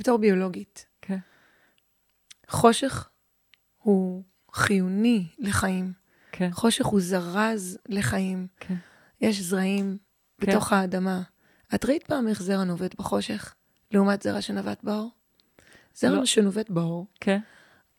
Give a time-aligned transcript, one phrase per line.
[0.00, 0.86] בתור ביולוגית.
[1.02, 1.18] כן.
[2.48, 3.08] חושך
[3.78, 5.92] הוא חיוני לחיים.
[6.32, 8.46] כן, חושך הוא זרז לחיים.
[8.60, 8.74] כן.
[9.20, 9.98] יש זרעים
[10.40, 10.46] כן.
[10.46, 11.22] בתוך האדמה.
[11.74, 13.54] את ראית פעם איך זרע נובט בחושך,
[13.92, 15.10] לעומת זרע שנבט באור?
[15.94, 16.24] זרע לא.
[16.24, 17.38] שנובט באור, כן,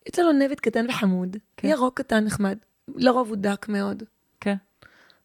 [0.06, 1.68] יוצא לו נבט קטן וחמוד, כן.
[1.68, 2.58] ירוק קטן נחמד,
[2.94, 4.02] לרוב הוא דק מאוד.
[4.40, 4.54] כן.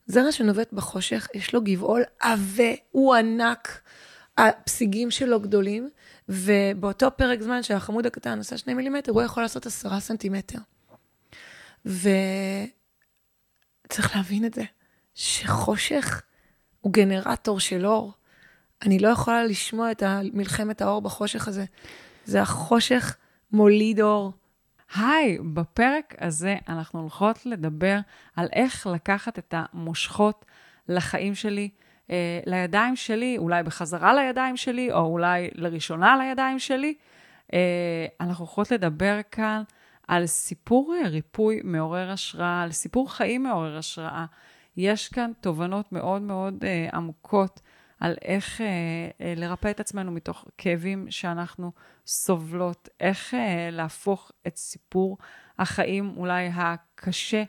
[0.05, 3.81] זרע שנובט בחושך, יש לו גבעול עבה, הוא ענק,
[4.37, 5.89] הפסיגים שלו גדולים,
[6.29, 10.59] ובאותו פרק זמן שהחמוד הקטן עשה שני מילימטר, הוא יכול לעשות עשרה סנטימטר.
[11.85, 12.05] וצריך
[14.15, 14.63] להבין את זה,
[15.15, 16.21] שחושך
[16.81, 18.13] הוא גנרטור של אור.
[18.81, 20.03] אני לא יכולה לשמוע את
[20.33, 21.65] מלחמת האור בחושך הזה.
[22.25, 23.15] זה החושך
[23.51, 24.33] מוליד אור.
[24.95, 27.99] היי, בפרק הזה אנחנו הולכות לדבר
[28.35, 30.45] על איך לקחת את המושכות
[30.87, 31.69] לחיים שלי,
[32.11, 36.93] אה, לידיים שלי, אולי בחזרה לידיים שלי, או אולי לראשונה לידיים שלי.
[37.53, 39.63] אה, אנחנו הולכות לדבר כאן
[40.07, 44.25] על סיפור אה, ריפוי מעורר השראה, על סיפור חיים מעורר השראה.
[44.77, 47.61] יש כאן תובנות מאוד מאוד אה, עמוקות
[47.99, 48.65] על איך אה,
[49.21, 51.71] אה, לרפא את עצמנו מתוך כאבים שאנחנו
[52.07, 55.17] סובלות, איך אה, להפוך את סיפור
[55.59, 57.43] החיים אולי הקשה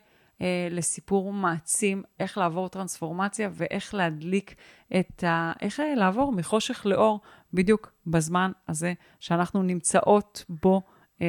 [0.70, 4.55] לסיפור מעצים, איך לעבור טרנספורמציה ואיך להדליק
[5.00, 5.53] את ה...
[5.61, 7.20] איך אה, לעבור מחושך לאור
[7.53, 10.83] בדיוק בזמן הזה שאנחנו נמצאות בו.
[11.22, 11.27] אה,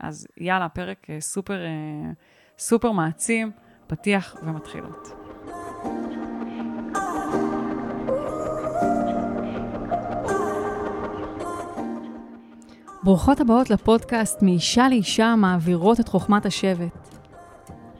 [0.00, 2.10] אז יאללה, פרק אה, סופר, אה,
[2.58, 3.50] סופר מעצים,
[3.86, 5.08] פתיח ומתחילות.
[13.02, 17.09] ברוכות הבאות לפודקאסט מאישה לאישה מעבירות את חוכמת השבט.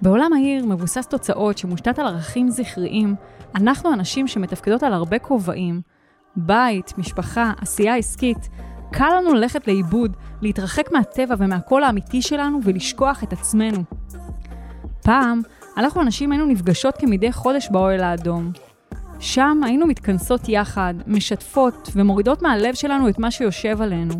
[0.03, 3.15] בעולם העיר מבוסס תוצאות שמושתת על ערכים זכריים,
[3.55, 5.81] אנחנו הנשים שמתפקדות על הרבה כובעים,
[6.37, 8.49] בית, משפחה, עשייה עסקית,
[8.93, 13.83] קל לנו ללכת לאיבוד, להתרחק מהטבע ומהקול האמיתי שלנו ולשכוח את עצמנו.
[15.03, 15.41] פעם,
[15.77, 18.53] אנחנו הנשים היינו נפגשות כמדי חודש באוהל האדום.
[19.21, 24.15] שם היינו מתכנסות יחד, משתפות ומורידות מהלב שלנו את מה שיושב עלינו.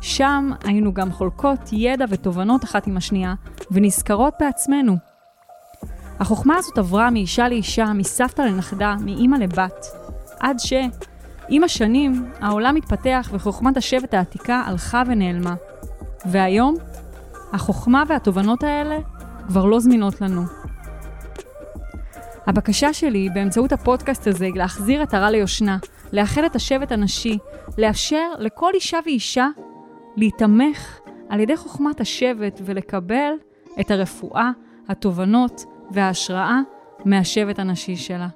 [0.00, 3.34] שם היינו גם חולקות ידע ותובנות אחת עם השנייה,
[3.70, 4.96] ונזכרות בעצמנו.
[6.20, 9.86] החוכמה הזאת עברה מאישה לאישה, מסבתא לנכדה, מאימא לבת,
[10.40, 10.72] עד ש...
[11.48, 15.54] עם השנים, העולם התפתח וחוכמת השבט העתיקה הלכה ונעלמה.
[16.24, 16.74] והיום,
[17.52, 18.98] החוכמה והתובנות האלה
[19.46, 20.42] כבר לא זמינות לנו.
[22.46, 25.78] הבקשה שלי באמצעות הפודקאסט הזה היא להחזיר עטרה ליושנה,
[26.12, 27.38] לאחד את השבט הנשי,
[27.78, 29.46] לאפשר לכל אישה ואישה
[30.16, 33.32] להיתמך על ידי חוכמת השבט ולקבל
[33.80, 34.50] את הרפואה,
[34.88, 36.60] התובנות וההשראה
[37.04, 38.28] מהשבט הנשי שלה.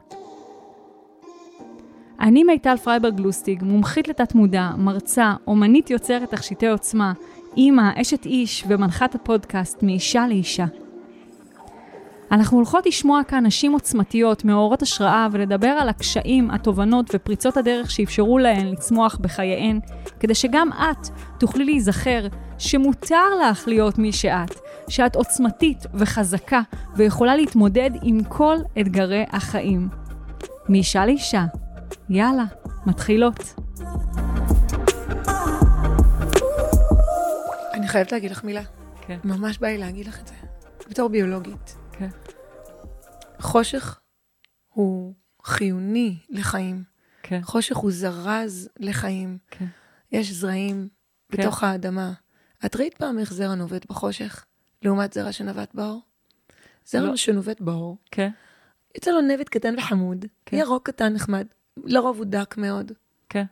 [2.21, 7.13] אני מיטל פרייברג לוסטיג, מומחית לתת מודע, מרצה, אומנית יוצרת תכשיטי עוצמה,
[7.57, 10.67] אימא, אשת איש ומנחת הפודקאסט מאישה לאישה.
[12.31, 18.39] אנחנו הולכות לשמוע כאן נשים עוצמתיות, מעוררות השראה, ולדבר על הקשיים, התובנות ופריצות הדרך שאפשרו
[18.39, 19.81] להן לצמוח בחייהן,
[20.21, 21.09] כדי שגם את
[21.39, 22.27] תוכלי להיזכר
[22.59, 26.61] שמותר לך להיות מי שאת, שאת עוצמתית וחזקה
[26.97, 29.89] ויכולה להתמודד עם כל אתגרי החיים.
[30.69, 31.45] מאישה לאישה.
[32.11, 32.45] יאללה,
[32.87, 33.55] מתחילות.
[37.75, 38.63] אני חייבת להגיד לך מילה.
[39.07, 40.35] כן, ממש בא לי להגיד לך את זה.
[40.91, 41.80] בתור ביולוגית.
[42.01, 42.09] כן,
[43.39, 44.01] חושך
[44.69, 46.85] הוא חיוני לחיים.
[47.23, 49.39] כן, חושך הוא זרז לחיים.
[49.51, 49.67] כן.
[50.13, 50.89] יש זרעים
[51.33, 51.43] כן.
[51.43, 52.13] בתוך האדמה.
[52.67, 54.45] את ראית פעם איך זרע נובט בחושך,
[54.83, 56.01] לעומת זרע שנבט באור?
[56.87, 57.17] זרע לא.
[57.17, 58.31] שנובט באור, כן,
[58.95, 60.57] יוצא לו נבט קטן וחמוד, כן.
[60.57, 61.47] ירוק קטן נחמד,
[61.85, 62.93] לרוב הוא דק מאוד.
[63.29, 63.45] כן,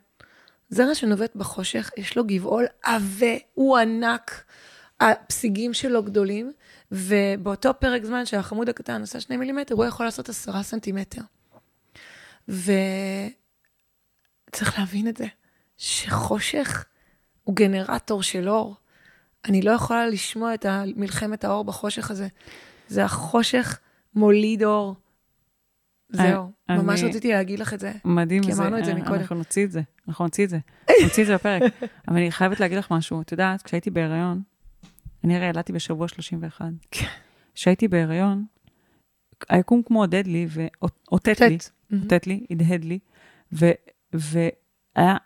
[0.69, 4.43] זרע שנובט בחושך, יש לו גבעול עבה, הוא ענק,
[4.99, 6.51] הפסיגים שלו גדולים,
[6.91, 11.21] ובאותו פרק זמן שהחמוד הקטן עשה שני מילימטר, הוא יכול לעשות עשרה סנטימטר.
[12.47, 12.69] וצריך
[14.79, 15.25] להבין את זה,
[15.77, 16.85] שחושך
[17.43, 18.75] הוא גנרטור של אור.
[19.45, 20.65] אני לא יכולה לשמוע את
[20.95, 22.27] מלחמת האור בחושך הזה.
[22.87, 23.79] זה החושך
[24.15, 24.95] מוליד אור.
[26.09, 27.91] זהו, אני- ממש רציתי להגיד לך את זה.
[28.05, 28.43] מדהים.
[28.43, 29.19] כי אמרנו את זה אה, מקודם.
[29.19, 30.57] אנחנו נוציא את זה, אנחנו נוציא את זה.
[31.03, 31.61] נוציא את זה בפרק.
[32.07, 33.21] אבל אני חייבת להגיד לך משהו.
[33.21, 34.41] את יודעת, כשהייתי בהיריון,
[35.23, 36.65] אני הרי ילדתי בשבוע 31.
[36.91, 37.05] כן.
[37.55, 38.45] כשהייתי בהיריון,
[39.49, 41.57] היקום כמו עודד לי, ואותת לי.
[41.89, 42.03] מהמם.
[42.03, 42.99] אותת לי, הדהד לי,
[43.53, 43.71] ו-
[44.13, 45.17] והיה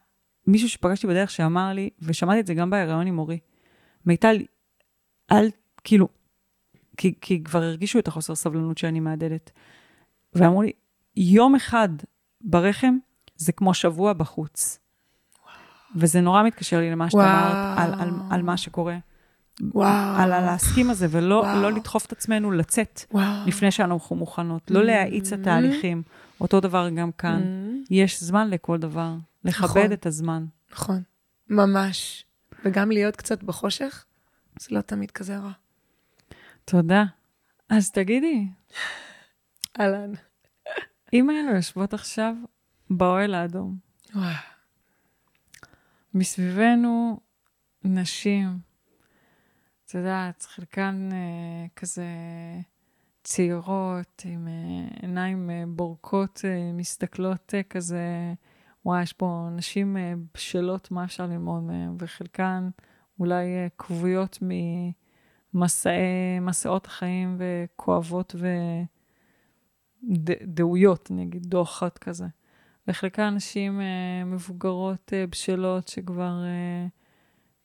[0.48, 3.40] מישהו שפגשתי בדרך שאמר לי, ושמעתי את זה גם בהיריון עם מורי,
[4.06, 4.38] מיטל,
[5.31, 5.50] אל,
[5.84, 6.07] כאילו,
[6.98, 9.51] כי, כי כבר הרגישו את החוסר סבלנות שאני מהדהדת.
[10.34, 10.72] ואמרו לי,
[11.16, 11.90] יום אחד
[12.42, 12.98] ברחם
[13.36, 14.80] זה כמו שבוע בחוץ.
[15.95, 17.28] וזה נורא מתקשר לי למה שאת וואו.
[17.28, 18.98] אמרת, על, על, על מה שקורה.
[19.62, 20.22] וואו.
[20.22, 21.62] על הלהסכים הזה, ולא וואו.
[21.62, 23.48] לא לדחוף את עצמנו לצאת וואו.
[23.48, 24.72] לפני שאנחנו מוכנות.
[24.72, 26.04] לא להאיץ את התהליכים.
[26.42, 27.42] אותו דבר גם כאן.
[27.42, 29.16] Mm, יש זמן לכל דבר.
[29.46, 29.94] לכבד נכון.
[29.94, 30.46] את הזמן.
[30.72, 31.02] נכון,
[31.50, 32.26] ממש.
[32.66, 34.06] וגם להיות קצת בחושך,
[34.60, 35.52] זה לא תמיד כזה רע.
[36.66, 37.04] תודה.
[37.70, 38.48] אז תגידי,
[39.80, 40.12] אהלן.
[41.14, 42.34] אם היינו יושבות עכשיו
[42.90, 43.76] באוהל האדום,
[44.16, 44.28] וואו.
[46.14, 47.20] מסביבנו
[47.84, 48.60] נשים,
[49.94, 52.06] את יודעת, חלקן אה, כזה
[53.24, 58.34] צעירות, עם אה, עיניים אה, בורקות, אה, מסתכלות אה, כזה,
[58.86, 62.69] וואי, יש פה נשים אה, בשלות, מה אפשר ללמוד מהן, וחלקן
[63.19, 64.40] אולי אה, כבויות
[65.54, 68.36] ממסעות החיים וכואבות
[70.04, 72.25] ודאויות, נגיד, דוחת כזה.
[72.88, 76.88] וחלקן נשים אה, מבוגרות אה, בשלות שכבר אה,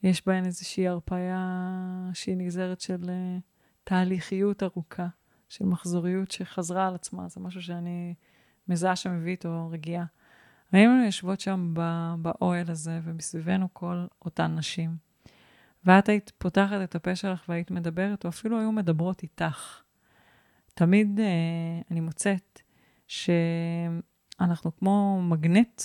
[0.02, 3.38] יש בהן איזושהי הרפאיה שהיא נגזרת של אה,
[3.84, 5.06] תהליכיות ארוכה,
[5.48, 8.14] של מחזוריות שחזרה על עצמה, זה משהו שאני
[8.68, 10.04] מזהה שמביא איתו רגיעה.
[10.72, 11.74] היינו יושבות שם
[12.22, 14.96] באוהל הזה, ומסביבנו כל אותן נשים.
[15.84, 19.82] ואת היית פותחת את הפה שלך והיית מדברת, או אפילו היו מדברות איתך.
[20.74, 22.60] תמיד אה, אני מוצאת
[23.06, 25.82] שאנחנו כמו מגנט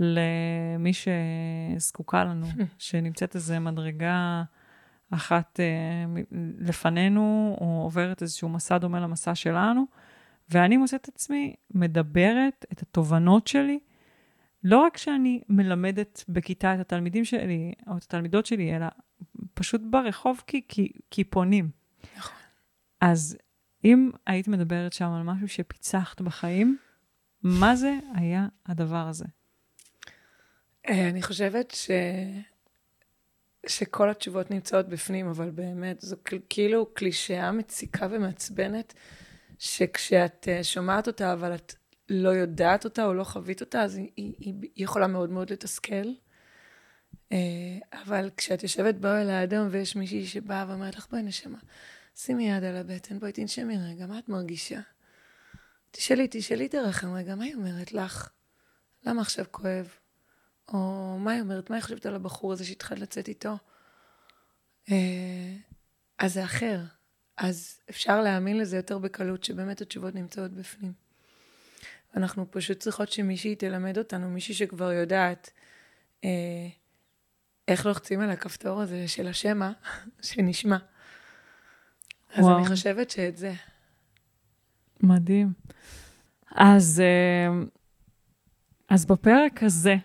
[0.00, 2.46] למי שזקוקה לנו,
[2.78, 4.42] שנמצאת איזו מדרגה
[5.10, 6.20] אחת אה,
[6.58, 9.84] לפנינו, או עוברת איזשהו מסע דומה למסע שלנו,
[10.50, 13.78] ואני מוצאת את עצמי מדברת את התובנות שלי,
[14.64, 18.86] לא רק שאני מלמדת בכיתה את התלמידים שלי, או את התלמידות שלי, אלא
[19.54, 21.70] פשוט ברחוב כי, כי, כי פונים.
[22.16, 22.36] נכון.
[23.00, 23.38] אז
[23.84, 26.78] אם היית מדברת שם על משהו שפיצחת בחיים,
[27.42, 29.24] מה זה היה הדבר הזה?
[30.88, 31.90] אה, אני חושבת ש...
[33.66, 36.16] שכל התשובות נמצאות בפנים, אבל באמת, זו
[36.48, 38.94] כאילו קלישאה מציקה ומעצבנת,
[39.58, 41.74] שכשאת אה, שומעת אותה, אבל את
[42.08, 46.12] לא יודעת אותה או לא חווית אותה, אז היא, היא, היא יכולה מאוד מאוד לתסכל.
[47.32, 47.38] אה,
[47.92, 51.58] אבל כשאת יושבת באוהל האדום ויש מישהי שבאה ואומרת לך, בואי נשמה,
[52.16, 54.80] שימי יד על הבטן, בואי תנשמי רגע, מה את מרגישה?
[55.90, 58.30] תשאלי, תשאלי את הרחם רגע, מה היא אומרת לך?
[59.06, 59.88] למה עכשיו כואב?
[60.72, 61.70] או מה היא אומרת?
[61.70, 63.56] מה היא חושבת על הבחור הזה שהתחלת לצאת איתו?
[64.90, 65.54] אה,
[66.18, 66.80] אז זה אחר.
[67.36, 70.92] אז אפשר להאמין לזה יותר בקלות, שבאמת התשובות נמצאות בפנים.
[72.16, 75.50] אנחנו פשוט צריכות שמישהי תלמד אותנו, מישהי שכבר יודעת
[76.24, 76.68] אה,
[77.68, 79.72] איך לוחצים על הכפתור הזה של השמע,
[80.22, 80.76] שנשמע.
[82.34, 82.58] אז וואו.
[82.58, 83.52] אני חושבת שאת זה.
[85.00, 85.52] מדהים.
[86.50, 87.64] אז, אה,
[88.88, 89.96] אז בפרק הזה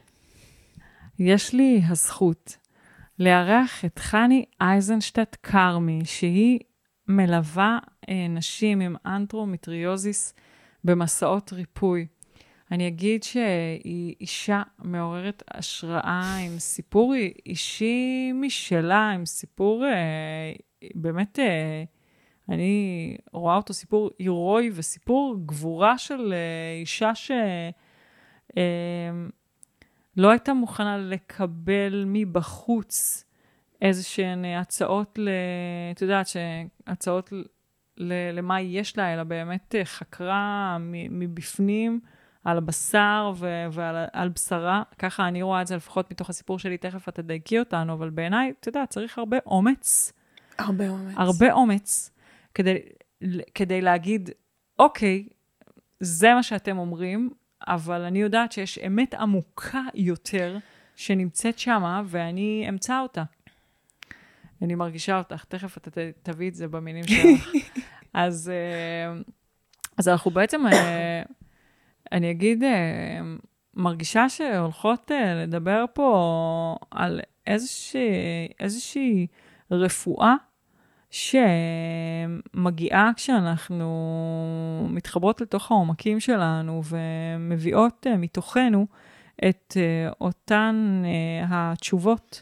[1.25, 2.57] יש לי הזכות
[3.19, 6.59] לארח את חני אייזנשטט כרמי, שהיא
[7.07, 7.79] מלווה
[8.09, 10.33] אה, נשים עם אנדומטריוזיס
[10.83, 12.07] במסעות ריפוי.
[12.71, 17.13] אני אגיד שהיא אישה מעוררת השראה עם סיפור
[17.45, 20.53] אישי משלה, עם סיפור אה,
[20.95, 21.83] באמת, אה,
[22.49, 27.31] אני רואה אותו סיפור הירואי וסיפור גבורה של אה, אישה ש...
[28.57, 29.11] אה,
[30.17, 33.23] לא הייתה מוכנה לקבל מבחוץ
[33.81, 35.29] איזה שהן הצעות ל...
[35.91, 36.27] את יודעת,
[36.87, 37.33] הצעות
[37.97, 38.13] ל...
[38.33, 40.77] למה יש לה, אלא באמת אה, חקרה
[41.09, 41.99] מבפנים
[42.43, 43.65] על הבשר ו...
[43.71, 44.83] ועל על בשרה.
[44.99, 48.53] ככה אני רואה את זה לפחות מתוך הסיפור שלי, תכף את תדייקי אותנו, אבל בעיניי,
[48.59, 50.13] את יודעת, צריך הרבה אומץ,
[50.57, 51.13] הרבה אומץ.
[51.17, 52.11] הרבה אומץ,
[52.53, 52.77] כדי,
[53.55, 54.29] כדי להגיד,
[54.79, 55.27] אוקיי,
[55.99, 57.29] זה מה שאתם אומרים,
[57.67, 60.57] אבל אני יודעת שיש אמת עמוקה יותר
[60.95, 63.23] שנמצאת שמה, ואני אמצא אותה.
[64.61, 65.91] אני מרגישה אותך, תכף אתה
[66.23, 67.49] תביא את זה במילים שלך.
[68.13, 69.21] אז, אה,
[69.97, 71.23] אז אנחנו בעצם, אה,
[72.11, 73.19] אני אגיד, אה,
[73.73, 79.27] מרגישה שהולכות לדבר פה על איזושהי, איזושהי
[79.71, 80.35] רפואה
[81.13, 83.87] שמגיעה כשאנחנו
[84.89, 88.87] מתחברות לתוך העומקים שלנו ומביאות אה, מתוכנו
[89.49, 92.41] את אה, אותן אה, התשובות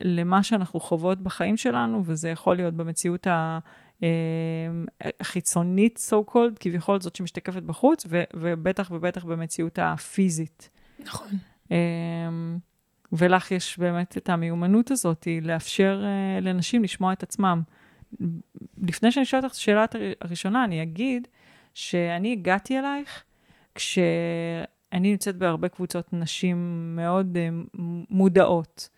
[0.00, 3.58] למה שאנחנו חוות בחיים שלנו, וזה יכול להיות במציאות ה...
[5.20, 10.70] החיצונית, so called, כביכול זאת שמשתקפת בחוץ, ו- ובטח ובטח במציאות הפיזית.
[10.98, 11.28] נכון.
[13.18, 17.62] ולך יש באמת את המיומנות הזאת, לאפשר uh, לנשים לשמוע את עצמם.
[18.82, 19.84] לפני שאני שואלת אותך את השאלה
[20.20, 21.28] הראשונה, אני אגיד
[21.74, 23.24] שאני הגעתי אלייך
[23.74, 26.56] כשאני אני נמצאת בהרבה קבוצות נשים
[26.96, 27.48] מאוד אה,
[28.10, 28.88] מודעות.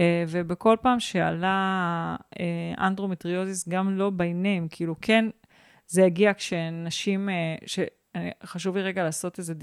[0.00, 5.24] אה, ובכל פעם שעלה אה, אנדומטריוזיס, גם לא name, כאילו כן,
[5.86, 7.56] זה הגיע כשנשים, אה,
[8.16, 8.18] ש...
[8.44, 9.54] חשוב לי רגע לעשות איזה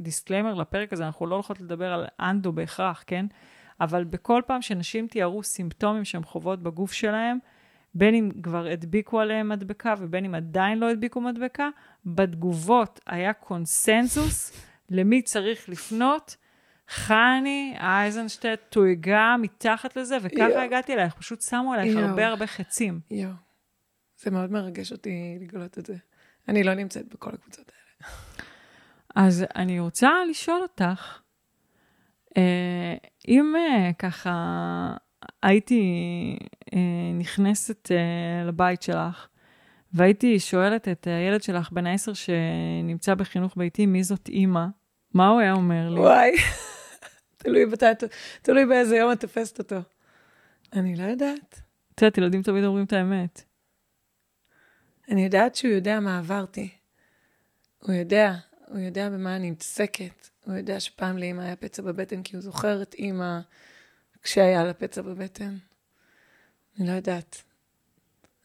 [0.00, 3.26] disclaimer לפרק הזה, אנחנו לא הולכות לדבר על אנדו בהכרח, כן?
[3.80, 7.38] אבל בכל פעם שנשים תיארו סימפטומים שהן חוות בגוף שלהם,
[7.94, 11.68] בין אם כבר הדביקו עליהם מדבקה ובין אם עדיין לא הדביקו מדבקה,
[12.06, 14.52] בתגובות היה קונסנזוס
[14.90, 16.36] למי צריך לפנות.
[16.88, 20.58] חני אייזנשטט תויגה מתחת לזה, וככה יו.
[20.58, 21.98] הגעתי אלייך, פשוט שמו עלייך יו.
[21.98, 23.00] הרבה הרבה חצים.
[23.10, 23.32] יואו,
[24.16, 25.96] זה מאוד מרגש אותי לגלות את זה.
[26.48, 27.83] אני לא נמצאת בכל הקבוצות האלה.
[29.14, 31.18] אז אני רוצה לשאול אותך,
[32.36, 32.94] אה,
[33.28, 34.96] אם אה, ככה
[35.42, 35.82] הייתי
[36.74, 36.78] אה,
[37.18, 37.90] נכנסת
[38.46, 39.28] לבית שלך,
[39.92, 44.66] והייתי שואלת את הילד שלך בן העשר שנמצא בחינוך ביתי, מי זאת אימא?
[45.14, 46.00] מה הוא היה אומר לי?
[46.00, 46.32] וואי,
[47.38, 47.82] תלוי, בת...
[48.42, 49.76] תלוי באיזה יום את תופסת אותו.
[50.72, 51.60] אני לא יודעת.
[51.94, 53.42] את יודעת, ילדים תמיד אומרים את האמת.
[55.08, 56.70] אני יודעת שהוא יודע מה עברתי.
[57.86, 58.34] הוא יודע,
[58.68, 60.28] הוא יודע במה אני מתעסקת.
[60.44, 63.40] הוא יודע שפעם לאמא היה פצע בבטן, כי הוא זוכר את אימא
[64.22, 65.56] כשהיה לה פצע בבטן.
[66.78, 67.42] אני לא יודעת.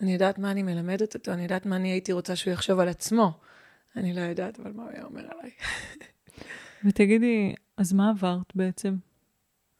[0.01, 2.87] אני יודעת מה אני מלמדת אותו, אני יודעת מה אני הייתי רוצה שהוא יחשוב על
[2.89, 3.31] עצמו.
[3.95, 5.51] אני לא יודעת, אבל מה הוא היה אומר עליי.
[6.85, 8.95] ותגידי, אז מה עברת בעצם?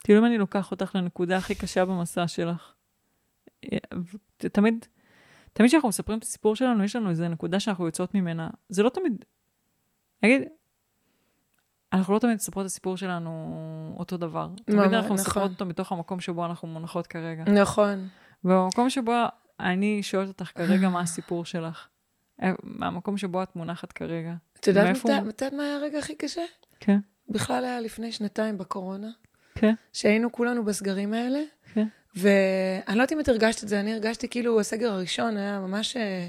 [0.04, 2.74] כאילו אם אני לוקח אותך לנקודה הכי קשה במסע שלך,
[4.38, 4.86] תמיד,
[5.54, 8.50] תמיד כשאנחנו מספרים את הסיפור שלנו, יש לנו איזו נקודה שאנחנו יוצאות ממנה.
[8.70, 9.26] זה לא תמיד,
[10.24, 10.42] נגיד,
[11.94, 14.50] אנחנו לא תמיד מספרות את הסיפור שלנו אותו דבר.
[14.66, 15.14] תמיד אנחנו נכון.
[15.14, 17.44] מספרות אותו מתוך המקום שבו אנחנו מונחות כרגע.
[17.44, 18.08] נכון.
[18.44, 19.14] ובמקום שבו
[19.60, 21.88] אני שואלת אותך כרגע מה הסיפור שלך.
[22.42, 24.34] אה, מהמקום שבו את מונחת כרגע.
[24.60, 26.42] את יודעת מתי מה היה הרגע הכי קשה?
[26.80, 27.00] כן.
[27.30, 29.10] בכלל היה לפני שנתיים בקורונה.
[29.56, 29.74] כן.
[29.94, 31.40] שהיינו כולנו בסגרים האלה.
[31.74, 31.88] כן.
[32.16, 35.98] ואני לא יודעת אם את הרגשת את זה, אני הרגשתי כאילו הסגר הראשון היה ממש
[35.98, 36.28] אה,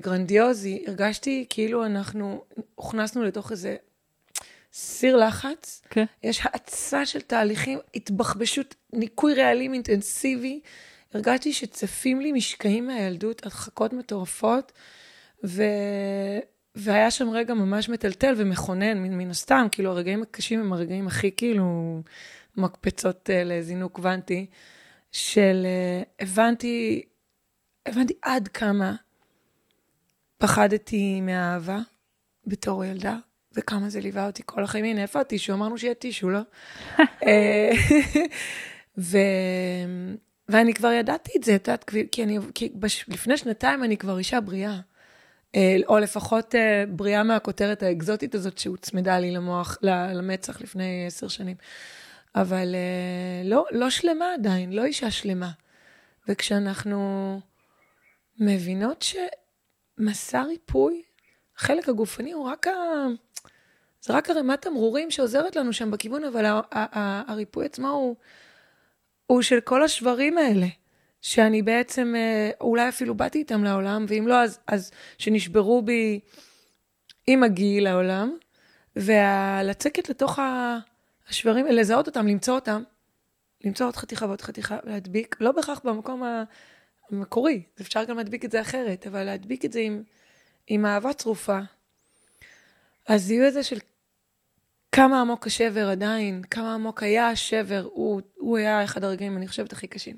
[0.00, 0.84] גרנדיוזי.
[0.86, 3.76] הרגשתי כאילו אנחנו הוכנסנו לתוך איזה
[4.72, 5.82] סיר לחץ.
[5.90, 6.04] כן.
[6.22, 10.60] יש האצה של תהליכים, התבחבשות, ניקוי רעלים אינטנסיבי.
[11.14, 14.72] הרגשתי שצפים לי משקעים מהילדות, הדחקות מטורפות,
[15.44, 15.62] ו...
[16.74, 21.30] והיה שם רגע ממש מטלטל ומכונן, מן, מן הסתם, כאילו הרגעים הקשים הם הרגעים הכי
[21.36, 22.00] כאילו
[22.56, 24.46] מקפצות uh, לזינוק קוונטי,
[25.12, 27.02] של uh, הבנתי,
[27.86, 28.94] הבנתי עד כמה
[30.42, 31.78] פחדתי מהאהבה
[32.46, 33.16] בתור ילדה,
[33.56, 34.84] וכמה זה ליווה אותי כל החיים.
[34.84, 35.52] הנה, איפה הטישו?
[35.52, 36.40] אמרנו שיהיה טישו, לא?
[37.26, 37.70] אה,
[38.98, 39.18] ו...
[40.48, 44.18] ואני כבר ידעתי את זה, את יודעת, כי, אני, כי בש, לפני שנתיים אני כבר
[44.18, 44.80] אישה בריאה.
[45.54, 49.78] אה, או לפחות אה, בריאה מהכותרת האקזוטית הזאת שהוצמדה לי למוח,
[50.14, 51.56] למצח לפני עשר שנים.
[52.34, 52.74] אבל
[53.44, 55.50] לא, לא שלמה עדיין, לא אישה שלמה.
[56.28, 57.40] וכשאנחנו
[58.38, 59.02] מבינות
[59.98, 61.02] שמסע ריפוי,
[61.56, 62.72] החלק הגופני הוא רק ה...
[64.02, 66.60] זה רק ערימת תמרורים שעוזרת לנו שם בכיוון, אבל
[67.28, 68.16] הריפוי עצמו הוא,
[69.26, 70.66] הוא של כל השברים האלה.
[71.22, 76.20] שאני בעצם אה, אולי אפילו באתי איתם לעולם, ואם לא, אז, אז שנשברו בי
[77.26, 78.36] עם הגיל לעולם,
[78.96, 80.38] ולצקת לתוך
[81.28, 82.82] השברים, לזהות אותם, למצוא אותם,
[83.64, 86.22] למצוא עוד חתיכה ועוד חתיכה, להדביק, לא בהכרח במקום
[87.10, 90.02] המקורי, אפשר גם להדביק את זה אחרת, אבל להדביק את זה עם,
[90.66, 91.58] עם אהבה צרופה.
[93.06, 93.78] אז יהיו איזה של
[94.92, 99.72] כמה עמוק השבר עדיין, כמה עמוק היה השבר, הוא, הוא היה אחד הרגעים, אני חושבת,
[99.72, 100.16] הכי קשים.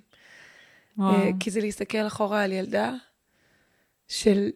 [0.97, 1.15] וואו.
[1.41, 2.93] כי זה להסתכל אחורה על ילדה
[4.09, 4.51] של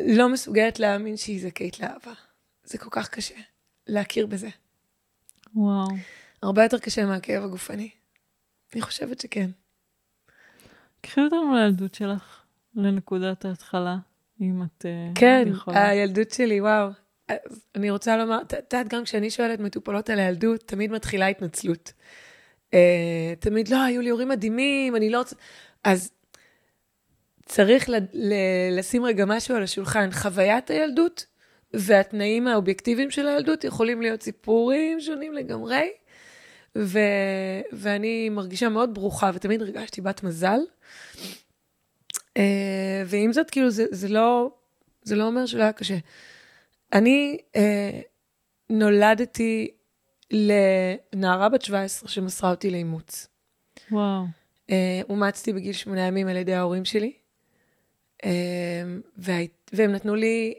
[0.00, 2.12] לא מסוגלת להאמין שהיא זכאית לאהבה.
[2.64, 3.34] זה כל כך קשה
[3.86, 4.48] להכיר בזה.
[5.54, 5.88] וואו.
[6.42, 7.90] הרבה יותר קשה מהכאב הגופני.
[8.74, 9.50] אני חושבת שכן.
[11.04, 12.42] קחי אותנו לילדות שלך,
[12.74, 13.96] לנקודת ההתחלה,
[14.40, 15.76] אם את אה, כן, יכולה.
[15.76, 16.88] כן, הילדות שלי, וואו.
[17.28, 21.92] אז אני רוצה לומר, את יודעת, גם כשאני שואלת מטופלות על הילדות, תמיד מתחילה התנצלות.
[22.70, 22.76] Uh,
[23.38, 25.36] תמיד, לא, היו לי הורים מדהימים, אני לא רוצה...
[25.84, 26.10] אז
[27.46, 30.10] צריך ל- ל- לשים רגע משהו על השולחן.
[30.12, 31.26] חוויית הילדות
[31.74, 35.82] והתנאים האובייקטיביים של הילדות יכולים להיות סיפורים שונים לגמרי,
[36.78, 40.58] ו- ואני מרגישה מאוד ברוכה, ותמיד הרגשתי בת מזל.
[42.38, 42.40] Uh,
[43.06, 44.50] ועם זאת, כאילו, זה, זה, לא,
[45.02, 45.96] זה לא אומר שלא היה קשה.
[46.92, 47.58] אני uh,
[48.70, 49.70] נולדתי
[50.30, 53.28] לנערה בת 17 שמסרה אותי לאימוץ.
[53.90, 54.24] וואו.
[54.70, 57.12] אה, אומצתי בגיל שמונה ימים על ידי ההורים שלי,
[58.24, 58.30] אה,
[59.72, 60.54] והם נתנו לי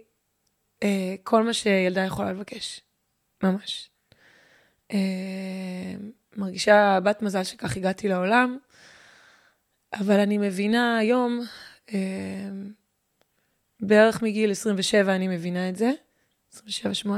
[0.84, 2.82] אה, כל מה שילדה יכולה לבקש.
[3.44, 3.90] ממש.
[4.92, 4.98] אה,
[6.36, 8.58] מרגישה בת מזל שכך הגעתי לעולם,
[9.94, 11.42] אבל אני מבינה היום,
[11.94, 12.50] אה,
[13.80, 15.92] בערך מגיל 27 אני מבינה את זה,
[16.54, 17.10] 27-8,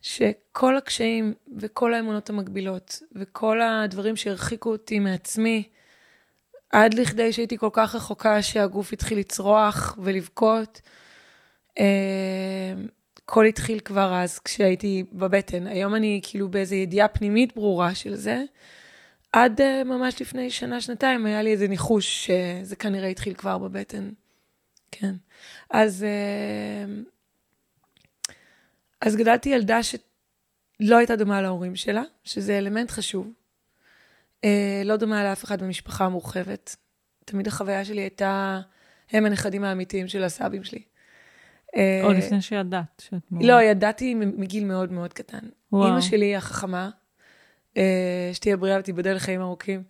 [0.00, 5.68] שכל הקשיים וכל האמונות המקבילות וכל הדברים שהרחיקו אותי מעצמי,
[6.70, 10.80] עד לכדי שהייתי כל כך רחוקה שהגוף התחיל לצרוח ולבכות,
[11.78, 12.74] אה,
[13.28, 15.66] הכל התחיל כבר אז כשהייתי בבטן.
[15.66, 18.42] היום אני כאילו באיזו ידיעה פנימית ברורה של זה.
[19.32, 24.10] עד uh, ממש לפני שנה, שנתיים, היה לי איזה ניחוש שזה כנראה התחיל כבר בבטן.
[24.90, 25.14] כן.
[25.70, 27.10] אז, uh,
[29.00, 33.32] אז גדלתי ילדה שלא הייתה דומה להורים שלה, שזה אלמנט חשוב.
[34.40, 34.44] Uh,
[34.84, 36.76] לא דומה לאף אחד במשפחה המורחבת.
[37.24, 38.60] תמיד החוויה שלי הייתה,
[39.10, 40.82] הם הנכדים האמיתיים של הסבים שלי.
[41.76, 43.02] או לפני שידעת.
[43.08, 45.38] שאת לא, ידעתי מגיל מאוד מאוד קטן.
[45.72, 45.86] וואו.
[45.86, 46.90] אימא שלי החכמה,
[47.76, 49.82] אה, שתהיה בריאה ותיבדל לחיים ארוכים,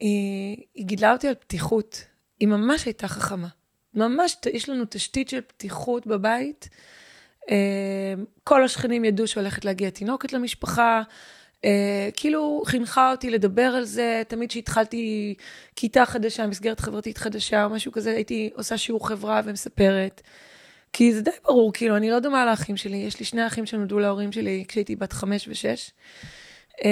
[0.00, 2.04] היא, היא גידלה אותי על פתיחות.
[2.40, 3.48] היא ממש הייתה חכמה.
[3.94, 6.68] ממש, יש לנו תשתית של פתיחות בבית.
[7.50, 11.02] אה, כל השכנים ידעו שהולכת להגיע תינוקת למשפחה.
[12.16, 15.34] כאילו חינכה אותי לדבר על זה, תמיד כשהתחלתי
[15.76, 20.22] כיתה חדשה, מסגרת חברתית חדשה או משהו כזה, הייתי עושה שיעור חברה ומספרת.
[20.92, 23.98] כי זה די ברור, כאילו, אני לא דומה לאחים שלי, יש לי שני אחים שנולדו
[23.98, 25.90] להורים שלי כשהייתי בת חמש ושש.
[26.80, 26.82] Uh,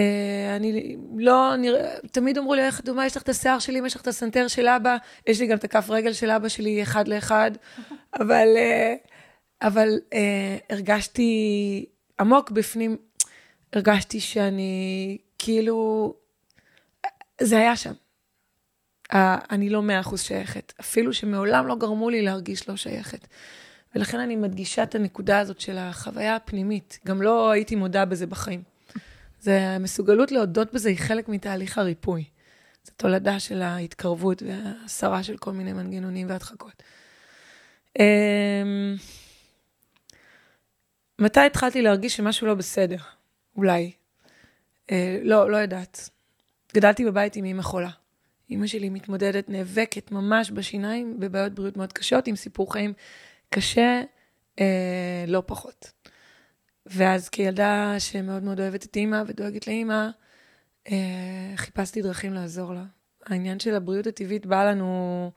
[0.57, 4.03] אני לא נראה, תמיד אמרו לי, איך דומה, יש לך את השיער שלי, יש לך
[4.03, 7.51] את הסנטר של אבא, יש לי גם את הכף רגל של אבא שלי אחד לאחד,
[8.21, 9.09] אבל, uh,
[9.63, 10.17] אבל uh,
[10.71, 11.87] הרגשתי
[12.21, 12.97] עמוק בפנים,
[13.73, 16.15] הרגשתי שאני, כאילו,
[17.41, 17.93] זה היה שם.
[19.13, 19.17] Uh,
[19.51, 23.27] אני לא מאה אחוז שייכת, אפילו שמעולם לא גרמו לי להרגיש לא שייכת.
[23.99, 26.99] ולכן אני מדגישה את הנקודה הזאת של החוויה הפנימית.
[27.07, 28.63] גם לא הייתי מודה בזה בחיים.
[29.41, 32.25] זה, המסוגלות להודות בזה היא חלק מתהליך הריפוי.
[32.85, 36.83] זו תולדה של ההתקרבות והסרה של כל מיני מנגנונים והדחקות.
[37.99, 38.97] אמ,
[41.19, 42.99] מתי התחלתי להרגיש שמשהו לא בסדר?
[43.57, 43.93] אולי.
[44.91, 46.11] אה, לא, לא יודעת.
[46.75, 47.91] גדלתי בבית עם אימא חולה.
[48.51, 52.93] אימא שלי מתמודדת, נאבקת ממש בשיניים בבעיות בריאות מאוד קשות, עם סיפור חיים
[53.51, 54.03] קשה
[54.61, 55.93] אה, לא פחות.
[56.87, 60.09] ואז כילדה שמאוד מאוד אוהבת את אימא ודואגת לאימא,
[60.91, 62.85] אה, חיפשתי דרכים לעזור לה.
[63.27, 65.31] העניין של הבריאות הטבעית בא לנו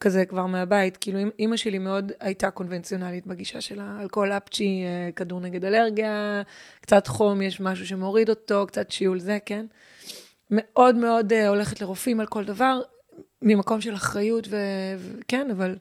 [0.00, 0.96] כזה כבר מהבית.
[0.96, 3.98] כאילו, אימא שלי מאוד הייתה קונבנציונלית בגישה שלה.
[4.00, 6.42] אלכוהול אפצ'י, אה, כדור נגד אלרגיה,
[6.80, 9.66] קצת חום, יש משהו שמוריד אותו, קצת שיעול זה, כן?
[10.50, 12.80] מאוד מאוד אה, הולכת לרופאים על כל דבר,
[13.42, 15.76] ממקום של אחריות, וכן, אבל...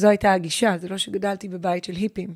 [0.00, 2.34] זו הייתה הגישה, זה לא שגדלתי בבית של היפים.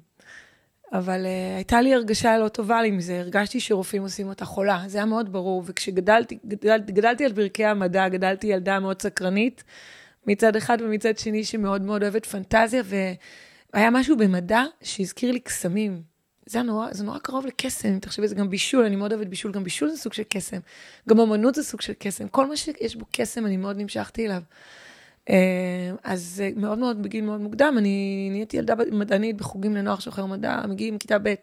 [0.92, 4.98] אבל uh, הייתה לי הרגשה לא טובה עם זה, הרגשתי שרופאים עושים אותה חולה, זה
[4.98, 5.62] היה מאוד ברור.
[5.66, 9.64] וכשגדלתי, גדל, גדלתי על ברכי המדע, גדלתי ילדה מאוד סקרנית,
[10.27, 12.83] מצד אחד ומצד שני שמאוד מאוד אוהבת פנטזיה,
[13.74, 16.03] והיה משהו במדע שהזכיר לי קסמים.
[16.46, 19.64] זה נורא, זה נורא קרוב לקסם, תחשבי, זה גם בישול, אני מאוד אוהבת בישול, גם
[19.64, 20.59] בישול זה סוג של קסם.
[21.09, 24.42] גם אמנות זה סוג של קסם, כל מה שיש בו קסם, אני מאוד נמשכתי אליו.
[25.30, 30.66] אה, אז מאוד מאוד, בגיל מאוד מוקדם, אני נהייתי ילדה מדענית בחוגים לנוער שוחר מדע,
[30.68, 31.34] מגיעים מכיתה ב'.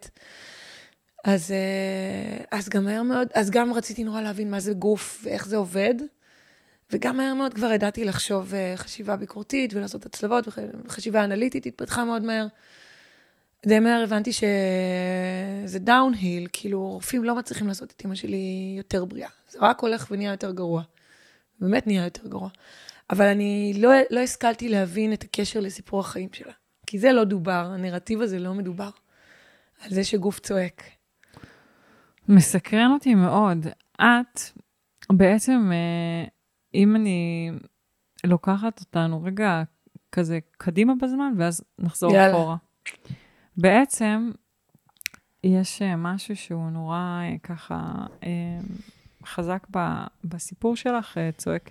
[1.24, 5.46] אז, אה, אז גם מהר מאוד, אז גם רציתי נורא להבין מה זה גוף ואיך
[5.46, 5.94] זה עובד,
[6.90, 10.48] וגם מהר מאוד כבר ידעתי לחשוב אה, חשיבה ביקורתית ולעשות הצלבות,
[10.84, 12.46] וחשיבה אנליטית התפתחה מאוד מהר.
[13.66, 19.28] די מהר הבנתי שזה דאון-היל, כאילו רופאים לא מצליחים לעשות את אמא שלי יותר בריאה.
[19.50, 20.82] זה רק הולך ונהיה יותר גרוע.
[21.60, 22.48] באמת נהיה יותר גרוע.
[23.12, 26.52] אבל אני לא, לא השכלתי להבין את הקשר לסיפור החיים שלה.
[26.86, 28.90] כי זה לא דובר, הנרטיב הזה לא מדובר.
[29.84, 30.82] על זה שגוף צועק.
[32.28, 33.66] מסקרן אותי מאוד.
[33.96, 34.40] את,
[35.12, 36.28] בעצם, אה,
[36.74, 37.50] אם אני
[38.24, 39.62] לוקחת אותנו רגע
[40.12, 42.32] כזה קדימה בזמן, ואז נחזור יאללה.
[42.32, 42.56] אחורה.
[43.56, 44.30] בעצם,
[45.44, 47.92] יש אה, משהו שהוא נורא אה, ככה
[49.24, 49.78] חזק ב,
[50.24, 51.70] בסיפור שלך, אה, צועק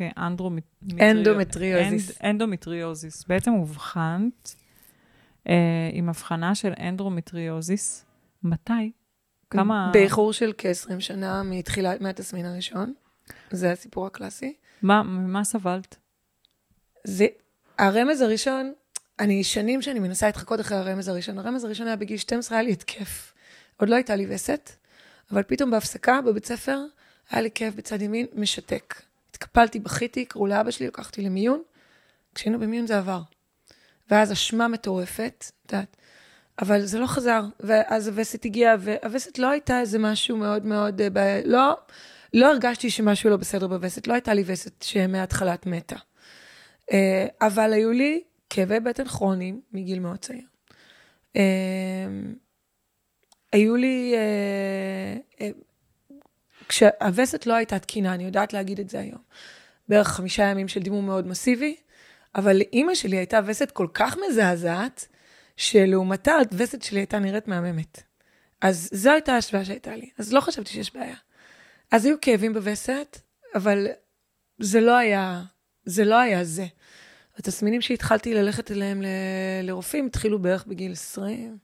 [1.01, 2.11] אנדומטריוזיס.
[2.21, 3.25] אנד, אנדומטריוזיס.
[3.27, 4.55] בעצם אובחנת
[5.49, 8.05] אה, עם אבחנה של אנדומטריוזיס.
[8.43, 8.91] מתי?
[9.49, 9.89] כמה...
[9.93, 12.93] באיחור של כ-20 שנה מתחילת, מהתסמין הראשון.
[13.51, 14.53] זה הסיפור הקלאסי.
[14.81, 15.97] מה, ממה סבלת?
[17.03, 17.25] זה,
[17.77, 18.73] הרמז הראשון,
[19.19, 21.39] אני שנים שאני מנסה להתחקות אחרי הרמז הראשון.
[21.39, 23.33] הרמז הראשון היה בגיל 12, היה לי התקף.
[23.77, 24.69] עוד לא הייתה לי וסת,
[25.31, 26.79] אבל פתאום בהפסקה בבית ספר,
[27.31, 29.01] היה לי כאב בצד ימין, משתק.
[29.29, 31.61] התקפלתי, בכיתי, קראו לאבא שלי, לקחתי למיון.
[32.35, 33.21] כשהיינו במיון זה עבר.
[34.11, 35.97] ואז אשמה מטורפת, את יודעת,
[36.61, 37.41] אבל זה לא חזר.
[37.59, 41.01] ואז הווסת הגיעה, והווסת לא הייתה איזה משהו מאוד מאוד...
[41.01, 41.19] אה, ב...
[41.45, 41.77] לא,
[42.33, 45.95] לא הרגשתי שמשהו לא בסדר בווסת, לא הייתה לי וסת שמההתחלת מתה.
[46.91, 50.45] אה, אבל היו לי כאבי בטן כרוניים מגיל מאוד צעיר.
[51.35, 51.41] אה,
[53.53, 54.15] היו לי...
[56.67, 59.21] כשהווסת לא הייתה תקינה, אני יודעת להגיד את זה היום.
[59.89, 61.75] בערך חמישה ימים של דימום מאוד מסיבי,
[62.35, 65.07] אבל לאימא שלי הייתה וסת כל כך מזעזעת,
[65.57, 68.03] שלעומתה הווסת שלי הייתה נראית מהממת.
[68.61, 71.15] אז זו הייתה ההשוואה שהייתה לי, אז לא חשבתי שיש בעיה.
[71.91, 73.17] אז היו כאבים בווסת,
[73.55, 73.87] אבל
[74.59, 75.41] זה לא היה,
[75.85, 76.65] זה לא היה זה.
[77.37, 79.05] התסמינים שהתחלתי ללכת אליהם ל-
[79.63, 81.57] לרופאים התחילו בערך בגיל 20.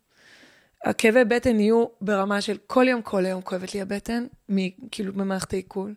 [0.83, 4.25] הכאבי בטן נהיו ברמה של כל יום, כל היום כואבת לי הבטן,
[4.91, 5.93] כאילו במערכת העיכול.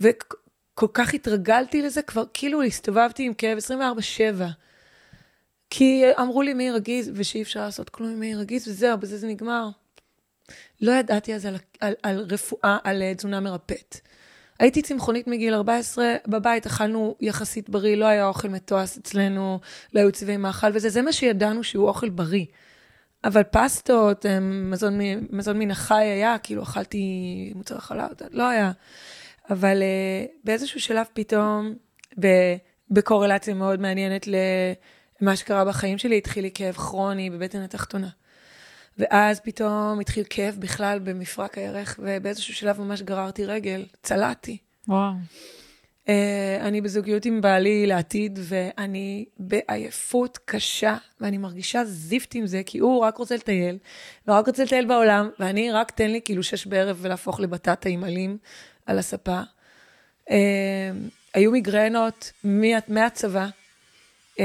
[0.00, 4.42] וכל כך התרגלתי לזה, כבר כאילו הסתובבתי עם כאב 24-7.
[5.70, 9.26] כי אמרו לי מי רגיז, ושאי אפשר לעשות כלום עם מי רגיז, וזהו, בזה זה
[9.26, 9.68] נגמר.
[10.80, 14.00] לא ידעתי אז על, על, על רפואה, על אה, תזונה מרפאת.
[14.58, 19.60] הייתי צמחונית מגיל 14, בבית אכלנו יחסית בריא, לא היה אוכל מתועש אצלנו,
[19.94, 22.44] לא היו צבעי מאכל וזה, זה מה שידענו שהוא אוכל בריא.
[23.24, 24.98] אבל פסטות, אה, מזון,
[25.30, 28.72] מזון מן החי היה, כאילו אכלתי מוצר חלב, לא היה.
[29.50, 31.74] אבל uh, באיזשהו שלב פתאום,
[32.90, 34.28] בקורלציה מאוד מעניינת
[35.20, 38.08] למה שקרה בחיים שלי, התחיל לי כאב כרוני בבטן התחתונה.
[38.98, 44.58] ואז פתאום התחיל כאב בכלל במפרק הירך, ובאיזשהו שלב ממש גררתי רגל, צלעתי.
[44.88, 45.12] וואו.
[46.08, 46.10] Uh,
[46.60, 53.00] אני בזוגיות עם בעלי לעתיד, ואני בעייפות קשה, ואני מרגישה זיפט עם זה, כי הוא
[53.00, 53.78] רק רוצה לטייל,
[54.28, 58.38] ורק רוצה לטייל בעולם, ואני רק תן לי כאילו שש בערב ולהפוך לבטטה עם עלים
[58.86, 59.40] על הספה.
[60.28, 60.32] Uh,
[61.34, 63.46] היו מיגרנות מה, מהצבא.
[64.36, 64.40] Uh,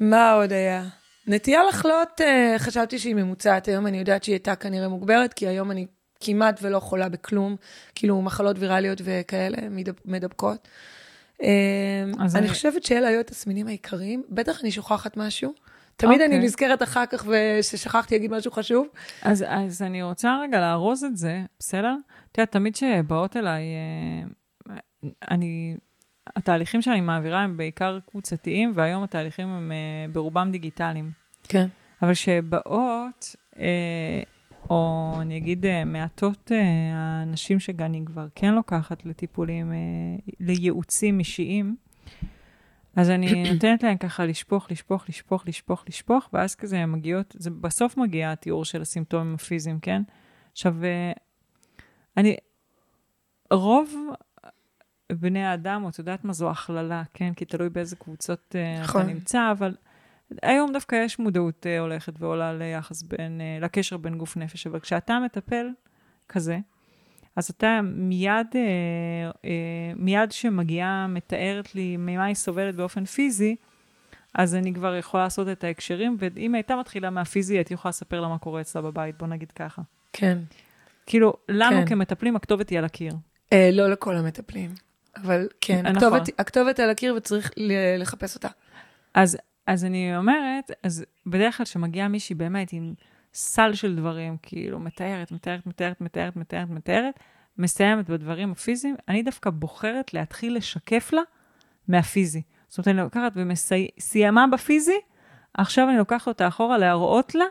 [0.00, 0.84] מה עוד היה?
[1.26, 2.20] נטייה לחלות,
[2.58, 5.86] חשבתי שהיא ממוצעת, היום אני יודעת שהיא הייתה כנראה מוגברת, כי היום אני
[6.24, 7.56] כמעט ולא חולה בכלום,
[7.94, 9.56] כאילו מחלות ויראליות וכאלה
[10.04, 10.68] מדבקות.
[11.40, 15.52] אני, אני חושבת שאלה היו התסמינים העיקריים, בטח אני שוכחת משהו.
[15.96, 16.24] תמיד okay.
[16.24, 16.46] אני אוקיי.
[16.46, 18.86] נזכרת אחר כך וששכחתי להגיד משהו חשוב.
[19.22, 21.96] אז, אז אני רוצה רגע לארוז את זה, בסדר?
[22.32, 23.62] את יודעת, תמיד כשבאות אליי,
[24.70, 24.76] אה,
[25.30, 25.76] אני,
[26.36, 31.10] התהליכים שאני מעבירה הם בעיקר קבוצתיים, והיום התהליכים הם אה, ברובם דיגיטליים.
[31.48, 31.66] כן.
[32.02, 34.22] אבל כשבאות, אה,
[34.70, 36.50] או אני אגיד מעטות
[36.94, 39.72] האנשים שאני כבר כן לוקחת לטיפולים,
[40.40, 41.76] לייעוצים אישיים,
[42.96, 47.50] אז אני נותנת להם ככה לשפוך, לשפוך, לשפוך, לשפוך, לשפוך, ואז כזה הן מגיעות, זה
[47.50, 50.02] בסוף מגיע התיאור של הסימפטומים הפיזיים, כן?
[50.52, 50.76] עכשיו,
[52.16, 52.36] אני,
[53.50, 53.94] רוב
[55.12, 57.34] בני האדם, את יודעת מה זו הכללה, כן?
[57.34, 59.00] כי תלוי באיזה קבוצות נכון.
[59.00, 59.74] אתה נמצא, אבל
[60.42, 65.66] היום דווקא יש מודעות הולכת ועולה ליחס בין, לקשר בין גוף נפש, אבל כשאתה מטפל
[66.28, 66.58] כזה,
[67.36, 68.60] אז אתה מיד, אה,
[69.44, 73.56] אה, מיד שמגיעה, מתארת לי ממה היא סובלת באופן פיזי,
[74.34, 78.28] אז אני כבר יכולה לעשות את ההקשרים, ואם הייתה מתחילה מהפיזי, הייתי יכולה לספר לה
[78.28, 79.82] מה קורה אצלה בבית, בוא נגיד ככה.
[80.12, 80.38] כן.
[81.06, 81.86] כאילו, לנו כן.
[81.86, 83.12] כמטפלים, הכתובת היא על הקיר.
[83.52, 84.70] אה, לא לכל המטפלים,
[85.16, 85.96] אבל כן, נכון.
[85.96, 87.50] הכתובת, הכתובת על הקיר וצריך
[87.98, 88.48] לחפש אותה.
[89.14, 92.94] אז, אז אני אומרת, אז בדרך כלל כשמגיעה מישהי באמת עם
[93.34, 97.14] סל של דברים, כאילו, מתארת, מתארת, מתארת, מתארת, מתארת, מתארת,
[97.58, 101.22] מסיימת בדברים הפיזיים, אני דווקא בוחרת להתחיל לשקף לה
[101.88, 102.42] מהפיזי.
[102.68, 105.00] זאת אומרת, אני לוקחת וסיימה בפיזי,
[105.54, 107.44] עכשיו אני לוקחת אותה אחורה להראות לה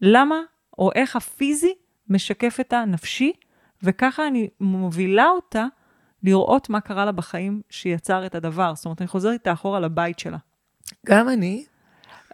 [0.00, 0.40] למה
[0.78, 1.74] או איך הפיזי
[2.08, 3.32] משקף את הנפשי,
[3.82, 5.66] וככה אני מובילה אותה
[6.22, 8.74] לראות מה קרה לה בחיים שיצר את הדבר.
[8.74, 10.38] זאת אומרת, אני חוזרת איתה אחורה לבית שלה.
[11.06, 11.64] גם אני.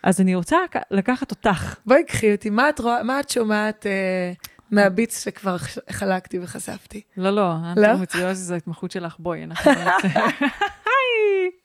[0.02, 0.56] אז אני רוצה
[0.90, 1.76] לקחת אותך.
[1.86, 4.32] בואי קחי אותי, מה את, רואה, מה את שומעת אה,
[4.70, 5.56] מה bits שכבר
[5.90, 7.00] חלקתי וחשפתי?
[7.16, 9.72] לא, לא, אנדומטריוזיס זו ההתמחות שלך, בואי, אנחנו...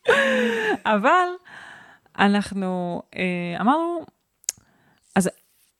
[0.95, 1.27] אבל
[2.19, 4.06] אנחנו אה, אמרנו,
[5.15, 5.30] אז,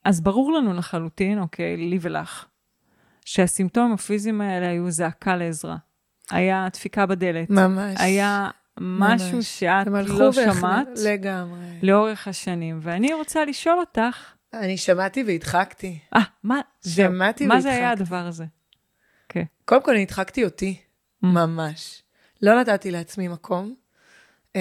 [0.04, 2.46] אז ברור לנו לחלוטין, אוקיי, לי ולך,
[3.24, 5.76] שהסימפטומים הפיזיים האלה היו זעקה לעזרה.
[6.30, 7.50] היה דפיקה בדלת.
[7.50, 7.94] ממש.
[7.98, 9.58] היה משהו ממש.
[9.60, 10.88] שאת לא שמעת.
[11.04, 11.78] לגמרי.
[11.82, 12.78] לאורך השנים.
[12.82, 14.32] ואני רוצה לשאול אותך...
[14.54, 15.98] אני שמעתי והדחקתי.
[16.16, 16.60] אה, מה?
[16.86, 17.46] שמעתי והדחקתי.
[17.46, 18.44] מה זה היה הדבר הזה?
[19.28, 19.40] כן.
[19.40, 19.44] Okay.
[19.64, 21.26] קודם כל, אני הדחקתי אותי, mm.
[21.26, 22.02] ממש.
[22.42, 23.74] לא נתתי לעצמי מקום.
[24.56, 24.60] אמ,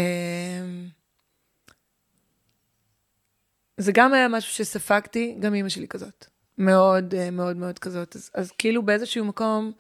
[3.78, 6.26] זה גם היה משהו שספגתי, גם אימא שלי כזאת.
[6.58, 8.16] מאוד, אה, מאוד, מאוד כזאת.
[8.16, 9.72] אז, אז כאילו באיזשהו מקום,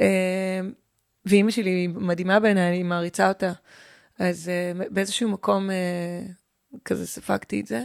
[0.00, 0.60] אה,
[1.26, 3.52] ואימא שלי מדהימה בעיניי, אני מעריצה אותה.
[4.18, 7.84] אז uh, באיזשהו מקום uh, כזה ספגתי את זה.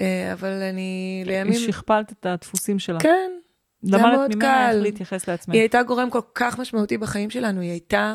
[0.00, 1.54] אה, אבל אני לימים...
[1.60, 3.00] שכפלת את הדפוסים שלה.
[3.00, 3.30] כן,
[3.82, 4.74] זה היה מאוד למדת ממנה קל.
[4.74, 5.54] איך להתייחס לעצמך.
[5.54, 8.14] היא הייתה גורם כל כך משמעותי בחיים שלנו, היא הייתה,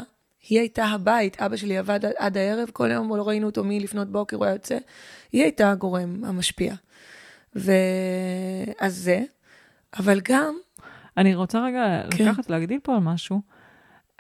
[0.50, 4.12] היא הייתה הבית, אבא שלי עבד עד- עד הערב, כל יום לא ראינו אותו מלפנות
[4.12, 4.78] בוקר, הוא היה יוצא,
[5.32, 6.74] היא הייתה הגורם המשפיע.
[7.56, 9.22] ואז זה,
[10.00, 10.56] אבל גם,
[11.18, 12.26] אני רוצה רגע כן.
[12.26, 13.42] לקחת, להגדיל פה על משהו.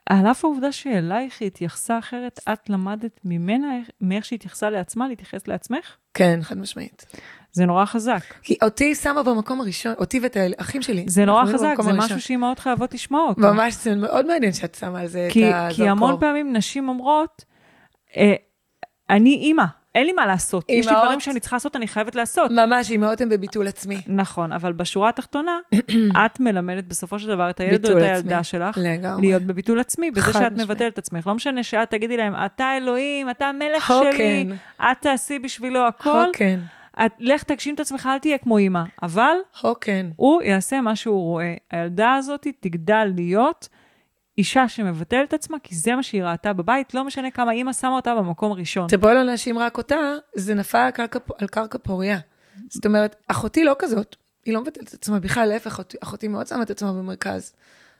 [0.09, 5.07] על אף העובדה שאלייך היא התייחסה אחרת, את למדת ממנה, איך- מאיך שהיא התייחסה לעצמה,
[5.07, 5.95] להתייחס לעצמך?
[6.13, 7.05] כן, חד משמעית.
[7.51, 8.23] זה נורא חזק.
[8.41, 11.05] כי אותי שמה במקום הראשון, אותי ואת האחים שלי.
[11.07, 11.97] זה נורא חזק, זה הראשון.
[11.97, 13.41] משהו שאימהות חייבות לשמוע אותו.
[13.41, 15.75] ממש, זה מאוד מעניין שאת שמה על זה כי, את הזרקור.
[15.75, 17.45] כי המון פעמים נשים אומרות,
[18.17, 18.33] אה,
[19.09, 19.63] אני אימא,
[19.95, 20.65] אין לי מה לעשות.
[20.69, 22.51] יש לי אימהות- דברים שאני צריכה לעשות, אני חייבת לעשות.
[22.51, 24.01] ממש, אימהות הן בביטול עצמי.
[24.07, 25.59] נכון, אבל בשורה התחתונה,
[26.25, 28.03] את מלמדת בסופו של דבר את הילד או את.
[28.03, 29.21] הילדה שלך לגמרי.
[29.21, 30.51] להיות בביטול עצמי, בזה שאת.
[30.51, 31.27] מבטלת את עצמך.
[31.27, 34.47] לא משנה שאת תגידי להם, אתה אלוהים, אתה המלך שלי.
[34.81, 36.25] את תעשי בשבילו הכל,
[37.05, 38.81] את, לך תגשים את עצמך, אל תהיה כמו אימא.
[39.03, 40.05] אבל הו כן.
[40.15, 41.53] הוא יעשה מה שהוא רואה.
[41.71, 43.69] הילדה הזאת תגדל להיות
[44.41, 47.95] אישה שמבטלת את עצמה, כי זה מה שהיא ראתה בבית, לא משנה כמה אימא שמה
[47.95, 48.87] אותה במקום ראשון.
[48.87, 49.99] תבואי לא להאשים רק אותה,
[50.35, 52.19] זה נפל על קרקע, על קרקע פוריה.
[52.69, 56.47] זאת אומרת, אחותי לא כזאת, היא לא מבטלת את עצמה, בכלל להפך, אחותי, אחותי מאוד
[56.47, 57.53] שמה את עצמה במרכז.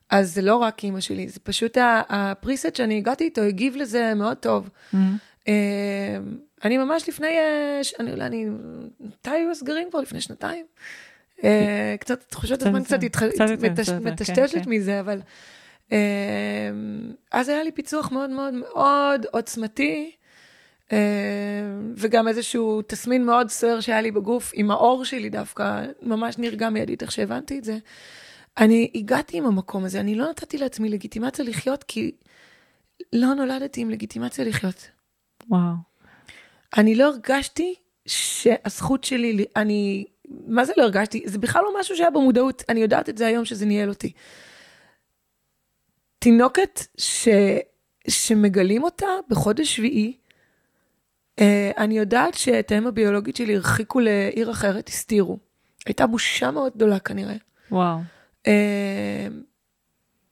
[0.10, 1.77] אז זה לא רק אימא שלי, זה פשוט
[2.10, 4.69] הפריסט שאני הגעתי איתו, הגיב לזה מאוד טוב.
[4.93, 4.97] Mhm.
[5.47, 5.54] אה,
[6.63, 7.36] אני ממש לפני,
[7.84, 8.45] ש- אני אולי, אני,
[8.99, 9.99] מתי היו הסגרים כבר?
[10.01, 10.65] לפני שנתיים?
[11.43, 14.69] אה, קצת, תחושות הזמן קצת התח- קצת יותר, מטש- קצת יותר, כן, מטשטשת כן.
[14.69, 15.19] מזה, אבל...
[15.91, 15.97] אה,
[17.32, 20.12] אז היה לי פיצוח מאוד מאוד מאוד עוצמתי,
[20.91, 20.97] אה,
[21.97, 27.01] וגם איזשהו תסמין מאוד סוער שהיה לי בגוף, עם האור שלי דווקא, ממש נרגע מיידית
[27.01, 27.77] איך שהבנתי את זה.
[28.58, 32.12] אני הגעתי עם המקום הזה, אני לא נתתי לעצמי לגיטימציה לחיות, כי
[33.13, 34.88] לא נולדתי עם לגיטימציה לחיות.
[35.49, 35.73] וואו.
[36.77, 37.75] אני לא הרגשתי
[38.06, 40.06] שהזכות שלי, אני,
[40.47, 41.23] מה זה לא הרגשתי?
[41.25, 44.12] זה בכלל לא משהו שהיה במודעות, אני יודעת את זה היום שזה ניהל אותי.
[46.22, 47.28] תינוקת ש,
[48.08, 50.18] שמגלים אותה בחודש שביעי,
[51.40, 55.38] אה, אני יודעת שאת האם הביולוגית שלי הרחיקו לעיר אחרת, הסתירו.
[55.86, 57.36] הייתה בושה מאוד גדולה כנראה.
[57.72, 57.98] וואו.
[58.48, 59.28] אה,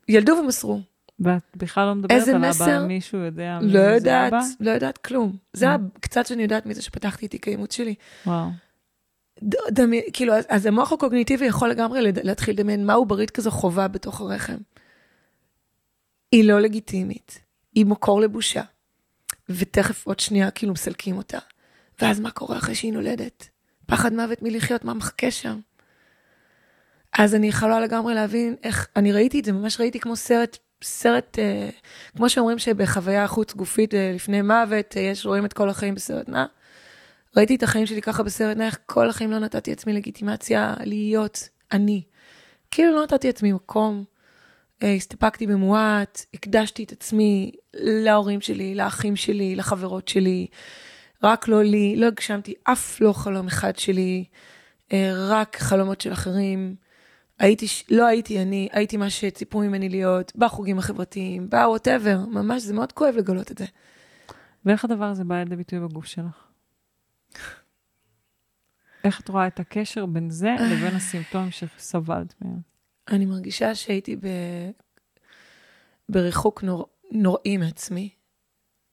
[0.07, 0.81] ילדו ומסרו.
[1.19, 2.85] ואת בכלל לא מדברת על אבא, מסר?
[2.85, 4.41] מישהו יודע מי לא זה יודעת, אבא?
[4.59, 5.37] לא יודעת כלום.
[5.53, 5.79] זה Mm.
[5.95, 7.95] הקצת שאני יודעת מזה שפתחתי את האימוץ שלי.
[8.25, 8.47] וואו.
[9.71, 14.57] דמי, כאילו, אז, המוח הקוגניטיבי יכול לגמרי להתחיל לדמיין מהו ברית כזו חובה בתוך הרחם.
[16.31, 17.39] היא לא לגיטימית,
[17.75, 18.61] היא מקור לבושה,
[19.49, 21.39] ותכף עוד שנייה כאילו מסלקים אותה.
[22.01, 23.49] ואז מה קורה אחרי שהיא נולדת?
[23.85, 25.59] פחד מוות מלחיות, מה מחכה שם?
[27.17, 31.39] אז אני יכולה לגמרי להבין איך, אני ראיתי את זה, ממש ראיתי כמו סרט, סרט,
[31.39, 31.69] אה,
[32.17, 36.29] כמו שאומרים שבחוויה חוץ גופית אה, לפני מוות, אה, יש, רואים את כל החיים בסרט
[36.29, 36.45] נע.
[37.37, 41.49] ראיתי את החיים שלי ככה בסרט נע, איך כל החיים לא נתתי עצמי לגיטימציה להיות
[41.71, 42.03] אני.
[42.71, 44.03] כאילו לא נתתי עצמי מקום,
[44.81, 50.47] הסתפקתי במועט, הקדשתי את עצמי להורים שלי, לאחים שלי, לחברות שלי,
[51.23, 54.25] רק לא לי, לא הגשמתי אף לא חלום אחד שלי,
[54.93, 56.75] אה, רק חלומות של אחרים.
[57.39, 62.91] הייתי, לא הייתי אני, הייתי מה שציפו ממני להיות, בחוגים החברתיים, בווטאבר, ממש, זה מאוד
[62.91, 63.65] כואב לגלות את זה.
[64.65, 66.47] ואיך הדבר הזה בא לידי ביטוי בגוף שלך?
[69.03, 72.68] איך את רואה את הקשר בין זה לבין הסימפטומים שסבלת מהם?
[73.09, 74.27] אני מרגישה שהייתי ב...
[76.09, 76.87] בריחוק נור...
[77.11, 78.09] נוראי מעצמי.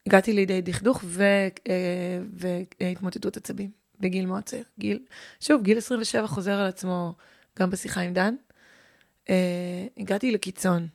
[0.07, 1.25] הגעתי לידי דכדוך ו...
[1.69, 4.65] אה, והתמוטטות עצבים בגיל מאוד צעיר.
[4.79, 4.99] גיל...
[5.41, 7.15] שוב, גיל 27 חוזר על עצמו
[7.59, 8.35] גם בשיחה עם דן.
[9.31, 10.87] אה, הגעתי לקיצון.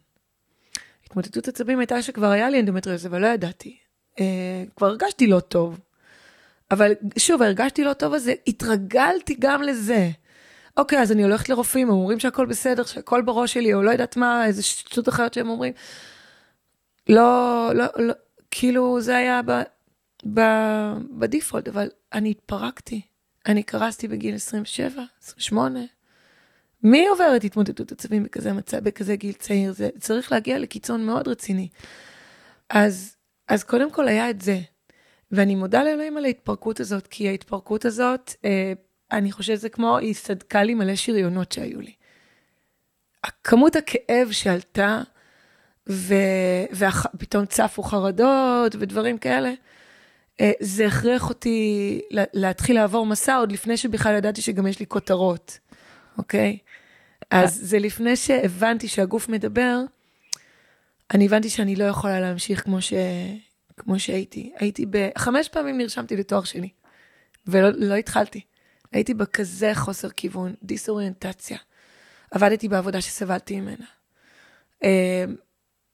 [1.05, 3.77] התמוטטות עצבים הייתה שכבר היה לי אנדומטריוזיס, אבל לא ידעתי.
[4.19, 5.79] אה, כבר הרגשתי לא טוב.
[6.71, 10.09] אבל שוב, הרגשתי לא טוב, אז התרגלתי גם לזה.
[10.81, 14.17] אוקיי, אז אני הולכת לרופאים, הם אומרים שהכל בסדר, שהכל בראש שלי, או לא יודעת
[14.17, 15.73] מה, איזה שטות אחרת שהם אומרים.
[17.09, 18.13] לא, לא, לא,
[18.51, 19.51] כאילו זה היה ב,
[20.33, 20.41] ב,
[21.19, 23.01] בדיפולט, אבל אני התפרקתי.
[23.45, 25.79] אני קרסתי בגיל 27, 28.
[26.83, 29.73] מי עוברת התמודדות עצבים בכזה מצב, בכזה גיל צעיר?
[29.73, 31.67] זה צריך להגיע לקיצון מאוד רציני.
[32.69, 33.15] אז,
[33.47, 34.59] אז קודם כל היה את זה.
[35.31, 38.73] ואני מודה לאלוהים על ההתפרקות הזאת, כי ההתפרקות הזאת, אה,
[39.11, 41.93] אני חושבת שזה כמו, היא סדקה לי מלא שריונות שהיו לי.
[43.43, 45.01] כמות הכאב שעלתה,
[45.87, 49.51] ופתאום צפו חרדות ודברים כאלה,
[50.41, 54.85] אה, זה הכריח אותי לה- להתחיל לעבור מסע עוד לפני שבכלל ידעתי שגם יש לי
[54.87, 55.59] כותרות,
[56.17, 56.57] אוקיי?
[57.31, 59.79] אז זה לפני שהבנתי שהגוף מדבר,
[61.13, 62.93] אני הבנתי שאני לא יכולה להמשיך כמו, ש...
[63.77, 64.53] כמו שהייתי.
[64.57, 65.09] הייתי ב...
[65.17, 66.69] חמש פעמים נרשמתי לתואר שני,
[67.47, 68.41] ולא לא התחלתי.
[68.91, 71.57] הייתי בכזה חוסר כיוון, דיסאוריינטציה.
[72.31, 73.85] עבדתי בעבודה שסבלתי ממנה.
[74.83, 75.25] אה,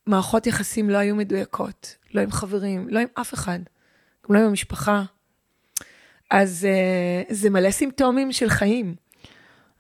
[0.07, 3.60] מערכות יחסים לא היו מדויקות, לא עם חברים, לא עם אף אחד,
[4.27, 5.03] גם לא עם המשפחה.
[6.31, 6.67] אז
[7.29, 8.95] uh, זה מלא סימפטומים של חיים.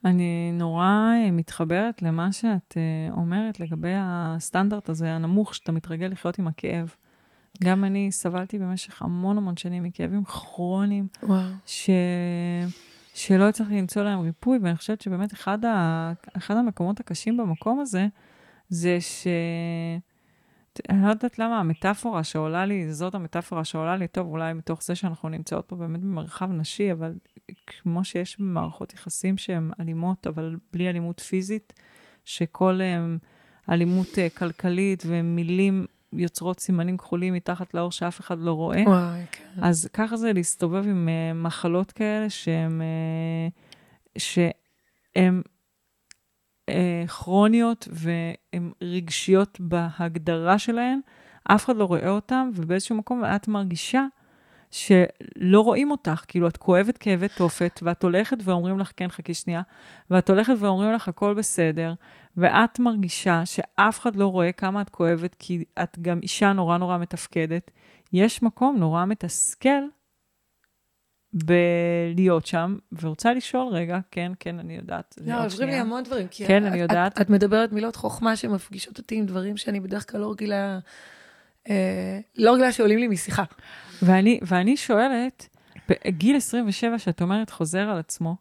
[0.05, 6.39] אני נורא אה, מתחברת למה שאת uh, אומרת לגבי הסטנדרט הזה הנמוך, שאתה מתרגל לחיות
[6.39, 6.95] עם הכאב.
[7.63, 11.07] גם אני סבלתי במשך המון המון שנים מכאבים כרוניים,
[11.65, 11.89] ש...
[13.17, 16.11] שלא הצלחתי למצוא להם ריפוי, ואני חושבת שבאמת אחד, ה...
[16.37, 18.07] אחד המקומות הקשים במקום הזה,
[18.69, 19.27] זה ש...
[20.89, 24.95] אני לא יודעת למה המטאפורה שעולה לי, זאת המטאפורה שעולה לי, טוב, אולי מתוך זה
[24.95, 27.13] שאנחנו נמצאות פה באמת במרחב נשי, אבל
[27.67, 31.73] כמו שיש במערכות יחסים שהן אלימות, אבל בלי אלימות פיזית,
[32.25, 33.17] שכל הם,
[33.69, 35.85] אלימות אה, כלכלית ומילים
[36.17, 38.83] יוצרות סימנים כחולים מתחת לאור שאף אחד לא רואה.
[38.87, 39.63] וואי, כן.
[39.63, 45.41] אז ככה זה להסתובב עם uh, מחלות כאלה שהן uh, שהן
[46.69, 50.99] uh, כרוניות והן רגשיות בהגדרה שלהן,
[51.43, 54.05] אף אחד לא רואה אותן, ובאיזשהו מקום את מרגישה
[54.71, 59.61] שלא רואים אותך, כאילו את כואבת כאבי תופת, ואת הולכת ואומרים לך, כן, חכי שנייה,
[60.11, 61.93] ואת הולכת ואומרים לך, הכל בסדר,
[62.37, 66.97] ואת מרגישה שאף אחד לא רואה כמה את כואבת, כי את גם אישה נורא נורא
[66.97, 67.71] מתפקדת,
[68.13, 69.83] יש מקום נורא מתסכל
[71.33, 75.15] בלהיות שם, ורוצה לשאול רגע, כן, כן, אני יודעת.
[75.25, 76.27] לא, עוברים לי המון דברים.
[76.31, 77.17] כן, אני יודעת.
[77.17, 80.79] את, את מדברת מילות חוכמה שמפגישות אותי עם דברים שאני בדרך כלל לא רגילה,
[81.69, 83.43] אה, לא רגילה שעולים לי משיחה.
[84.01, 85.47] ואני, ואני שואלת,
[85.89, 88.35] בגיל 27, שאת אומרת חוזר על עצמו,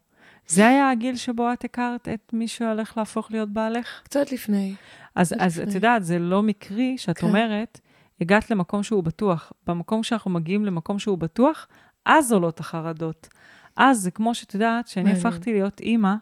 [0.47, 4.01] זה היה הגיל שבו את הכרת את מי שהולך להפוך להיות בעלך?
[4.03, 4.75] קצת לפני.
[5.15, 7.27] אז, אז את יודעת, זה לא מקרי שאת כן.
[7.27, 7.79] אומרת,
[8.21, 9.53] הגעת למקום שהוא בטוח.
[9.67, 11.67] במקום שאנחנו מגיעים למקום שהוא בטוח,
[12.05, 13.27] אז עולות החרדות.
[13.75, 16.13] אז זה כמו שאת יודעת, כשאני הפכתי להיות אימא,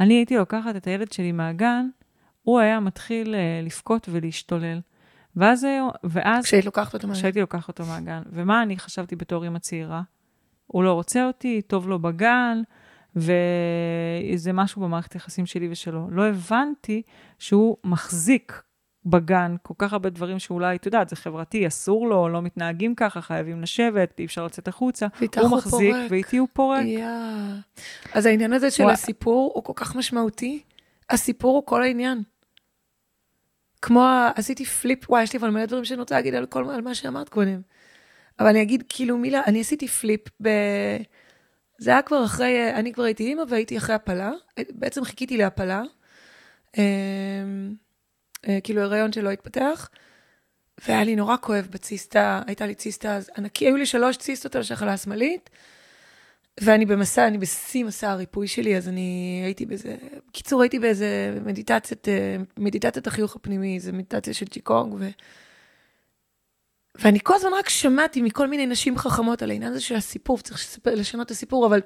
[0.00, 1.88] אני הייתי לוקחת את הילד שלי מהגן,
[2.42, 4.80] הוא היה מתחיל uh, לבכות ולהשתולל.
[5.36, 5.66] ואז,
[6.04, 6.44] ואז...
[6.44, 7.18] כשהיית לוקחת אותו מהגן.
[7.18, 8.22] כשהייתי לוקחת אותו מהגן.
[8.32, 10.02] ומה אני חשבתי בתור אימא צעירה?
[10.66, 12.62] הוא לא רוצה אותי, טוב לו בגן,
[13.16, 16.10] וזה משהו במערכת היחסים שלי ושלו.
[16.10, 17.02] לא הבנתי
[17.38, 18.62] שהוא מחזיק
[19.06, 23.20] בגן כל כך הרבה דברים שאולי, את יודעת, זה חברתי, אסור לו, לא מתנהגים ככה,
[23.20, 25.06] חייבים לשבת, אי אפשר לצאת החוצה.
[25.36, 26.10] הוא מחזיק, פורק.
[26.10, 26.84] ואיתי הוא פורק.
[26.84, 28.12] Yeah.
[28.12, 28.92] אז העניין הזה של ווא...
[28.92, 30.62] הסיפור הוא כל כך משמעותי.
[31.10, 32.22] הסיפור הוא כל העניין.
[33.82, 36.80] כמו, עשיתי flip, וואי, יש לי אבל מלא דברים שאני רוצה להגיד על כל על
[36.80, 37.60] מה שאמרת קודם.
[38.40, 40.48] אבל אני אגיד כאילו מילה, אני עשיתי flip ב...
[41.84, 44.32] זה היה כבר אחרי, אני כבר הייתי אימא והייתי אחרי הפלה.
[44.70, 45.82] בעצם חיכיתי להפלה.
[46.76, 46.82] אמ,
[48.48, 49.90] אה, כאילו הריון שלא התפתח.
[50.88, 54.60] והיה לי נורא כואב בציסטה, הייתה לי ציסטה אז ענקי, היו לי שלוש ציסטות על
[54.60, 55.50] השחלה השמאלית.
[56.60, 59.96] ואני במסע, אני בשיא מסע הריפוי שלי, אז אני הייתי באיזה,
[60.28, 65.08] בקיצור, הייתי באיזה מדיטציית, אה, מדיטציית החיוך הפנימי, איזה מדיטציה של צ'יקונג, ו...
[66.98, 70.78] ואני כל הזמן רק שמעתי מכל מיני נשים חכמות על העניין הזה של הסיפור, צריך
[70.86, 71.80] לשנות את הסיפור, אבל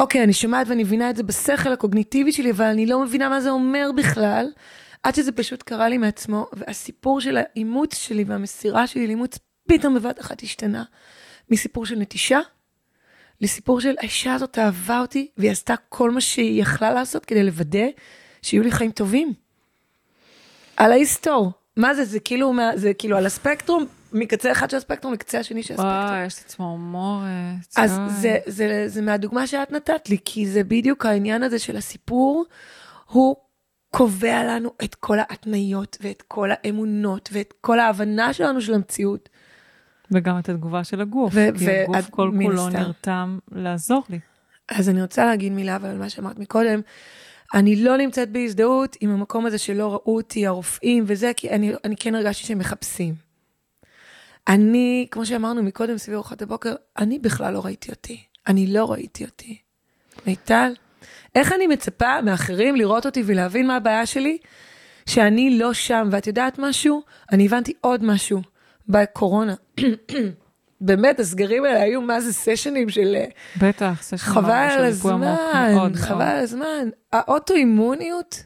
[0.00, 3.40] אוקיי, אני שומעת ואני מבינה את זה בשכל הקוגניטיבי שלי, אבל אני לא מבינה מה
[3.40, 4.46] זה אומר בכלל,
[5.02, 10.20] עד שזה פשוט קרה לי מעצמו, והסיפור של האימוץ שלי והמסירה שלי לאימוץ פתאום בבת
[10.20, 10.84] אחת השתנה,
[11.50, 12.40] מסיפור של נטישה,
[13.40, 17.86] לסיפור של האישה הזאת אהבה אותי, והיא עשתה כל מה שהיא יכלה לעשות כדי לוודא
[18.42, 19.32] שיהיו לי חיים טובים.
[20.76, 21.52] על ההיסטור.
[21.76, 25.74] מה זה, זה כאילו, זה כאילו על הספקטרום, מקצה אחד של הספקטרום לקצה השני של
[25.74, 26.04] הספקטרום.
[26.04, 27.26] וואי, יש לי צמרמורת.
[27.76, 32.44] אז זה, זה, זה, מהדוגמה שאת נתת לי, כי זה בדיוק העניין הזה של הסיפור,
[33.06, 33.36] הוא
[33.90, 39.28] קובע לנו את כל ההתניות ואת כל האמונות ואת כל ההבנה שלנו של המציאות.
[40.10, 44.18] וגם את התגובה של הגוף, ו- כי ו- הגוף כל כולו נרתם לעזור לי.
[44.68, 46.80] אז אני רוצה להגיד מילה אבל על מה שאמרת מקודם.
[47.54, 51.96] אני לא נמצאת בהזדהות עם המקום הזה שלא ראו אותי, הרופאים וזה, כי אני, אני
[51.96, 53.23] כן הרגשתי שהם מחפשים.
[54.48, 58.22] אני, כמו שאמרנו מקודם, סביב ארוחת הבוקר, אני בכלל לא ראיתי אותי.
[58.46, 59.58] אני לא ראיתי אותי.
[60.26, 60.74] מיטל,
[61.34, 64.38] איך אני מצפה מאחרים לראות אותי ולהבין מה הבעיה שלי,
[65.06, 66.08] שאני לא שם?
[66.12, 67.02] ואת יודעת משהו?
[67.32, 68.42] אני הבנתי עוד משהו.
[68.88, 69.54] בקורונה.
[70.80, 73.16] באמת, הסגרים האלה היו מה זה סשנים של...
[73.16, 73.24] אה,
[73.56, 76.88] בטח, סשנים חבל על הזמן, חבל על הזמן.
[77.12, 78.44] האוטואימוניות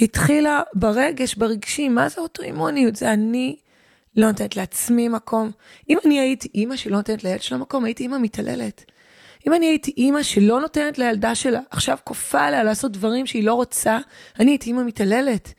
[0.00, 1.88] התחילה ברגש, ברגשי.
[1.88, 2.96] מה זה אוטואימוניות?
[2.96, 3.56] זה אני
[4.16, 5.50] לא נותנת לעצמי מקום.
[5.90, 8.84] אם אני הייתי אימא שלא נותנת לילד שלה מקום, הייתי אימא מתעללת.
[9.46, 13.54] אם אני הייתי אימא שלא נותנת לילדה שלה, עכשיו כופה עליה לעשות דברים שהיא לא
[13.54, 13.98] רוצה,
[14.40, 15.54] אני הייתי אימא מתעללת.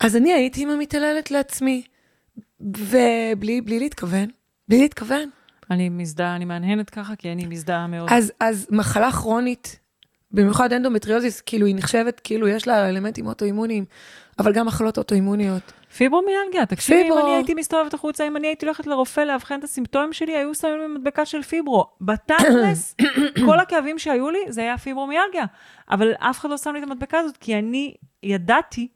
[0.00, 1.82] אז אני הייתי אימא מתעללת לעצמי.
[2.60, 4.28] ובלי בלי להתכוון,
[4.68, 5.30] בלי להתכוון.
[5.70, 8.08] אני מזדהה, אני מהנהנת ככה, כי אני מזדהה מאוד.
[8.12, 9.78] אז, אז מחלה כרונית,
[10.32, 13.84] במיוחד אנדומטריוזיס, כאילו היא נחשבת, כאילו יש לה אלמנטים אוטואימוניים,
[14.38, 15.72] אבל גם מחלות אוטואימוניות.
[15.96, 17.26] פיברומיאלגיה, תקשיבי, אם פיברו.
[17.26, 20.78] אני הייתי מסתובבת החוצה, אם אני הייתי הולכת לרופא לאבחן את הסימפטומים שלי, היו שמים
[20.78, 21.86] לי מדבקה של פיברו.
[22.00, 22.96] בתכלס,
[23.46, 25.44] כל הכאבים שהיו לי, זה היה פיברומיאלגיה.
[25.90, 28.88] אבל אף אחד לא שם לי את המדבקה הזאת, כי אני ידעתי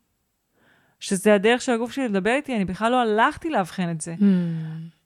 [1.00, 4.14] שזה הדרך של הגוף שלי לדבר איתי, אני בכלל לא הלכתי לאבחן את זה.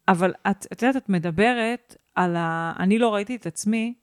[0.08, 2.72] אבל את, את יודעת, את מדברת על ה...
[2.78, 3.94] אני לא ראיתי את עצמי.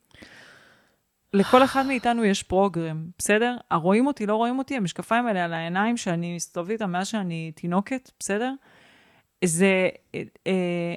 [1.34, 3.58] לכל אחד מאיתנו יש פרוגרם, בסדר?
[3.72, 8.12] הרואים אותי, לא רואים אותי, המשקפיים האלה על העיניים שאני מסתובבת איתם מאז שאני תינוקת,
[8.20, 8.54] בסדר?
[9.46, 9.90] זה...
[10.16, 10.96] אה, אה,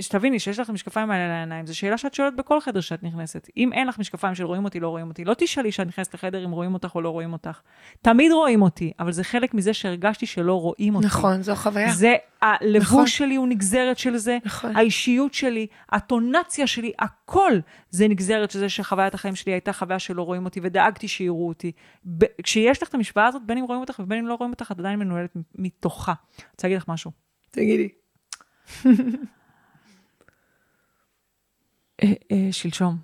[0.00, 3.48] שתביני, שיש לך משקפיים על העיניים, זו שאלה שאת שואלת בכל חדר שאת נכנסת.
[3.56, 6.44] אם אין לך משקפיים של רואים אותי, לא רואים אותי, לא תשאלי שאת נכנסת לחדר
[6.44, 7.60] אם רואים אותך או לא רואים אותך.
[8.02, 11.06] תמיד רואים אותי, אבל זה חלק מזה שהרגשתי שלא רואים אותי.
[11.06, 11.92] נכון, זו חוויה.
[11.92, 13.06] זה, הלבוש נכון.
[13.06, 14.76] שלי הוא נגזרת של זה, נכון.
[14.76, 17.52] האישיות שלי, הטונציה שלי, הכל
[17.90, 21.72] זה נגזרת של זה שחוויית החיים שלי הייתה חוויה שלא רואים אותי, ודאגתי שיראו אותי.
[22.18, 24.72] ב- כשיש לך את המשוואה הזאת, בין אם רואים אותך ובין אם לא רואים אותך,
[24.72, 26.12] את עדיין מנוהלת מתוכה.
[26.38, 27.10] אני רוצה להגיד לך משהו.
[27.50, 27.88] תגידי.
[32.04, 32.96] אה, אה, שלשום.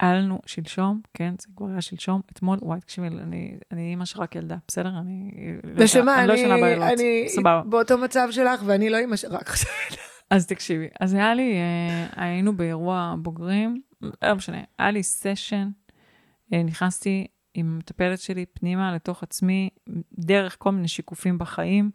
[0.00, 4.36] היה לנו שלשום, כן, זה כבר היה שלשום, אתמול, וואי, תקשיבי, אני, אני אימא שרק
[4.36, 4.98] ילדה, בסדר?
[4.98, 5.30] אני...
[5.64, 7.62] לא נשמה, אני לא אני, ישנה בלילות, אני סבבה.
[7.68, 9.70] באותו מצב שלך, ואני לא אימא שרק עכשיו.
[10.30, 15.68] אז תקשיבי, אז היה לי, אה, היינו באירוע בוגרים, לא משנה, היה לי סשן,
[16.52, 19.68] נכנסתי עם המטפלת שלי פנימה לתוך עצמי,
[20.18, 21.90] דרך כל מיני שיקופים בחיים,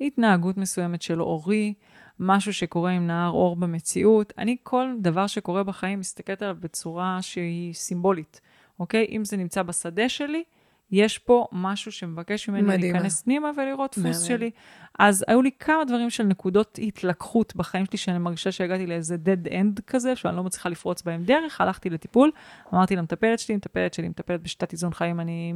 [0.00, 1.74] התנהגות מסוימת של אורי,
[2.20, 4.32] משהו שקורה עם נהר אור במציאות.
[4.38, 8.40] אני, כל דבר שקורה בחיים, מסתכלת עליו בצורה שהיא סימבולית,
[8.80, 9.06] אוקיי?
[9.10, 10.42] אם זה נמצא בשדה שלי,
[10.90, 12.92] יש פה משהו שמבקש ממני מדהימה.
[12.92, 14.38] להיכנס פנימה ולראות דפוס מהמם.
[14.38, 14.50] שלי.
[14.98, 19.48] אז היו לי כמה דברים של נקודות התלקחות בחיים שלי, שאני מרגישה שהגעתי לאיזה dead
[19.48, 22.30] end כזה, שאני לא מצליחה לפרוץ בהם דרך, הלכתי לטיפול,
[22.74, 25.52] אמרתי למטפלת שלי, מטפלת שלי מטפלת בשיטת איזון חיים, אני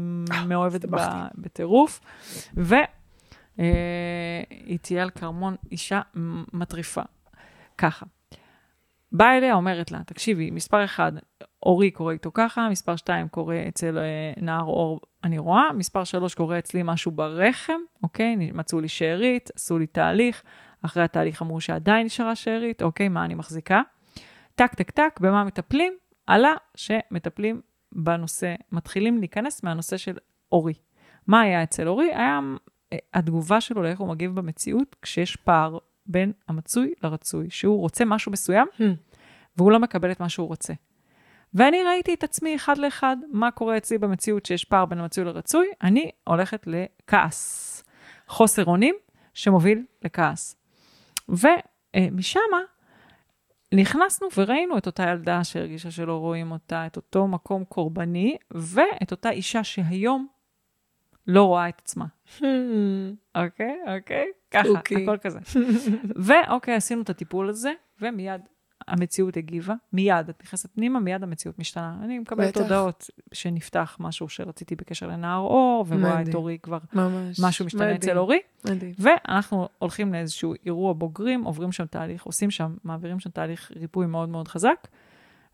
[0.47, 1.41] מאוהבת ב- הסתבכתי.
[1.41, 2.01] בטירוף.
[2.57, 2.75] ו...
[3.59, 6.01] אה, איטיאל כרמון, אישה
[6.53, 7.03] מטריפה.
[7.79, 8.07] ככה.
[9.13, 11.13] באה אליה, אומרת לה, תקשיבי, מספר אחד,
[11.63, 16.35] אורי קורה איתו ככה, מספר שתיים קורה אצל אה, נער אור, אני רואה, מספר שלוש
[16.35, 18.37] קורה אצלי משהו ברחם, אוקיי?
[18.37, 20.43] מצאו לי שארית, עשו לי תהליך,
[20.83, 23.83] אחרי התהליך אמרו שעדיין נשארה שארית, אוקיי, מה אני מחזיקה?
[24.55, 25.93] טק, טק, טק, במה מטפלים?
[26.27, 27.61] עלה שמטפלים
[27.93, 30.17] בנושא, מתחילים להיכנס מהנושא של
[30.53, 30.75] אורי.
[31.27, 32.15] מה היה אצל אורי?
[32.15, 32.41] היה
[33.15, 38.67] התגובה שלו לאיך הוא מגיב במציאות כשיש פער בין המצוי לרצוי, שהוא רוצה משהו מסוים
[38.79, 38.83] Hmm.
[39.57, 40.73] והוא לא מקבל את מה שהוא רוצה.
[41.55, 45.67] ואני ראיתי את עצמי אחד לאחד, מה קורה אצלי במציאות שיש פער בין המצוי לרצוי,
[45.83, 47.85] אני הולכת לכעס.
[48.29, 48.95] חוסר אונים
[49.35, 50.57] שמוביל לכעס.
[51.29, 52.41] ומשם
[53.75, 59.31] נכנסנו וראינו את אותה ילדה שהרגישה שלא רואים אותה, את אותו מקום קורבני, ואת אותה
[59.31, 60.27] אישה שהיום
[61.27, 62.07] לא רואה את עצמה.
[63.35, 65.03] אוקיי, אוקיי, ככה, אוקיי.
[65.03, 65.39] הכל כזה.
[66.27, 68.41] ואוקיי, עשינו את הטיפול הזה, ומיד
[68.89, 71.97] המציאות הגיבה, מיד, את נכנסת פנימה, מיד המציאות משתנה.
[72.03, 72.57] אני מקבלת.
[72.57, 76.35] הודעות שנפתח משהו שרציתי בקשר לנער אור, ורואה את.
[76.35, 77.41] אורי כבר, ממש.
[77.43, 78.93] משהו משתנה מדהים, אצל אורי, מדהים.
[78.99, 84.29] ואנחנו הולכים לאיזשהו אירוע בוגרים, עוברים שם תהליך, עושים שם, מעבירים שם תהליך ריפוי מאוד
[84.29, 84.89] מאוד חזק,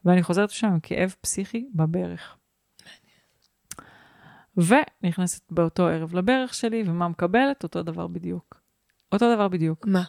[0.05, 2.37] ואני חוזרת שם עם כאב פסיכי בברך.
[4.67, 7.63] ונכנסת באותו ערב לברך שלי, ומה מקבלת?
[7.63, 8.61] אותו דבר בדיוק.
[9.13, 9.87] אותו דבר בדיוק.
[9.87, 10.03] מה?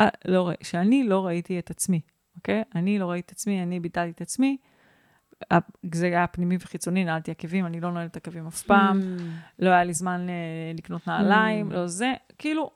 [0.00, 2.00] אה, לא, שאני לא ראיתי את עצמי,
[2.36, 2.62] אוקיי?
[2.74, 4.56] אני לא ראיתי את עצמי, אני ביטלתי את עצמי.
[5.94, 9.00] זה היה פנימי וחיצוני, נעלתי עקבים, אני לא נועלת עקבים אף פעם.
[9.00, 9.22] Hmm.
[9.58, 10.34] לא היה לי זמן אה,
[10.76, 11.74] לקנות נעליים, Mm.
[11.74, 12.12] לא זה.
[12.38, 12.70] כאילו,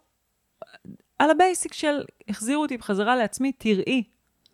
[1.19, 4.05] על ה basic של החזירו אותי בחזרה לעצמי, תראי.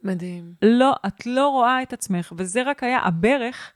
[0.02, 0.52] מדהים.
[0.62, 3.72] לא, את לא רואה את עצמך, וזה רק היה הברך,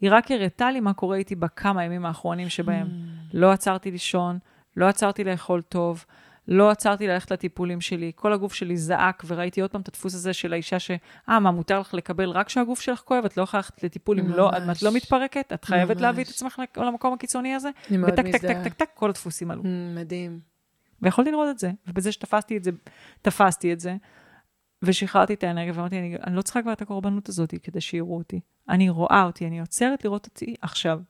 [0.00, 3.30] היא רק הראתה לי מה קורה איתי בכמה ימים האחרונים שבהם Hmm.
[3.34, 4.38] לא עצרתי לישון,
[4.76, 6.04] לא עצרתי לאכול טוב,
[6.48, 10.32] לא עצרתי ללכת לטיפולים שלי, כל הגוף שלי זעק, וראיתי עוד פעם את הדפוס הזה
[10.32, 10.90] של האישה ש...
[11.28, 13.24] אה, מה, מותר לך לקבל רק כשהגוף שלך כואב?
[13.24, 14.50] את לא יכולה ללכת לטיפול אם לא.
[14.72, 15.52] את לא מתפרקת?
[15.52, 16.02] את חייבת ממש.
[16.02, 17.70] להביא את עצמך למקום הקיצוני הזה?
[17.88, 18.70] אני מאוד וטק, טק, טק, מזדהה.
[18.70, 19.62] טק, כל הדפוסים עלו.
[19.62, 20.40] Hmm, מדהים.
[21.02, 22.70] ויכולתי לראות את זה, ובזה שתפסתי את זה,
[23.22, 23.96] תפסתי את זה,
[24.82, 28.40] ושחררתי את האנרגיה, ואמרתי, אני, אני לא צריכה כבר את הקורבנות הזאת כדי שיראו אותי.
[28.68, 31.00] אני רואה אותי, אני עוצרת לראות אותי עכשיו,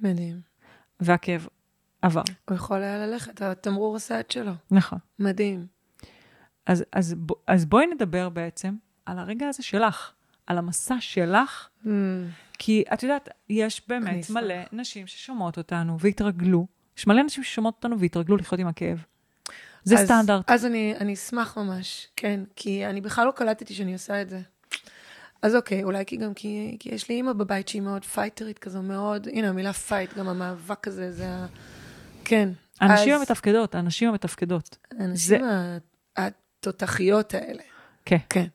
[0.00, 0.40] מדהים.
[1.00, 1.46] והכאב
[2.02, 2.22] עבר.
[2.48, 4.52] הוא יכול היה ללכת, התמרור עשה את שלו.
[4.70, 4.98] נכון.
[5.18, 5.66] מדהים.
[6.66, 8.74] אז, אז, ב- אז בואי נדבר בעצם
[9.06, 10.12] על הרגע הזה שלך,
[10.46, 11.88] על המסע שלך, Hmm.
[12.58, 14.30] כי את יודעת, יש באמת.
[14.30, 16.66] מלא נשים ששומעות אותנו והתרגלו,
[16.98, 19.04] יש מלא נשים ששומעות אותנו והתרגלו לחיות עם הכאב.
[19.88, 20.50] זה אז, סטנדרט.
[20.50, 24.40] אז אני, אני אשמח ממש, כן, כי אני בכלל לא קלטתי שאני עושה את זה.
[25.42, 28.82] אז אוקיי, אולי כי גם כי, כי יש לי אימא בבית שהיא מאוד פייטרית כזו,
[28.82, 31.46] מאוד, הנה המילה fight, גם המאבק הזה, זה ה...
[32.24, 32.48] כן.
[32.80, 34.76] הנשים אז- המתפקדות, הנשים המתפקדות.
[34.98, 35.78] הנשים ה-
[36.16, 37.62] התותחיות האלה.
[38.04, 38.16] כן.
[38.30, 38.46] כן.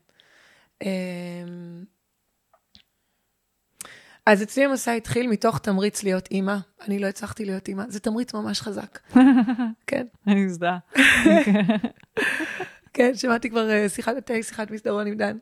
[4.25, 6.57] אז אצלי המסע התחיל מתוך תמריץ להיות אימא.
[6.87, 7.83] אני לא הצלחתי להיות אימא.
[7.87, 8.99] זה תמריץ ממש חזק.
[9.87, 10.05] כן.
[10.27, 10.77] אני מזדהה.
[12.93, 15.37] כן, שמעתי כבר אה, שיחת התה, שיחת מסדרון עם דן,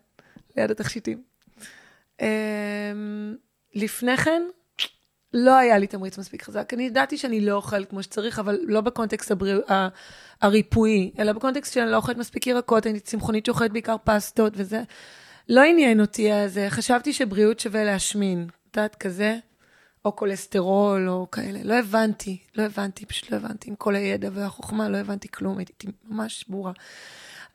[0.57, 1.21] ליד התכשיטים.
[2.21, 2.25] אמ,
[3.75, 4.41] לפני כן,
[5.33, 6.73] לא היה לי תמריץ מספיק חזק.
[6.73, 9.87] אני ידעתי שאני לא אוכלת כמו שצריך, אבל לא בקונטקסט הבריאו, ה-
[10.41, 14.81] הריפואי, אלא בקונטקסט שאני לא אוכלת מספיק ירקות, אני צמחונית שאוכלת בעיקר פסטות וזה.
[15.49, 18.47] לא עניין אותי הזה, חשבתי שבריאות שווה להשמין,
[18.77, 19.37] יודעת, כזה,
[20.05, 21.59] או כולסטרול, או כאלה.
[21.63, 23.69] לא הבנתי, לא הבנתי, פשוט לא הבנתי.
[23.69, 26.71] עם כל הידע והחוכמה, לא הבנתי כלום, הייתי ממש ברורה.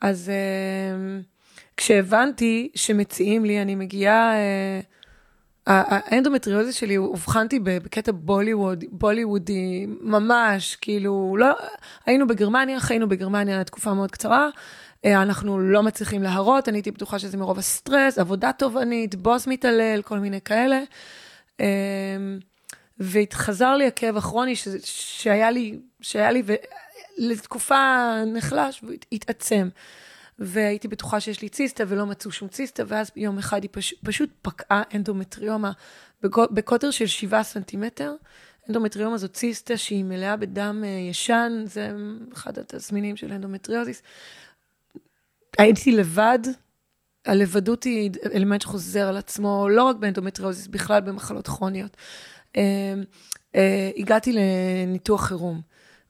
[0.01, 1.19] אז אה,
[1.77, 4.33] כשהבנתי שמציעים לי, אני מגיעה,
[5.67, 11.53] ה- האנדומטריוזיס שלי, אובחנתי בקטע בוליווד, בוליוודי, ממש, כאילו, לא,
[12.07, 14.49] היינו בגרמניה, חיינו בגרמניה תקופה מאוד קצרה,
[15.15, 20.19] אנחנו לא מצליחים להרות, אני הייתי בטוחה שזה מרוב הסטרס, עבודה תובענית, בוס מתעלל, כל
[20.19, 20.81] מיני כאלה.
[21.61, 21.67] אה,
[22.99, 26.55] והתחזר לי הכאב הכרוני ש, שהיה לי, שהיה לי, ו...
[27.19, 29.69] לתקופה נחלש והתעצם.
[30.39, 33.95] והייתי בטוחה שיש לי ציסטה ולא מצאו שום ציסטה, ואז יום אחד היא פש...
[34.05, 35.73] פשוט פקעה אנדומטריומה
[36.23, 38.15] בקוטר של 7 סנטימטר.
[38.69, 41.91] אנדומטריומה זו ציסטה שהיא מלאה בדם אה, ישן, זה
[42.33, 44.03] אחד התסמינים של אנדומטריוזיס.
[45.59, 46.39] הייתי לבד,
[47.27, 51.97] הלבדות היא אלמנט שחוזר על עצמו, לא רק באנדומטריוזיס, בכלל במחלות כרוניות.
[52.57, 52.95] אה,
[53.55, 55.61] אה, הגעתי לניתוח חירום.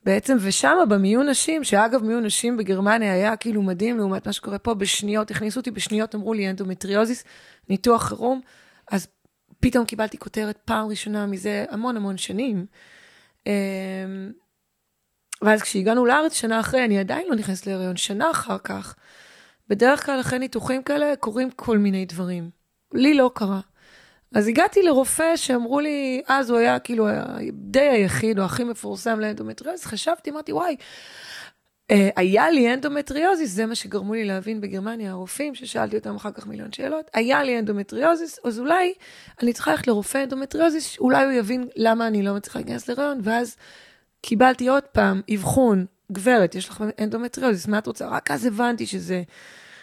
[0.05, 4.75] בעצם, ושם במיון נשים, שאגב מיון נשים בגרמניה היה כאילו מדהים לעומת מה שקורה פה,
[4.75, 7.25] בשניות, הכניסו אותי בשניות, אמרו לי אנדומטריוזיס,
[7.69, 8.41] ניתוח חירום,
[8.91, 9.07] אז
[9.61, 12.67] פתאום קיבלתי כותרת פעם ראשונה מזה המון המון שנים.
[13.47, 13.53] אמ,
[15.43, 18.97] ואז כשהגענו לארץ שנה אחרי, אני עדיין לא נכנסת להיריון, שנה אחר כך.
[19.69, 22.51] בדרך כלל אחרי ניתוחים כאלה קורים כל מיני דברים.
[22.95, 23.61] לי לא קרה.
[24.35, 27.09] אז הגעתי לרופא שאמרו לי, אז הוא היה כאילו
[27.53, 30.77] די היחיד או הכי מפורסם לאנדומטריוזיס, חשבתי, אמרתי, וואי,
[31.91, 36.47] אה, היה לי אנדומטריוזיס, זה מה שגרמו לי להבין בגרמניה, הרופאים, ששאלתי אותם אחר כך
[36.47, 38.95] מיליון שאלות, היה לי אנדומטריוזיס, אז אולי
[39.43, 43.57] אני צריכה ללכת לרופא אנדומטריוזיס, אולי הוא יבין למה אני לא מצליחה להיכנס להיריון, ואז
[44.21, 48.09] קיבלתי עוד פעם אבחון, גברת, יש לך אנדומטריוזיס, מה את רוצה?
[48.09, 49.23] רק אז הבנתי שזה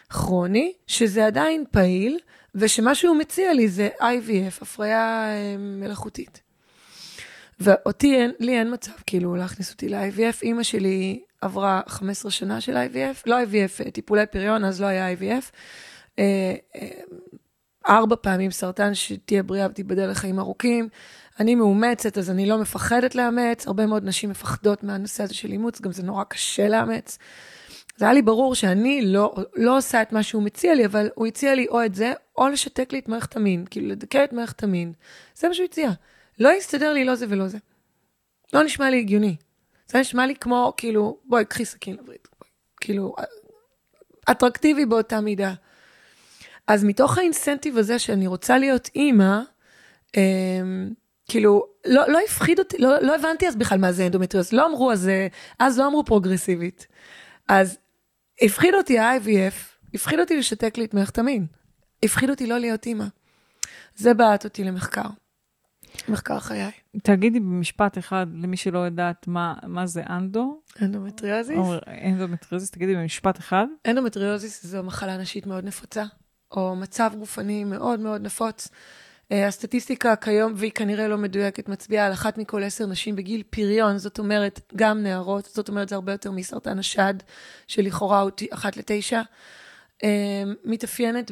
[0.09, 2.19] כרוני, שזה עדיין פעיל,
[2.55, 6.41] ושמה שהוא מציע לי זה IVF, הפריה אה, מלאכותית.
[7.59, 10.41] ואותי, אין, לי אין מצב כאילו להכניס אותי ל-IVF.
[10.41, 15.13] אימא שלי עברה 15 שנה של IVF, לא IVF, אה, טיפולי פריון, אז לא היה
[15.13, 15.51] IVF.
[16.19, 16.89] אה, אה,
[17.88, 20.89] ארבע פעמים סרטן שתהיה בריאה ותיבדל לחיים ארוכים.
[21.39, 23.67] אני מאומצת, אז אני לא מפחדת לאמץ.
[23.67, 27.17] הרבה מאוד נשים מפחדות מהנושא הזה של אימוץ, גם זה נורא קשה לאמץ.
[27.97, 31.27] זה היה לי ברור שאני לא, לא עושה את מה שהוא מציע לי, אבל הוא
[31.27, 34.63] הציע לי או את זה, או לשתק לי את מערכת המין, כאילו לדכא את מערכת
[34.63, 34.93] המין.
[35.36, 35.89] זה מה שהוא הציע.
[36.39, 37.57] לא יסתדר לי לא זה ולא זה.
[38.53, 39.36] לא נשמע לי הגיוני.
[39.88, 42.28] זה נשמע לי כמו, כאילו, בואי, קחי סכין לווריד.
[42.81, 43.15] כאילו,
[44.31, 45.53] אטרקטיבי באותה מידה.
[46.67, 49.39] אז מתוך ה incentive הזה שאני רוצה להיות אימא,
[50.17, 50.93] אמ,
[51.30, 54.91] כאילו, לא, לא הפחיד אותי, לא, לא הבנתי אז בכלל מה זה אנדומטריוז, לא אמרו
[54.91, 55.28] אז, אה,
[55.59, 56.88] אז לא אמרו פרוגרסיבית.
[57.49, 57.78] אז
[58.41, 59.53] הפחיד אותי ה-IVF,
[59.93, 61.45] הפחיד אותי לשתק לי את מערכת המין,
[62.03, 63.05] הפחיד אותי לא להיות אימא.
[63.95, 65.07] זה בעט אותי למחקר,
[66.07, 66.71] מחקר חיי.
[67.03, 71.57] תגידי במשפט אחד, למי שלא יודעת מה, מה זה אנדו, אנדומטריוזיס?
[71.57, 71.74] או
[72.05, 73.65] אנדומטריוזיס, תגידי במשפט אחד.
[73.88, 76.03] אנדומטריוזיס זו מחלה נשית מאוד נפוצה,
[76.51, 78.69] או מצב גופני מאוד מאוד נפוץ.
[79.32, 83.97] אה, הסטטיסטיקה כיום, והיא כנראה לא מדויקת, מצביעה על אחת מכל עשר נשים בגיל פריון,
[83.97, 87.13] זאת אומרת, גם נערות, זאת אומרת, זה הרבה יותר מסרטן השד,
[87.67, 89.21] שלכאורה הוא אחת לתשע.
[90.03, 91.32] אה, מתאפיינת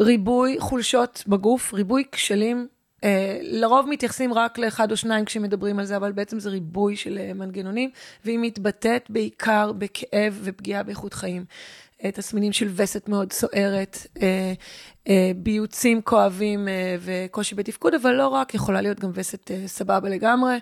[0.00, 2.68] בריבוי חולשות בגוף, ריבוי כשלים.
[3.04, 7.18] אה, לרוב מתייחסים רק לאחד או שניים כשמדברים על זה, אבל בעצם זה ריבוי של
[7.18, 7.90] אה, מנגנונים,
[8.24, 11.44] והיא מתבטאת בעיקר בכאב ופגיעה באיכות חיים.
[12.04, 14.52] אה, תסמינים של וסת מאוד סוערת, אה, אה,
[15.36, 20.58] ביוצים כואבים אה, וקושי בתפקוד, אבל לא רק, יכולה להיות גם וסת אה, סבבה לגמרי,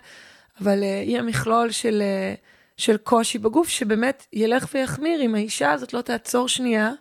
[0.61, 2.33] אבל אה, היא המכלול של, אה,
[2.77, 6.91] של קושי בגוף, שבאמת ילך ויחמיר אם האישה הזאת לא תעצור שנייה,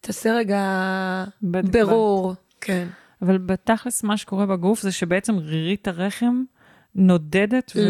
[0.00, 0.60] תעשה רגע
[1.42, 2.34] בדק ברור.
[2.60, 2.88] כן.
[3.22, 6.42] אבל בתכלס מה שקורה בגוף זה שבעצם רירית הרחם
[6.94, 7.80] נודדת, ו...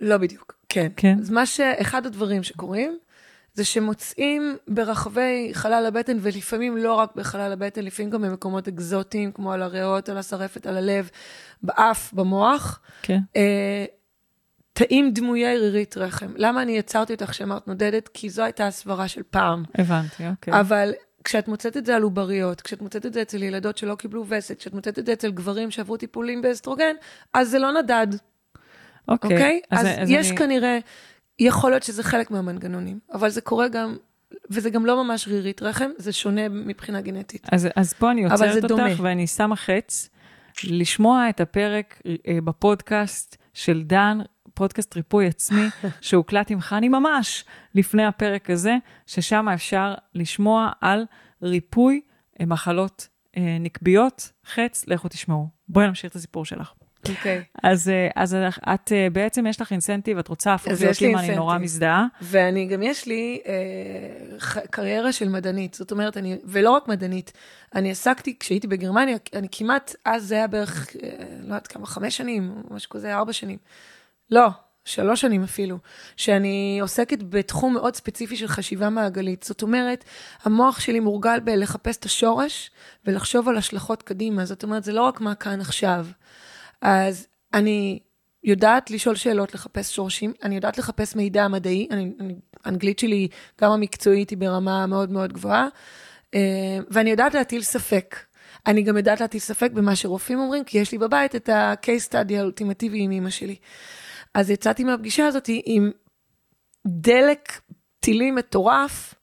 [0.00, 0.54] לא בדיוק.
[0.68, 0.88] כן.
[0.96, 1.16] כן.
[1.20, 1.60] אז מה ש...
[1.60, 2.98] אחד הדברים שקורים,
[3.54, 9.52] זה שמוצאים ברחבי חלל הבטן, ולפעמים לא רק בחלל הבטן, לפעמים גם במקומות אקזוטיים, כמו
[9.52, 11.10] על הריאות, על השרפת, על הלב,
[11.62, 13.18] באף, במוח, כן.
[13.36, 13.84] אה,
[14.72, 16.32] תאים דמויי רירית רחם.
[16.36, 18.08] למה אני יצרתי אותך כשאמרת נודדת?
[18.08, 19.62] כי זו הייתה הסברה של פעם.
[19.74, 20.60] הבנתי, אוקיי.
[20.60, 20.92] אבל
[21.24, 24.58] כשאת מוצאת את זה על עובריות, כשאת מוצאת את זה אצל ילדות שלא קיבלו וסת,
[24.58, 26.94] כשאת מוצאת את זה אצל גברים שעברו טיפולים באסטרוגן,
[27.34, 28.06] אז זה לא נדד,
[29.08, 29.32] אוקיי.
[29.32, 29.60] אוקיי?
[29.70, 30.78] אז, אז יש אני- כנראה,
[31.40, 33.96] יכול להיות שזה חלק מהמנגנונים, אבל זה קורה גם,
[34.50, 37.46] וזה גם לא ממש רירית רחם, זה שונה מבחינה גנטית.
[37.52, 38.90] אז, אז פה אני עוצרת אותך, דומה.
[38.98, 40.10] ואני שמה חץ
[40.64, 44.18] לשמוע את הפרק אה, בפודקאסט של דן,
[44.54, 45.66] פודקאסט ריפוי עצמי,
[46.00, 48.76] שהוקלט עם חני ממש לפני הפרק הזה,
[49.06, 51.04] ששם אפשר לשמוע על
[51.42, 52.00] ריפוי
[52.40, 54.32] אה, מחלות אה, נקביות.
[54.46, 55.48] חץ, לכו תשמעו.
[55.68, 56.72] בואי נמשיך את הסיפור שלך.
[57.08, 57.42] אוקיי.
[57.62, 58.36] אז, אה, אז
[58.74, 61.58] את אה, בעצם, יש לך אינסנטיב, את רוצה להפוך אז להיות אימא, אני נורא.
[61.58, 62.06] מזדהה.
[62.22, 63.52] ואני, גם יש לי אה,
[64.38, 65.74] ח- קריירה של מדענית.
[65.74, 67.32] זאת אומרת, אני, ולא רק מדענית,
[67.74, 71.08] אני עסקתי, כשהייתי בגרמניה, אני כמעט, אז זה היה בערך, אה,
[71.40, 73.58] לא יודעת כמה, חמש שנים, משהו כזה, ארבע שנים.
[74.30, 74.48] לא,
[74.84, 75.78] שלוש שנים אפילו,
[76.16, 79.42] שאני עוסקת בתחום מאוד ספציפי של חשיבה מעגלית.
[79.42, 80.04] זאת אומרת,
[80.42, 82.70] המוח שלי מורגל בלחפש את השורש
[83.06, 84.44] ולחשוב על השלכות קדימה.
[84.44, 86.06] זאת אומרת, זה לא רק מה כאן עכשיו.
[86.82, 87.98] אז אני
[88.44, 93.28] יודעת לשאול שאלות, לחפש שורשים, אני יודעת לחפש מידע מדעי, אני, אני, האנגלית שלי,
[93.60, 95.68] גם המקצועית, היא ברמה מאוד מאוד גבוהה,
[96.34, 98.16] אה, ואני יודעת להטיל ספק.
[98.66, 102.34] אני גם יודעת להטיל ספק במה שרופאים אומרים, כי יש לי בבית את ה-case study
[102.38, 103.56] האולטימטיבי עם אמא שלי.
[104.34, 105.90] אז יצאתי מהפגישה הזאת עם
[106.86, 107.60] דלק
[108.00, 109.14] טילים מטורף,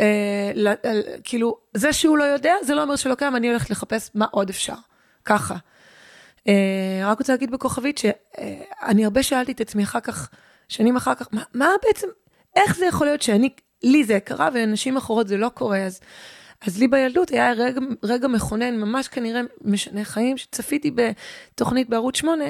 [0.00, 3.70] אה, ל- אה, כאילו, זה שהוא לא יודע, זה לא אומר שלא קיים, אני הולכת
[3.70, 4.74] לחפש מה עוד אפשר.
[5.24, 5.56] ככה.
[6.48, 10.30] אה, רק רוצה להגיד בכוכבית שאני הרבה שאלתי את עצמי אחר כך,
[10.68, 12.06] שנים אחר כך, מה, מה בעצם,
[12.56, 13.50] איך זה יכול להיות שאני,
[13.82, 16.00] לי זה קרה ולנשים אחרות זה לא קורה, אז,
[16.66, 22.44] אז לי בילדות היה רגע, רגע מכונן, ממש כנראה משנה חיים, שצפיתי בתוכנית בערוץ 8,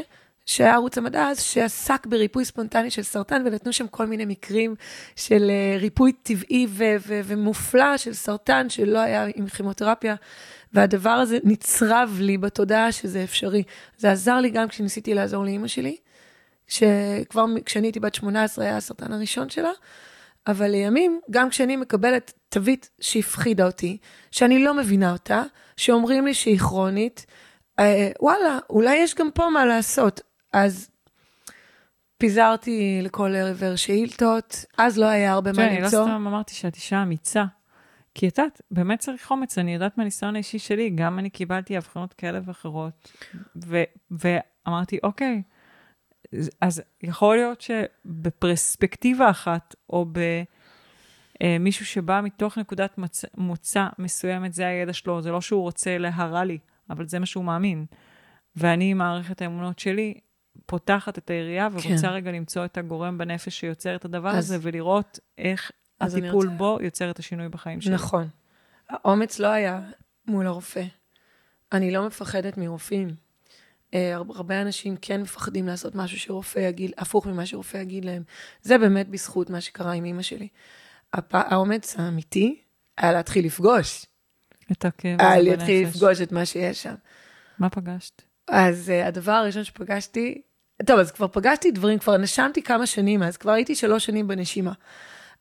[0.47, 4.75] שהיה ערוץ המדע אז, שעסק בריפוי ספונטני של סרטן, ונתנו שם כל מיני מקרים
[5.17, 10.15] של אה, ריפוי טבעי ו- ו- ומופלא של סרטן, שלא היה עם כימותרפיה.
[10.73, 13.63] והדבר הזה נצרב לי בתודעה שזה אפשרי.
[13.99, 15.97] זה עזר לי גם כשניסיתי לעזור לאימא שלי,
[16.67, 19.71] שכבר כשאני הייתי בת 18 היה הסרטן הראשון שלה,
[20.47, 23.99] אבל לימים, גם כשאני מקבלת תווית שהפחידה אותי,
[24.31, 25.43] שאני לא מבינה אותה,
[25.77, 27.27] שאומרים לי שהיא כרונית,
[27.79, 30.21] אה, וואלה, אולי יש גם פה מה לעשות.
[30.53, 30.91] אז
[32.19, 36.05] פיזרתי לכל עבר שאילתות, אז לא היה הרבה מה תראי, אני לא למצוא.
[36.05, 37.45] סתם אמרתי שאת אישה אמיצה.
[38.15, 42.13] כי את יודעת, באמת צריך אומץ, אני יודעת מהניסיון האישי שלי, גם אני קיבלתי אבחנות
[42.15, 43.13] כאלה ואחרות,
[43.67, 45.43] ו- ואמרתי, אוקיי,
[46.61, 50.07] אז יכול להיות שבפרספקטיבה אחת, או
[51.43, 56.45] במישהו שבא מתוך נקודת מצ- מוצא מסוימת, זה הידע שלו, זה לא שהוא רוצה להרע
[56.45, 56.59] לי,
[56.91, 57.87] אבל זה מה שהוא מאמין.
[58.57, 60.15] ואני, מערכת האמונות שלי,
[60.67, 62.09] פותחת את היריעה ורוצה כן.
[62.09, 65.71] רגע למצוא את הגורם בנפש שיוצר את הדבר אז- הזה, ולראות איך
[66.01, 67.95] הטיפול רוצה- בו יוצר את השינוי בחיים שלי.
[67.95, 68.29] נכון.
[68.89, 69.81] האומץ לא היה
[70.27, 70.85] מול הרופא.
[71.73, 73.15] אני לא מפחדת מרופאים.
[73.95, 78.23] אה, הר- הרבה אנשים כן מפחדים לעשות משהו שרופא יגיד, הפוך ממה שרופא יגיד להם.
[78.63, 80.49] זה באמת בזכות מה שקרה עם אימא שלי.
[81.13, 81.35] הפ...
[81.35, 82.61] האומץ האמיתי
[82.99, 84.07] היה להתחיל לפגוש.
[84.73, 85.87] את הכאב היה להתחיל.
[85.89, 86.95] לפגוש את מה שיש שם.
[87.59, 88.23] מה פגשת?
[88.49, 90.43] אז uh, הדבר הראשון שפגשתי,
[90.87, 94.73] טוב, אז כבר פגשתי דברים, כבר נשמתי כמה שנים, אז כבר הייתי שלוש שנים בנשימה.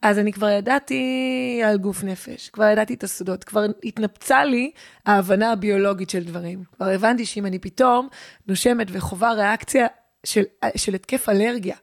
[0.01, 4.71] אז אני כבר ידעתי על גוף נפש, כבר ידעתי את הסודות, כבר התנפצה לי
[5.05, 6.63] ההבנה הביולוגית של דברים.
[6.75, 8.07] כבר הבנתי שאם אני פתאום
[8.47, 9.87] נושמת וחווה ריאקציה
[10.23, 10.43] של,
[10.75, 11.75] של התקף אלרגיה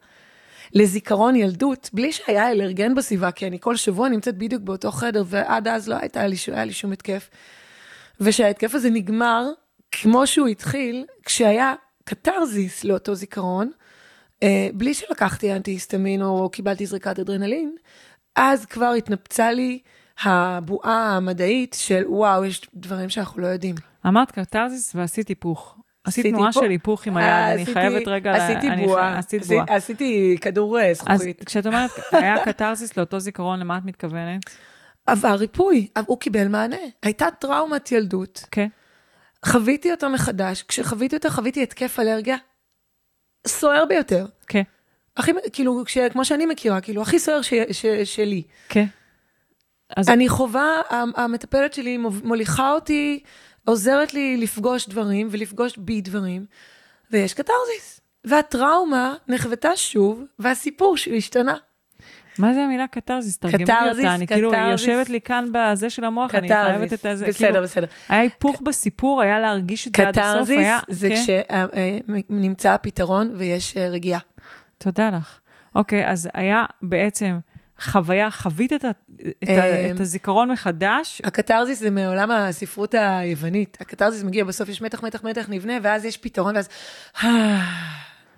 [0.72, 5.68] לזיכרון ילדות, בלי שהיה אלרגן בסביבה, כי אני כל שבוע נמצאת בדיוק באותו חדר, ועד
[5.68, 7.30] אז לא הייתה לי, היה לי שום התקף.
[8.20, 9.46] ושההתקף הזה נגמר,
[9.92, 13.70] כמו שהוא התחיל, כשהיה קתרזיס לאותו זיכרון,
[14.74, 17.76] בלי שלקחתי אנטי-היסטמין או קיבלתי זריקת אדרנלין,
[18.36, 19.78] אז כבר התנפצה לי
[20.22, 23.74] הבועה המדעית של וואו, יש דברים שאנחנו לא יודעים.
[24.06, 25.76] אמרת קרטזיס ועשית היפוך.
[26.04, 28.32] עשית תנועה של היפוך עם היד, אה, אני חייבת רגע...
[28.34, 29.76] עשיתי בועה, עשית עשי- בועה.
[29.76, 31.44] עשיתי כדור אה, אז זכוכית.
[31.44, 34.42] כשאת אומרת, היה קתרזיס לאותו זיכרון, למה את מתכוונת?
[35.08, 36.76] אבל הריפוי, הוא קיבל מענה.
[37.02, 38.68] הייתה טראומת ילדות, כן.
[39.46, 42.36] חוויתי אותה מחדש, כשחוויתי אותה חוויתי התקף אלרגיה
[43.46, 44.26] סוער ביותר.
[45.16, 48.42] הכי, כאילו, כש, כמו שאני מכירה, כאילו, הכי סוער ש, ש, שלי.
[48.68, 48.84] כן.
[49.96, 53.20] אז אני חווה, המ- המטפלת שלי מוליכה אותי,
[53.64, 56.46] עוזרת לי לפגוש דברים ולפגוש בי דברים,
[57.10, 58.00] ויש קתרזיס.
[58.24, 61.54] והטראומה נחוותה שוב, והסיפור שלי השתנה.
[62.38, 63.38] מה זה המילה קתרזיס?
[63.38, 64.14] תרגמי קתרזיס, אותה.
[64.14, 64.88] אני כאילו קתרזיס.
[64.88, 67.26] יושבת לי כאן בזה של המוח, אני חייבת את הזה.
[67.26, 67.86] בסדר, כאילו, בסדר.
[68.08, 70.78] היה היפוך בסיפור, היה להרגיש את זה עד הסוף, קתרזיס היה...
[70.88, 71.22] זה כן.
[72.28, 74.20] כשנמצא הפתרון ויש אה, רגיעה.
[74.84, 75.40] תודה לך.
[75.74, 77.38] אוקיי, אז היה בעצם
[77.80, 78.90] חוויה, חווית את, ה,
[79.42, 83.78] את, ה, אה, את הזיכרון מחדש, הקתרזיס זה מעולם הספרות היוונית.
[83.80, 86.68] הקתרזיס מגיע בסוף, יש מתח, מתח, מתח, נבנה, ואז יש פתרון, ואז...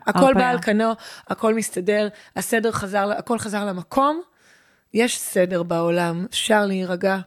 [0.07, 0.35] הכל הרפאיה.
[0.35, 0.93] בא על כנו,
[1.29, 4.21] הכל מסתדר, הסדר חזר, הכל חזר למקום,
[4.95, 7.19] יש סדר בעולם, אפשר להירגע.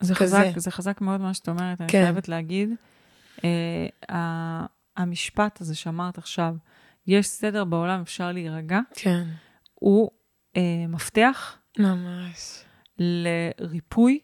[0.00, 0.38] זה כזה.
[0.38, 2.02] חזק, זה חזק מאוד מה שאת אומרת, אני כן.
[2.02, 2.70] חייבת להגיד.
[3.36, 3.42] Uh,
[4.96, 6.54] המשפט הזה שאמרת עכשיו,
[7.10, 9.24] יש סדר בעולם, אפשר להירגע, כן,
[9.74, 10.10] הוא
[10.56, 12.64] uh, מפתח ממש.
[12.98, 14.18] לריפוי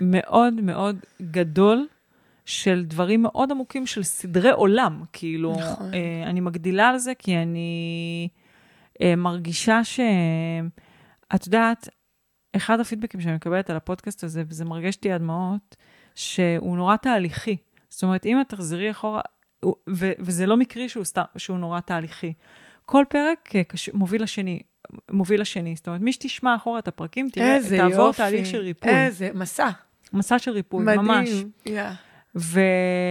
[0.00, 1.86] מאוד מאוד גדול
[2.44, 5.02] של דברים מאוד עמוקים של סדרי עולם.
[5.12, 5.94] כאילו, נכון.
[5.94, 8.28] אה, אני מגדילה על זה כי אני
[9.02, 10.00] אה, מרגישה ש...
[11.34, 11.88] את יודעת,
[12.56, 15.76] אחד הפידבקים שאני מקבלת על הפודקאסט הזה, וזה מרגש אותי עד דמעות,
[16.14, 17.56] שהוא נורא תהליכי.
[17.88, 19.20] זאת אומרת, אם את תחזרי אחורה,
[19.64, 22.32] ו- וזה לא מקרי שהוא, סתם, שהוא נורא תהליכי.
[22.86, 23.88] כל פרק אה, קש...
[23.88, 24.60] מוביל לשני,
[25.10, 25.76] מוביל לשני.
[25.76, 28.16] זאת אומרת, מי שתשמע אחורה את הפרקים, תראה, איזה תעבור יופי.
[28.16, 28.90] תהליך של ריפוי.
[28.90, 29.68] איזה מסע.
[30.12, 31.00] מסע של ריפוי, מדהים.
[31.00, 31.28] ממש.
[31.66, 31.82] יא.
[32.36, 32.60] ו...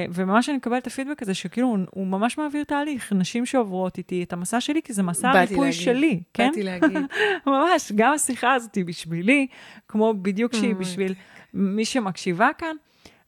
[0.09, 3.13] וממש אני מקבלת את הפידבק הזה, שכאילו הוא, הוא ממש מעביר תהליך.
[3.13, 5.87] נשים שעוברות איתי את המסע שלי, כי זה מסע הריפוי להגיד.
[5.87, 6.47] באתי, כן?
[6.47, 6.97] באתי להגיד.
[7.47, 9.47] ממש, גם השיחה הזאת היא בשבילי,
[9.87, 11.13] כמו בדיוק שהיא בשביל
[11.53, 12.75] מי שמקשיבה כאן.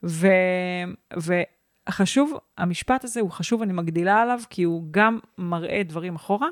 [0.04, 0.26] ו...
[1.88, 6.48] וחשוב, המשפט הזה הוא חשוב, אני מגדילה עליו, כי הוא גם מראה דברים אחורה,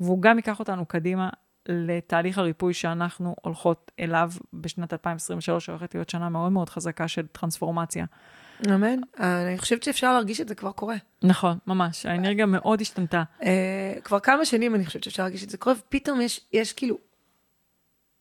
[0.00, 1.28] והוא גם ייקח אותנו קדימה
[1.68, 8.04] לתהליך הריפוי שאנחנו הולכות אליו בשנת 2023, שהולכת להיות שנה מאוד מאוד חזקה של טרנספורמציה.
[8.66, 9.00] אמן.
[9.18, 10.96] אני חושבת שאפשר להרגיש את זה כבר קורה.
[11.22, 13.22] נכון, ממש, האנרגיה מאוד השתנתה.
[13.42, 16.98] אה, כבר כמה שנים אני חושבת שאפשר להרגיש את זה קורה, ופתאום יש, יש כאילו,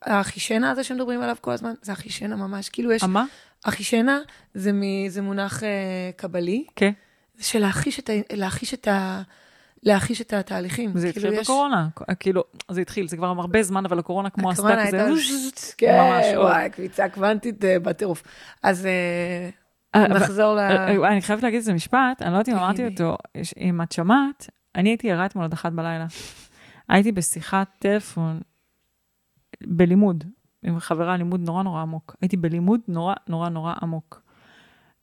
[0.02, 3.26] החישנה הזה שמדברים עליו כל הזמן, זה החישנה ממש, כאילו יש, מה?
[3.68, 4.20] החישנה
[4.54, 5.70] זה, מ, זה מונח אה,
[6.16, 6.92] קבלי, כן,
[7.36, 9.22] זה של להחיש את, ה, להחיש את, ה,
[9.84, 10.92] להחיש את התהליכים.
[10.98, 11.88] זה כאילו התחיל יש- בקורונה,
[12.20, 15.12] כאילו, זה התחיל, זה כבר הרבה זמן, אבל הקורונה כמו עשתה הקורונה כזה, הייתה,
[15.78, 18.24] כן, ממש, וואי, קביצה קוונטית אה, בטירוף.
[18.64, 18.86] אז
[19.96, 20.60] אה, נחזור ל...
[21.06, 23.04] אני חייבת להגיד איזה משפט, אני לא יודעת אם אמרתי תגידי.
[23.04, 23.18] אותו,
[23.60, 26.06] אם את שמעת, אני הייתי ערה אתמול עד אחת בלילה.
[26.90, 28.40] הייתי בשיחת טלפון
[29.64, 30.24] בלימוד,
[30.64, 32.16] עם חברה, לימוד נורא נורא עמוק.
[32.22, 34.22] הייתי בלימוד נורא נורא נורא עמוק.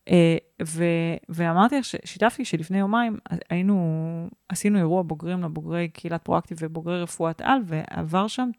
[0.08, 0.36] אה,
[0.66, 3.18] ו- ואמרתי לך, שיתפתי שלפני יומיים
[3.50, 8.50] היינו, עשינו אירוע בוגרים לבוגרי קהילת פרואקטיב ובוגרי רפואת על, ועבר שם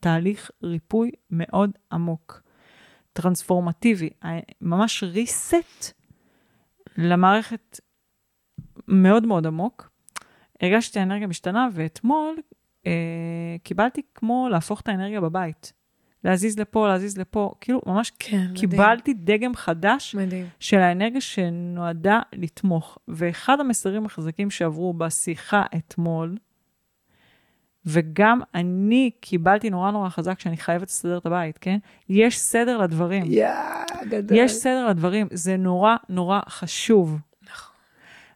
[0.00, 2.42] תהליך ריפוי מאוד עמוק,
[3.12, 4.28] טרנספורמטיבי, ה-
[4.60, 5.92] ממש reset
[6.96, 7.80] למערכת
[8.88, 9.90] מאוד מאוד עמוק.
[10.62, 12.36] הרגשתי את האנרגיה משתנה, ואתמול
[12.86, 12.92] אה,
[13.62, 15.72] קיבלתי כמו להפוך את האנרגיה בבית.
[16.24, 18.54] להזיז לפה, להזיז לפה, כאילו ממש כן, מדהים.
[18.54, 20.46] קיבלתי דגם חדש מדהים.
[20.60, 22.98] של האנרגיה שנועדה לתמוך.
[23.08, 26.36] ואחד המסרים החזקים שעברו בשיחה אתמול,
[27.86, 31.78] וגם אני קיבלתי נורא נורא חזק שאני חייבת לסדר את הבית, כן?
[32.08, 33.24] יש סדר לדברים.
[33.26, 33.48] יא,
[34.08, 34.38] גדול.
[34.38, 37.18] יש סדר לדברים, זה נורא נורא חשוב.
[37.50, 37.74] נכון.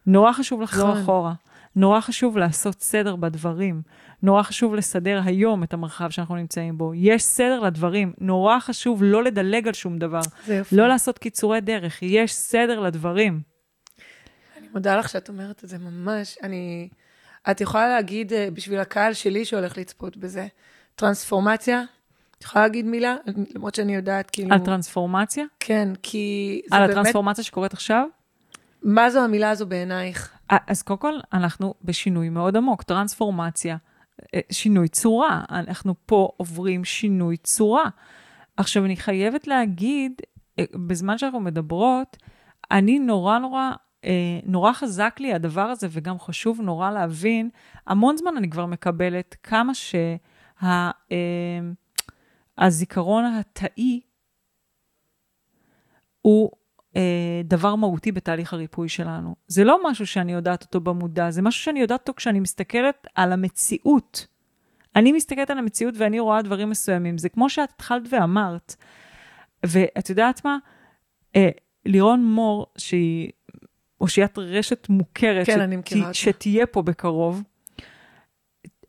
[0.05, 1.01] נורא חשוב לחזור נכון.
[1.01, 1.33] אחורה.
[1.75, 3.81] נורא חשוב לעשות סדר בדברים.
[4.23, 6.93] נורא חשוב לסדר היום את המרחב שאנחנו נמצאים בו.
[6.95, 8.13] יש סדר לדברים.
[8.17, 10.21] נורא חשוב לא לדלג על שום דבר.
[10.45, 10.75] זה יופי.
[10.75, 12.03] לא לעשות קיצורי דרך.
[12.03, 13.41] יש סדר לדברים.
[14.57, 16.37] אני מודה לך שאת אומרת את זה ממש.
[16.43, 16.89] אני...
[17.51, 20.47] את יכולה להגיד, אה, בשביל הקהל שלי שהולך לצפות בזה,
[20.95, 21.83] טרנספורמציה,
[22.37, 23.15] את יכולה להגיד מילה?
[23.55, 24.53] למרות שאני יודעת, כאילו...
[24.53, 25.45] על טרנספורמציה?
[25.59, 26.91] כן, כי זה על באמת...
[26.97, 28.07] הטרנספורמציה שקורית עכשיו?
[28.83, 30.33] מה זו המילה הזו בעינייך?
[30.49, 33.77] אז קודם כל, אנחנו בשינוי מאוד עמוק, טרנספורמציה,
[34.51, 35.43] שינוי צורה.
[35.49, 37.89] אנחנו פה עוברים שינוי צורה.
[38.57, 40.21] עכשיו, אני חייבת להגיד,
[40.59, 42.17] אה, בזמן שאנחנו מדברות,
[42.71, 43.71] אני נורא נורא,
[44.05, 47.49] אה, נורא חזק לי הדבר הזה, וגם חשוב נורא להבין,
[47.87, 49.73] המון זמן אני כבר מקבלת כמה
[52.57, 53.99] שהזיכרון התאי
[56.21, 56.58] הוא אה,
[57.43, 59.35] דבר מהותי בתהליך הריפוי שלנו.
[59.47, 63.31] זה לא משהו שאני יודעת אותו במודע, זה משהו שאני יודעת אותו כשאני מסתכלת על
[63.31, 64.27] המציאות.
[64.95, 67.17] אני מסתכלת על המציאות ואני רואה דברים מסוימים.
[67.17, 68.75] זה כמו שאת התחלת ואמרת.
[69.65, 70.57] ואת יודעת מה?
[71.35, 71.49] אה,
[71.85, 73.31] לירון מור, שהיא
[74.01, 76.13] אושיית רשת מוכרת, כן, אני מכירה אותה.
[76.13, 77.43] שתהיה פה בקרוב,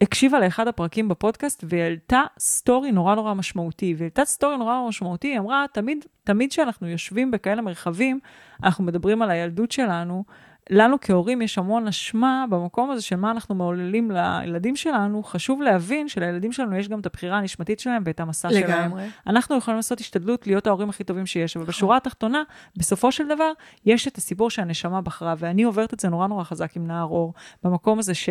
[0.01, 3.94] הקשיבה לאחד הפרקים בפודקאסט והעלתה סטורי נורא נורא משמעותי.
[3.98, 8.20] והעלתה סטורי נורא נורא משמעותי, היא אמרה, תמיד, תמיד כשאנחנו יושבים בכאלה מרחבים,
[8.62, 10.24] אנחנו מדברים על הילדות שלנו,
[10.70, 15.22] לנו כהורים יש המון אשמה במקום הזה של מה אנחנו מעוללים לילדים שלנו.
[15.22, 18.64] חשוב להבין שלילדים שלנו יש גם את הבחירה הנשמתית שלהם ואת המסע שלהם.
[18.64, 19.09] לגמרי.
[19.26, 22.42] אנחנו יכולים לעשות השתדלות להיות ההורים הכי טובים שיש, אבל בשורה התחתונה,
[22.76, 23.53] בסופו של דבר,
[23.86, 27.34] יש את הסיפור שהנשמה בחרה, ואני עוברת את זה נורא נורא חזק עם נער אור,
[27.64, 28.28] במקום הזה ש...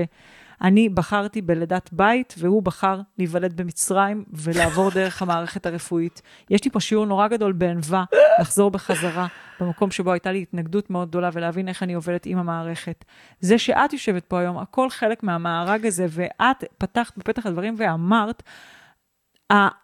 [0.61, 6.21] אני בחרתי בלידת בית, והוא בחר להיוולד במצרים ולעבור דרך המערכת הרפואית.
[6.49, 8.03] יש לי פה שיעור נורא גדול בענווה,
[8.39, 9.27] לחזור בחזרה
[9.59, 13.05] במקום שבו הייתה לי התנגדות מאוד גדולה, ולהבין איך אני עובדת עם המערכת.
[13.39, 18.43] זה שאת יושבת פה היום, הכל חלק מהמארג הזה, ואת פתחת בפתח הדברים ואמרת,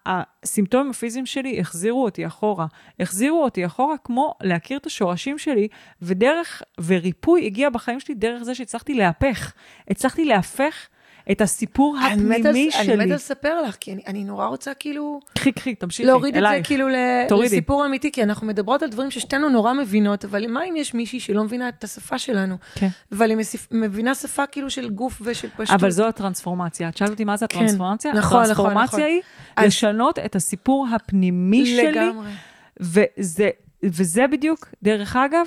[0.06, 2.66] הסימפטומים הפיזיים שלי החזירו אותי אחורה.
[3.00, 5.68] החזירו אותי אחורה כמו להכיר את השורשים שלי,
[6.02, 9.54] ודרך, וריפוי הגיע בחיים שלי דרך זה שהצלחתי להפך.
[9.90, 10.88] הצלחתי להפך
[11.32, 12.94] את הסיפור הפנימי שלי.
[12.94, 15.20] אני מתה לספר לך, כי אני, אני נורא רוצה כאילו...
[15.36, 16.54] קחי, קחי, תמשיכי, להוריד אלייך.
[16.60, 16.88] את זה כאילו
[17.30, 17.56] תורידי.
[17.56, 21.20] לסיפור אמיתי, כי אנחנו מדברות על דברים ששתינו נורא מבינות, אבל מה אם יש מישהי
[21.20, 22.56] שלא מבינה את השפה שלנו?
[22.76, 22.88] כן.
[23.12, 23.38] אבל היא
[23.72, 25.70] מבינה שפה כאילו של גוף ושל פשטות.
[25.80, 26.90] אבל זו הטרנספורמציה.
[26.90, 27.58] את שאלת אותי מה זה כן.
[27.58, 28.14] הטרנספורמציה?
[28.14, 29.02] נכון, נכון, הטרנספורמציה נכון.
[29.10, 29.22] היא
[29.56, 32.32] אז- לשנות את הסיפור הפנימי שלי, לגמרי.
[32.80, 33.50] וזה,
[33.84, 35.46] וזה בדיוק, דרך אגב,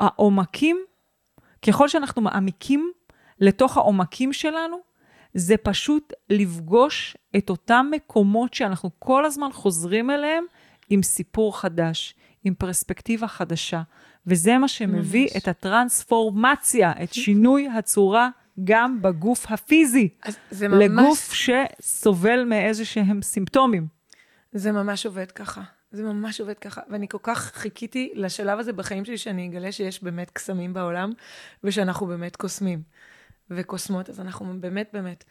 [0.00, 0.76] העומקים,
[1.66, 2.90] ככל שאנחנו מעמיקים
[3.40, 4.76] לתוך העומקים שלנו,
[5.34, 10.44] זה פשוט לפגוש את אותם מקומות שאנחנו כל הזמן חוזרים אליהם
[10.90, 12.14] עם סיפור חדש,
[12.44, 13.82] עם פרספקטיבה חדשה.
[14.26, 15.36] וזה מה שמביא ממש.
[15.36, 18.28] את הטרנספורמציה, את שינוי הצורה
[18.64, 23.86] גם בגוף הפיזי, אז ממש, לגוף שסובל מאיזה שהם סימפטומים.
[24.52, 25.62] זה ממש עובד ככה.
[25.92, 26.80] זה ממש עובד ככה.
[26.90, 31.10] ואני כל כך חיכיתי לשלב הזה בחיים שלי, שאני אגלה שיש באמת קסמים בעולם,
[31.64, 32.82] ושאנחנו באמת קוסמים
[33.50, 35.24] וקוסמות, אז אנחנו באמת באמת.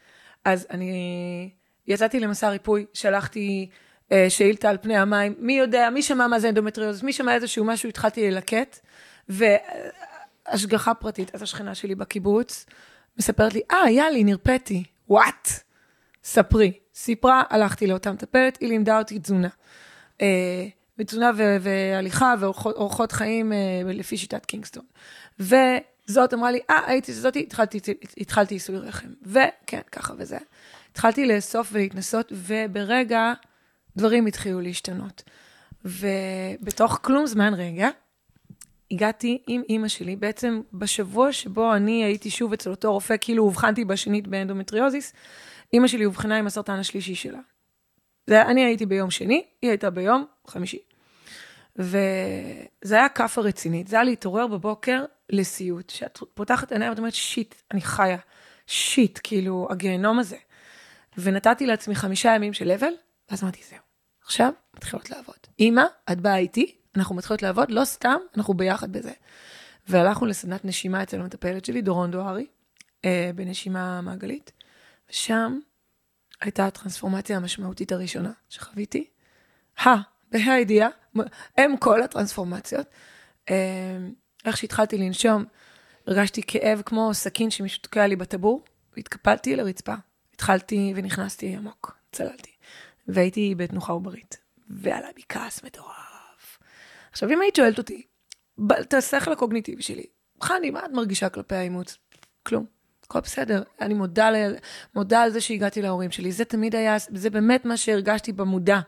[0.45, 1.51] אז אני
[1.88, 3.70] יצאתי למסע ריפוי, שלחתי
[4.11, 7.65] אה, שאילתה על פני המים, מי יודע, מי שמע מה זה אנדומטריוזיס, מי שמע איזשהו
[7.65, 8.80] משהו, התחלתי ללקט,
[9.30, 12.65] והשגחה פרטית, אז השכנה שלי בקיבוץ
[13.18, 15.49] מספרת לי, אה, יאללה, נרפאתי, וואט?
[16.24, 16.72] ספרי.
[16.95, 19.49] סיפרה, הלכתי לאותה מטפלת, היא לימדה אותי תזונה.
[20.22, 24.84] אה, ותזונה ו- והליכה ואורחות חיים אה, לפי שיטת קינגסטון.
[26.08, 27.80] וזאת אמרה לי, אה, הייתי זאתי, התחלתי,
[28.18, 29.10] התחלתי רחם.
[29.22, 30.38] וכן, ככה וזה.
[30.91, 33.34] התחלתי לאסוף ולהתנסות, וברגע
[33.97, 35.24] דברים התחילו להשתנות.
[35.86, 37.89] ובתוך כלום זמן רגע,
[38.91, 43.86] הגעתי עם אימא שלי, בעצם בשבוע שבו אני הייתי שוב אצל אותו רופא, כאילו אובחנתי
[43.86, 45.14] בשנית באנדומטריוזיס,
[45.74, 47.39] אימא שלי אובחנה עם הסרטן השלישי שלה.
[48.28, 50.80] זה, אני הייתי ביום שני, היא הייתה ביום חמישי.
[51.76, 57.55] וזה היה כאפה רצינית, זה היה להתעורר בבוקר לסיוט, שאת פותחת עיניים ואת אומרת, shit,
[57.71, 58.17] אני חיה,
[58.68, 60.38] shit, כאילו, הגיהנום הזה.
[61.17, 62.91] ונתתי לעצמי חמישה ימים של אבל,
[63.30, 63.80] ואז אמרתי, זהו,
[64.21, 65.36] עכשיו מתחילות לעבוד.
[65.59, 69.11] אמא, את באה איתי, אנחנו מתחילות לעבוד, לא סתם, אנחנו ביחד בזה.
[69.88, 72.47] והלכנו לסדנת נשימה אצל המטפלת שלי, דורון דוהרי,
[73.05, 74.51] אה, בנשימה מעגלית,
[75.09, 75.59] ושם
[76.41, 79.09] הייתה הטרנספורמציה המשמעותית הראשונה שחוויתי.
[79.80, 79.89] ה,
[80.32, 80.89] בה"א הידיעה,
[81.57, 82.88] הם כל הטרנספורמציות.
[83.49, 83.97] אה,
[84.48, 85.45] איך שהתחלתי לנשום,
[86.08, 88.64] הרגשתי כאב כמו סכין שמישהו תוקע לי בטבור,
[88.95, 89.93] והתקפלתי לרצפה.
[90.34, 92.52] התחלתי ונכנסתי עמוק, צללתי.
[93.08, 94.38] והייתי בתנוחה עוברית,
[94.70, 96.60] ועלה בי כעס מטורף.
[97.12, 98.04] עכשיו, אם היית שואלת אותי,
[98.82, 100.06] את השכל הקוגניטיבי שלי,
[100.41, 101.98] חני, מה את מרגישה כלפי האימוץ?
[102.43, 102.66] כלום.
[103.04, 103.64] הכל בסדר.
[103.82, 104.36] אני מודה, ל...
[104.95, 106.32] מודה על זה שהגעתי להורים שלי.
[106.32, 108.80] זה תמיד היה, זה באמת מה שהרגשתי במודע.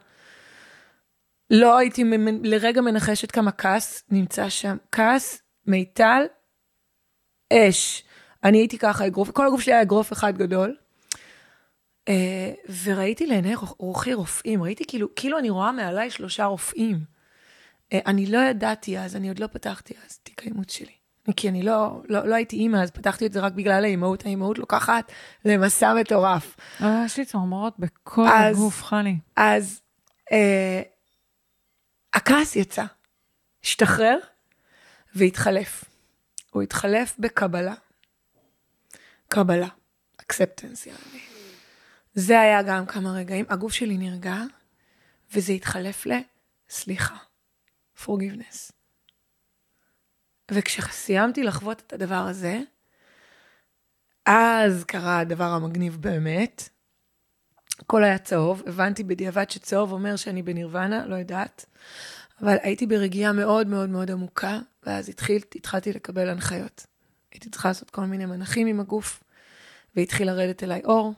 [1.49, 4.77] לא הייתי ממ- לרגע מנחשת כמה כעס נמצא שם.
[4.91, 6.23] כעס, מיטל,
[7.53, 8.03] אש.
[8.43, 10.75] אני הייתי ככה אגרוף, כל הגוף שלי היה אגרוף אחד גדול.
[12.07, 12.51] אה,
[12.83, 16.99] וראיתי לעיני רוח- רוחי רופאים, ראיתי כאילו, כאילו אני רואה מעליי שלושה רופאים.
[17.93, 20.91] אה, אני לא ידעתי אז, אני עוד לא פתחתי אז תיק האימוץ שלי.
[21.37, 24.25] כי אני לא, לא, לא הייתי אימא, אז פתחתי את זה רק בגלל האימהות.
[24.25, 25.11] האימהות לוקחת
[25.45, 26.55] למסע מטורף.
[26.81, 29.17] אה, יש לי צמרמורות בכל אז- הגוף, חני.
[29.35, 29.81] אז
[30.31, 30.81] אה,
[32.13, 32.83] הכעס יצא,
[33.63, 34.17] השתחרר
[35.15, 35.83] והתחלף.
[36.51, 37.73] הוא התחלף בקבלה.
[39.27, 39.67] קבלה,
[40.17, 41.21] אקספטנס, יעני.
[42.13, 43.45] זה היה גם כמה רגעים.
[43.49, 44.35] הגוף שלי נרגע,
[45.33, 47.17] וזה התחלף לסליחה,
[48.05, 48.71] forgiveness.
[50.51, 52.59] וכשסיימתי לחוות את הדבר הזה,
[54.25, 56.69] אז קרה הדבר המגניב באמת.
[57.79, 61.65] הכל היה צהוב, הבנתי בדיעבד שצהוב אומר שאני בנירוונה, לא יודעת.
[62.41, 66.85] אבל הייתי ברגיעה מאוד מאוד מאוד עמוקה, ואז התחיל, התחלתי לקבל הנחיות.
[67.31, 69.23] הייתי צריכה לעשות כל מיני מנחים עם הגוף,
[69.95, 71.13] והתחיל לרדת אליי אור,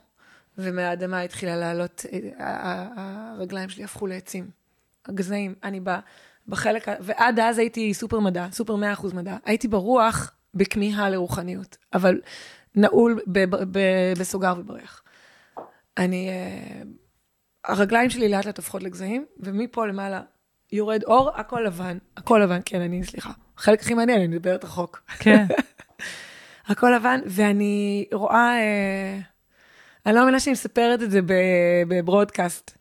[0.57, 2.68] ומהאדמה התחילה לעלות, אה, ה-
[2.99, 4.49] ה- הרגליים שלי הפכו לעצים.
[5.05, 5.89] הגזעים, אני ב,
[6.47, 9.38] בחלק, ועד אז הייתי סופר מדע, סופר 100% מדע.
[9.45, 12.22] הייתי ברוח בכמיהה לרוחניות, אבל
[12.76, 15.03] נעול ב- ב- ב- בסוגר ובריח.
[15.97, 16.82] אני, אה,
[17.66, 20.22] הרגליים שלי לאט לאט הופכות לגזעים, ומפה למעלה
[20.72, 23.32] יורד אור, הכל לבן, הכל לבן, כן, אני, סליחה.
[23.62, 25.01] החלק הכי מעניין, אני מדברת רחוק.
[25.20, 25.45] כן.
[26.68, 29.20] הכל לבן, ואני רואה, אה,
[30.05, 31.20] אני לא מאמינה שאני מספרת את זה
[31.88, 32.78] בברודקאסט.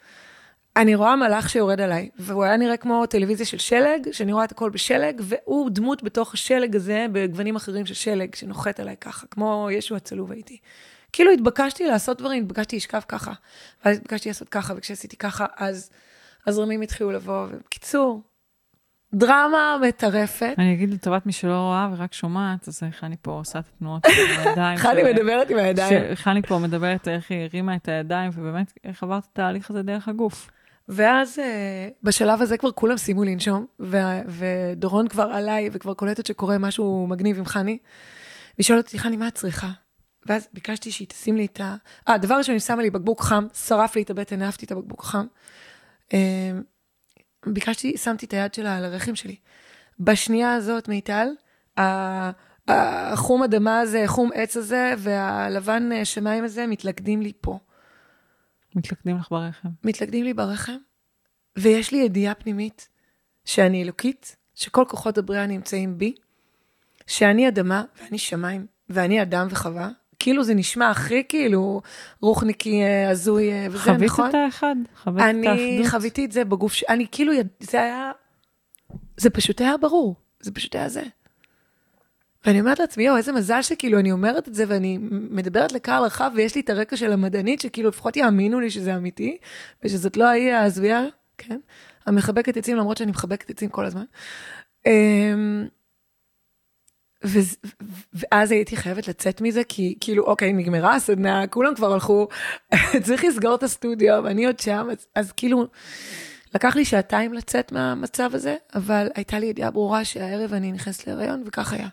[0.76, 4.53] אני רואה מלאך שיורד עליי, והוא היה נראה כמו טלוויזיה של שלג, שאני רואה את
[4.53, 9.68] הכל בשלג, והוא דמות בתוך השלג הזה, בגוונים אחרים של שלג, שנוחת עליי ככה, כמו
[9.72, 10.59] ישו הצלוב הייתי.
[11.12, 13.33] כאילו התבקשתי לעשות דברים, התבקשתי לשכב ככה,
[13.85, 15.91] ואז התבקשתי לעשות ככה, וכשעשיתי ככה, אז
[16.47, 18.22] הזרמים התחילו לבוא, ובקיצור,
[19.15, 20.55] דרמה מטרפת.
[20.59, 24.49] אני אגיד לטובת מי שלא רואה ורק שומעת, אז אני פה עושה את התנועות של
[24.49, 24.79] הידיים.
[24.87, 26.03] חני מדברת עם הידיים.
[26.27, 30.09] אני פה מדברת איך היא הרימה את הידיים, ובאמת, איך עברת את התהליך הזה דרך
[30.09, 30.51] הגוף.
[30.89, 36.59] ואז אה, בשלב הזה כבר כולם סיימו לנשום, ו- ודורון כבר עליי, וכבר קולטת שקורה
[36.59, 37.79] משהו מגניב עם חני.
[38.59, 39.69] והיא שואלת אותי, חני, מה את צריכה?
[40.27, 41.77] ואז ביקשתי שהיא תשים לי את ה...
[42.09, 45.01] אה, דבר ראשון, היא שמה לי בקבוק חם, שרף לי את הבטן, אהבתי את הבקבוק
[45.01, 45.27] החם.
[47.47, 49.36] ביקשתי, שמתי את היד שלה על הרחם שלי.
[50.01, 51.28] בשנייה הזאת, מיטל,
[52.68, 57.59] החום אדמה הזה, חום עץ הזה, והלבן אה, שמיים הזה, מתלכדים לי פה.
[58.76, 59.68] מתלכדים לך ברחם.
[59.84, 60.76] מתלכדים לי ברחם,
[61.59, 62.88] ויש לי ידיעה פנימית
[63.45, 66.14] שאני אלוקית, שכל כוחות הבריאה נמצאים בי,
[67.07, 69.91] שאני אדמה ואני שמיים, ואני אדם וחווה.
[70.21, 71.83] כאילו זה נשמע הכי כאילו
[72.21, 74.31] רוחניקי אה, הזוי אה, וזה, חווית נכון?
[74.31, 74.77] את האחד?
[75.03, 75.49] חווית את אני
[75.79, 75.91] האחדות?
[75.91, 76.85] חוויתי את זה בגוף, ש...
[76.89, 77.33] אני כאילו.
[77.61, 78.12] זה היה,
[79.16, 81.03] זה פשוט היה ברור, זה פשוט היה זה.
[82.47, 86.31] ואני אומרת לעצמי, יואו, איזה מזל שכאילו אני אומרת את זה ואני מדברת לקהל רחב
[86.35, 89.37] ויש לי את הרקע של המדענית, שכאילו לפחות יאמינו לי שזה אמיתי,
[89.85, 91.05] ושזאת לא ההיא ההזויה,
[91.39, 91.59] כן?
[92.07, 94.05] המחבקת עצים, למרות שאני מחבקת עצים כל הזמן.
[97.25, 97.57] וזה-
[98.12, 102.29] ואז הייתי חייבת לצאת מזה, כי כאילו, אוקיי, נגמרה הסדנה, כולם כבר הלכו,
[103.05, 105.66] צריך לסגור את הסטודיו, ואני עוד שם, אז, אז כאילו,
[106.55, 111.43] לקח לי שעתיים לצאת מהמצב הזה, אבל הייתה לי ידיעה ברורה שהערב אני נכנסת להיריון,
[111.47, 111.89] וכך היה.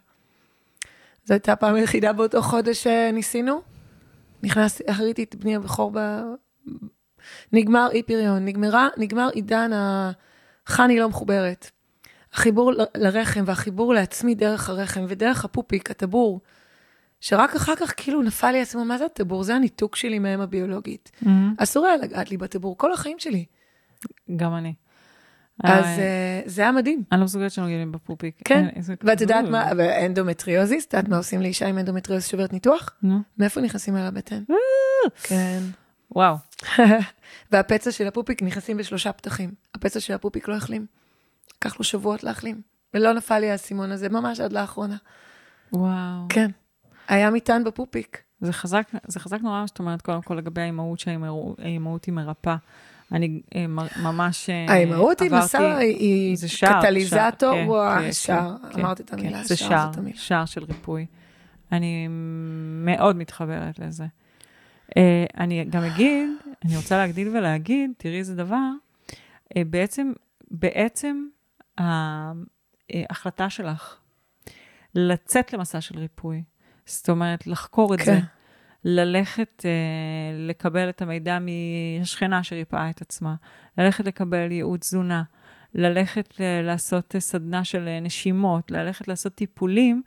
[1.25, 3.61] זו הייתה הפעם היחידה באותו חודש שניסינו.
[4.43, 5.99] נכנסתי, אחריתי את בני הבכור ב...
[7.53, 11.71] נגמר אי פריון, נגמרה, נגמר עידן החני לא מחוברת.
[12.38, 16.41] החיבור לרחם והחיבור לעצמי דרך הרחם ודרך הפופיק, הטבור,
[17.21, 19.43] שרק אחר כך כאילו נפל לי עצמו, מה זה הטבור?
[19.43, 21.11] זה הניתוק שלי מאם הביולוגית.
[21.21, 21.53] מהמם.
[21.57, 23.45] אסור היה לגעת לי בטבור כל החיים שלי.
[24.35, 24.73] גם אני.
[25.63, 27.03] אז אה, אה, זה היה מדהים.
[27.11, 28.35] אני לא מסוגלת שנוגעים לי בפופיק.
[28.45, 29.51] כן, איזה ואת יודעת כזוב.
[29.51, 32.89] מה, ואנדומטריוזיס, את יודעת מה עושים לאישה עם אנדומטריוזיס שעוברת ניתוח?
[33.03, 34.43] נו, מאיפה נכנסים על הבטן?
[35.23, 35.59] כן.
[36.11, 36.35] וואו.
[37.51, 39.51] והפצע של הפופיק נכנסים בשלושה פתחים.
[39.75, 40.85] הפצע של הפופיק לא החלים.
[41.57, 42.61] לקח לו שבועות להחלים.
[42.93, 44.97] ולא נפל לי האסימון הזה, ממש עד לאחרונה.
[45.73, 46.25] וואו.
[46.29, 46.51] כן.
[47.07, 48.21] היה מטען בפופיק.
[48.41, 52.55] זה חזק, זה חזק נורא מה שאת אומרת, קודם כל לגבי האימהות, שהאימהות היא מרפאה.
[53.11, 53.65] אני אה,
[54.03, 56.37] ממש אה, האימהות היא עברתי- מסע, היא
[56.79, 60.17] קטליזטור, שער, כן, וואו, כן, שער, כן, אמרת את המילה, שער זאת המילה.
[60.17, 61.05] שער של ריפוי.
[61.71, 62.07] אני
[62.85, 64.05] מאוד מתחברת לזה.
[64.97, 66.29] אה, אני גם אגיד,
[66.65, 68.69] אני רוצה להגדיל ולהגיד, תראי איזה דבר,
[69.57, 70.11] בעצם,
[70.51, 71.25] בעצם
[71.78, 73.97] ההחלטה שלך
[74.95, 76.43] לצאת למסע של ריפוי,
[76.86, 78.05] זאת אומרת, לחקור את כן.
[78.05, 78.19] זה,
[78.84, 79.71] ללכת אה,
[80.47, 83.36] לקבל את המידע מהשכנה שריפאה את עצמה,
[83.78, 85.23] ללכת לקבל ייעוץ תזונה,
[85.75, 90.01] ללכת ל- לעשות אה, סדנה של אה, נשימות, ללכת לעשות טיפולים,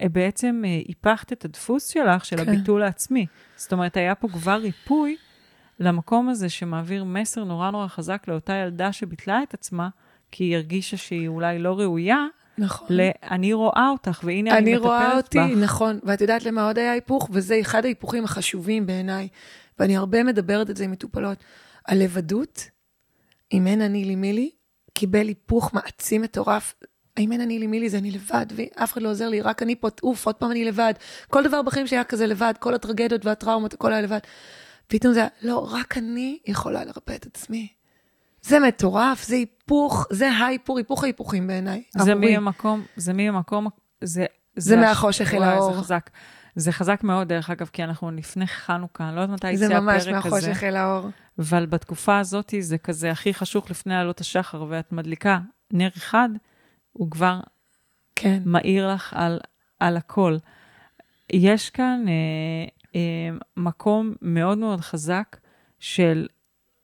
[0.00, 2.48] אה, בעצם אה, היפכת את הדפוס שלך, של כן.
[2.48, 3.26] הביטול העצמי.
[3.56, 5.16] זאת אומרת, היה פה כבר ריפוי
[5.80, 9.88] למקום הזה שמעביר מסר נורא נורא חזק לאותה ילדה שביטלה את עצמה,
[10.32, 12.26] כי היא הרגישה שהיא אולי לא ראויה,
[12.58, 12.86] נכון.
[12.90, 15.58] ל- אני רואה אותך, והנה אני, אני מטפלת רואה אותי, בך.
[15.58, 15.98] נכון.
[16.02, 17.28] ואת יודעת למה עוד היה היפוך?
[17.32, 19.28] וזה אחד ההיפוכים החשובים בעיניי,
[19.78, 21.38] ואני הרבה מדברת את זה עם מטופלות.
[21.86, 22.68] הלבדות,
[23.52, 24.50] אם אין אני לי מי לי,
[24.92, 26.74] קיבל היפוך מעצים מטורף.
[27.18, 29.62] אם אין אני לי מי לי זה אני לבד, ואף אחד לא עוזר לי, רק
[29.62, 30.92] אני פה, אוף, עוד פעם אני לבד.
[31.30, 34.18] כל דבר בחיים שהיה כזה לבד, כל הטרגדיות והטראומות, הכל היה לבד.
[34.86, 37.68] פתאום זה היה, לא, רק אני יכולה לרפא את עצמי.
[38.42, 39.61] זה מטורף, זה היפוך,
[40.10, 41.82] זה ההיפוך, היפוך ההיפוכים בעיניי.
[41.98, 42.36] זה עבורי.
[42.36, 43.68] מהמקום, זה מהמקום,
[44.00, 44.26] זה...
[44.56, 45.72] זה הש- מהחושך אל האור.
[45.74, 46.10] זה חזק.
[46.56, 49.80] זה חזק מאוד, דרך אגב, כי אנחנו לפני חנוכה, אני לא יודעת מתי זה יצא
[49.80, 50.36] ממש הפרק הזה.
[50.40, 51.08] מהחושך אל האור.
[51.38, 55.38] אבל בתקופה הזאת זה כזה הכי חשוך לפני עלות השחר, ואת מדליקה
[55.72, 56.28] נר אחד,
[56.92, 57.40] הוא כבר
[58.16, 58.42] כן.
[58.46, 59.40] מאיר לך על,
[59.80, 60.36] על הכל.
[61.32, 62.12] יש כאן אה,
[62.94, 65.36] אה, מקום מאוד מאוד חזק
[65.78, 66.26] של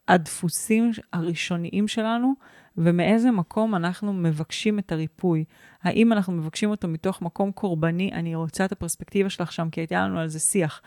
[0.09, 2.35] הדפוסים הראשוניים שלנו,
[2.79, 5.45] ומאיזה מקום אנחנו מבקשים את הריפוי.
[5.83, 8.11] האם אנחנו מבקשים אותו מתוך מקום קורבני?
[8.13, 10.83] אני רוצה את הפרספקטיבה שלך שם, כי הייתה לנו על זה שיח.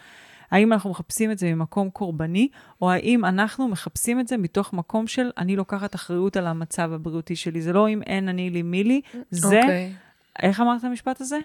[0.51, 2.49] האם אנחנו מחפשים את זה ממקום קורבני,
[2.81, 7.35] או האם אנחנו מחפשים את זה מתוך מקום של אני לוקחת אחריות על המצב הבריאותי
[7.35, 7.61] שלי.
[7.61, 9.47] זה לא אם אין אני לי מי לי, זה...
[9.47, 9.63] Okay.
[9.63, 9.93] אוקיי.
[10.41, 11.37] איך אמרת את המשפט הזה?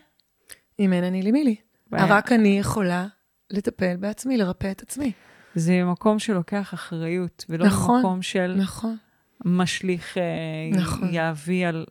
[0.81, 1.57] אם אין אני לי מי לי.
[1.93, 3.07] רק אני יכולה
[3.51, 5.13] לטפל בעצמי, לרפא את עצמי.
[5.55, 8.97] זה מקום שלוקח אחריות, ולא נכון, מקום של נכון.
[9.45, 10.23] משליך אה,
[10.73, 11.15] נכון.
[11.15, 11.87] יהבי על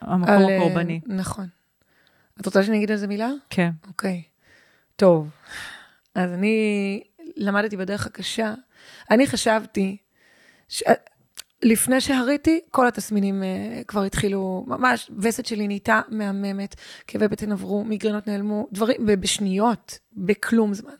[0.00, 1.00] המקום על, אה, הקורבני.
[1.06, 1.46] נכון.
[2.40, 3.30] את רוצה שאני אגיד על זה מילה?
[3.50, 3.70] כן.
[3.88, 4.22] אוקיי.
[4.96, 5.30] טוב.
[6.14, 7.02] אז אני
[7.36, 8.54] למדתי בדרך הקשה.
[9.10, 9.96] אני חשבתי,
[10.68, 10.82] ש...
[11.62, 16.74] לפני שהריתי, כל התסמינים uh, כבר התחילו, ממש, וסת שלי נהייתה מהממת,
[17.06, 20.94] כאבי בטן עברו, מיגרנות נעלמו, דברים, בשניות, בכלום זמן.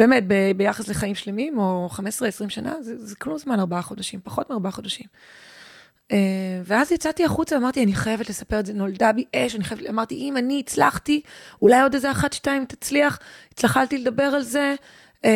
[0.00, 2.00] באמת, ב- ביחס לחיים שלמים, או 15-20
[2.48, 5.06] שנה, זה, זה כלום זמן, ארבעה חודשים, פחות מארבעה חודשים.
[6.12, 6.14] Uh,
[6.64, 10.14] ואז יצאתי החוצה, אמרתי, אני חייבת לספר את זה, נולדה בי אש, אני חייבת, אמרתי,
[10.14, 11.20] אם אני הצלחתי,
[11.62, 13.18] אולי עוד איזה אחת, שתיים תצליח,
[13.52, 14.74] הצלחתי לדבר על זה.
[15.16, 15.28] Uh,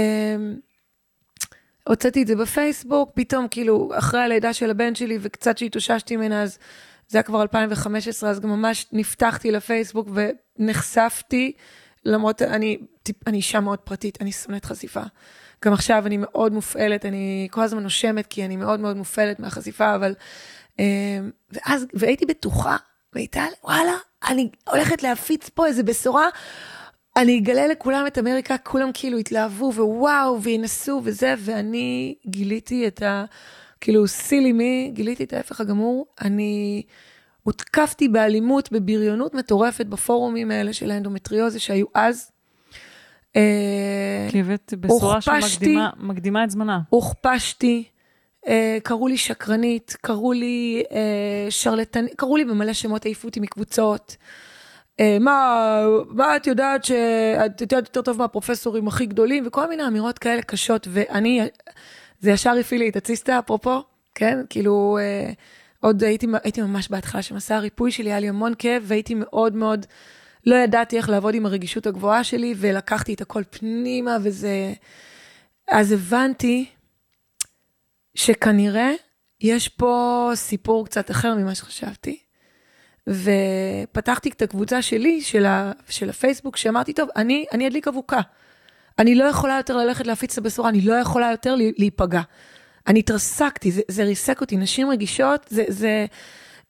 [1.88, 6.58] הוצאתי את זה בפייסבוק, פתאום כאילו אחרי הלידה של הבן שלי וקצת שהתאוששתי ממנה, אז
[7.08, 10.08] זה היה כבר 2015, אז גם ממש נפתחתי לפייסבוק
[10.58, 11.52] ונחשפתי,
[12.04, 12.78] למרות, אני,
[13.26, 15.02] אני אישה מאוד פרטית, אני שונאת חשיפה.
[15.64, 19.94] גם עכשיו אני מאוד מופעלת, אני כל הזמן נושמת כי אני מאוד מאוד מופעלת מהחשיפה,
[19.94, 20.14] אבל...
[21.52, 22.76] ואז, והייתי בטוחה,
[23.12, 23.92] והייתה, וואלה,
[24.28, 26.28] אני הולכת להפיץ פה איזה בשורה.
[27.16, 33.24] אני אגלה לכולם את אמריקה, כולם כאילו התלהבו ווואו, וינסו וזה, ואני גיליתי את ה...
[33.80, 36.06] כאילו, סילי מי, גיליתי את ההפך הגמור.
[36.20, 36.82] אני
[37.42, 42.30] הותקפתי באלימות, בבריונות מטורפת בפורומים האלה של האנדומטריוזי שהיו אז.
[43.36, 46.80] אה, כי הבאת בשורה שמקדימה את זמנה.
[46.88, 47.84] הוכפשתי,
[48.48, 54.16] אה, קראו לי שקרנית, קראו לי אה, שרלטנית, קראו לי במלא שמות, העיפו אותי מקבוצות.
[55.20, 60.42] מה, מה את יודעת שאת יודעת יותר טוב מהפרופסורים הכי גדולים, וכל מיני אמירות כאלה
[60.42, 61.40] קשות, ואני,
[62.20, 63.82] זה ישר הפעיל לי את הציסטה, אפרופו,
[64.14, 64.38] כן?
[64.50, 64.98] כאילו,
[65.80, 69.56] עוד הייתי, הייתי ממש בהתחלה של מסע הריפוי שלי, היה לי המון כאב, והייתי מאוד
[69.56, 69.86] מאוד,
[70.46, 74.72] לא ידעתי איך לעבוד עם הרגישות הגבוהה שלי, ולקחתי את הכל פנימה, וזה...
[75.70, 76.66] אז הבנתי
[78.14, 78.90] שכנראה
[79.40, 82.18] יש פה סיפור קצת אחר ממה שחשבתי.
[83.08, 88.20] ופתחתי את הקבוצה שלי, של, ה, של הפייסבוק, שאמרתי, טוב, אני, אני אדליק אבוקה.
[88.98, 92.22] אני לא יכולה יותר ללכת להפיץ את הבשורה, אני לא יכולה יותר להיפגע.
[92.86, 94.56] אני התרסקתי, זה, זה ריסק אותי.
[94.56, 96.06] נשים רגישות, זה, זה,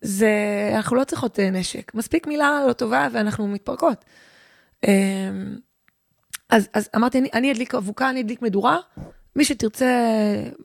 [0.05, 0.31] זה,
[0.77, 1.95] אנחנו לא צריכות אה, נשק.
[1.95, 4.05] מספיק מילה לא טובה ואנחנו מתפרקות.
[4.87, 5.57] אמ,
[6.51, 8.79] אז, אז אמרתי, אני, אני אדליק אבוקה, אני אדליק מדורה.
[9.37, 9.95] מי שתרצה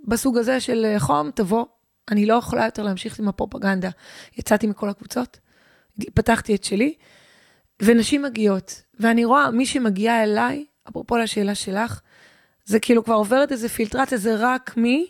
[0.06, 1.66] בסוג הזה של חום, תבוא.
[2.12, 3.90] אני לא יכולה יותר להמשיך עם הפרופגנדה.
[4.38, 5.40] יצאתי מכל הקבוצות.
[6.14, 6.94] פתחתי את שלי,
[7.82, 12.02] ונשים מגיעות, ואני רואה מי שמגיעה אליי, אפרופו לשאלה שלך,
[12.66, 15.08] זה כאילו כבר עוברת איזה פילטרציה, זה רק מי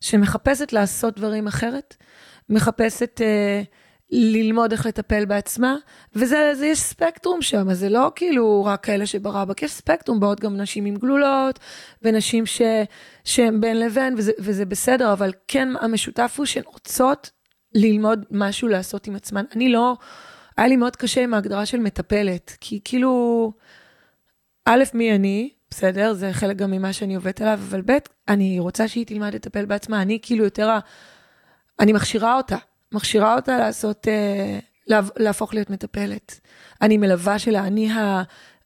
[0.00, 1.96] שמחפשת לעשות דברים אחרת,
[2.48, 3.62] מחפשת אה,
[4.10, 5.76] ללמוד איך לטפל בעצמה,
[6.14, 10.56] וזה, זה, יש ספקטרום שם, זה לא כאילו רק כאלה שברבק, יש ספקטרום, באות גם
[10.56, 11.58] נשים עם גלולות,
[12.02, 12.62] ונשים ש,
[13.24, 17.30] שהן בין לבין, וזה, וזה בסדר, אבל כן המשותף הוא שהן רוצות
[17.74, 19.44] ללמוד משהו לעשות עם עצמן.
[19.56, 19.96] אני לא...
[20.56, 23.52] היה לי מאוד קשה עם ההגדרה של מטפלת, כי כאילו,
[24.64, 28.88] א', מי אני, בסדר, זה חלק גם ממה שאני עובדת עליו, אבל ב', אני רוצה
[28.88, 30.78] שהיא תלמד לטפל בעצמה, אני כאילו יותר.
[31.80, 32.56] אני מכשירה אותה,
[32.92, 36.40] מכשירה אותה לעשות, אה, לה, להפוך להיות מטפלת.
[36.82, 37.90] אני מלווה שלה, אני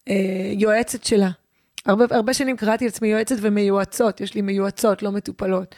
[0.06, 1.30] היועצת אה, שלה.
[1.86, 5.74] הרבה, הרבה שנים קראתי לעצמי יועצת ומיועצות, יש לי מיועצות, לא מטופלות.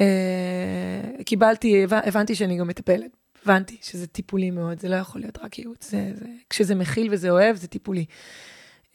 [0.00, 3.16] אה, קיבלתי, הבנתי שאני גם מטפלת.
[3.44, 7.30] הבנתי שזה טיפולי מאוד, זה לא יכול להיות רק ייעוץ, זה, זה, כשזה מכיל וזה
[7.30, 8.04] אוהב, זה טיפולי.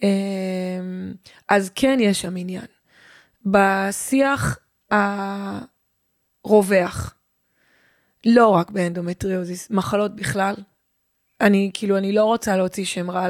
[0.03, 1.13] אמ,
[1.49, 2.65] אז כן יש שם עניין.
[3.45, 4.59] בשיח
[6.45, 7.14] הרווח,
[8.25, 10.55] לא רק באנדומטריוזיס, מחלות בכלל.
[11.41, 13.27] אני כאילו, אני לא רוצה להוציא שם רע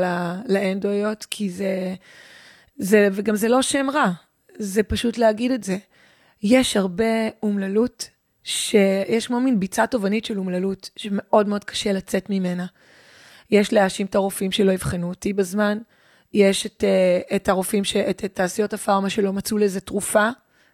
[0.48, 1.96] לאנדואיות, כי זה,
[2.78, 4.12] זה, וגם זה לא שם רע,
[4.58, 5.78] זה פשוט להגיד את זה.
[6.44, 8.10] יש הרבה אומללות
[8.44, 12.66] שיש כמו מין ביצה תובענית של אומללות, שמאוד מאוד קשה לצאת ממנה.
[13.52, 15.78] יש להאשים את הרופאים שלא יבחנו אותי בזמן,
[16.34, 20.30] יש את, אה, את הרופאים, ש, את, את תעשיות הפארמה שלא מצאו לזה תרופה.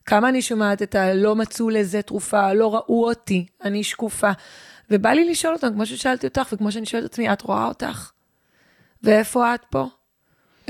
[0.06, 4.32] כמה אני שומעת את הלא מצאו לזה תרופה, לא ראו אותי, אני שקופה.
[4.90, 8.12] ובא לי לשאול אותם, כמו ששאלתי אותך, וכמו שאני שואלת את עצמי, את רואה אותך?
[9.04, 9.88] ואיפה את פה?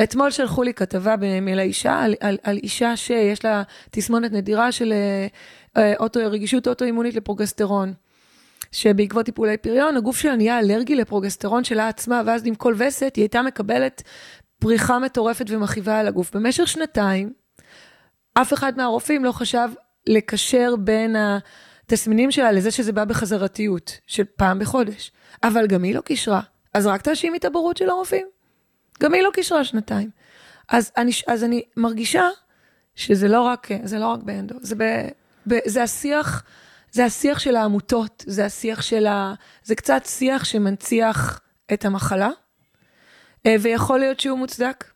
[0.03, 5.27] אתמול שלחו לי כתבה מלאישה על, על, על אישה שיש לה תסמונת נדירה של אה,
[5.77, 7.93] אה, אוטו, רגישות אוטואימונית לפרוגסטרון.
[8.71, 13.23] שבעקבות טיפולי פריון, הגוף שלה נהיה אלרגי לפרוגסטרון שלה עצמה, ואז עם כל וסת היא
[13.23, 14.03] הייתה מקבלת
[14.59, 16.35] פריחה מטורפת ומכאיבה על הגוף.
[16.35, 17.33] במשך שנתיים,
[18.33, 19.69] אף אחד מהרופאים לא חשב
[20.07, 21.15] לקשר בין
[21.85, 25.11] התסמינים שלה לזה שזה בא בחזרתיות, של פעם בחודש.
[25.43, 26.41] אבל גם היא לא קישרה.
[26.73, 28.27] אז רק תאשימי את הבורות של הרופאים.
[29.01, 30.09] גם היא לא קישרה שנתיים.
[30.69, 32.29] אז אני, אז אני מרגישה
[32.95, 34.83] שזה לא רק, זה לא רק באנדו, זה, ב,
[35.47, 36.43] ב, זה השיח,
[36.91, 39.33] זה השיח של העמותות, זה השיח של ה...
[39.63, 41.41] זה קצת שיח שמנציח
[41.73, 42.29] את המחלה,
[43.45, 44.90] אה, ויכול להיות שהוא מוצדק.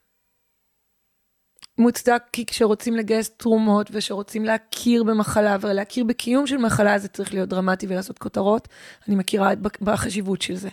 [1.78, 7.50] מוצדק כי כשרוצים לגייס תרומות ושרוצים להכיר במחלה ולהכיר בקיום של מחלה, זה צריך להיות
[7.50, 8.68] דרמטי ולעשות כותרות.
[9.08, 10.70] אני מכירה את בחשיבות של זה.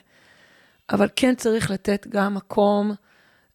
[0.92, 2.94] אבל כן צריך לתת גם מקום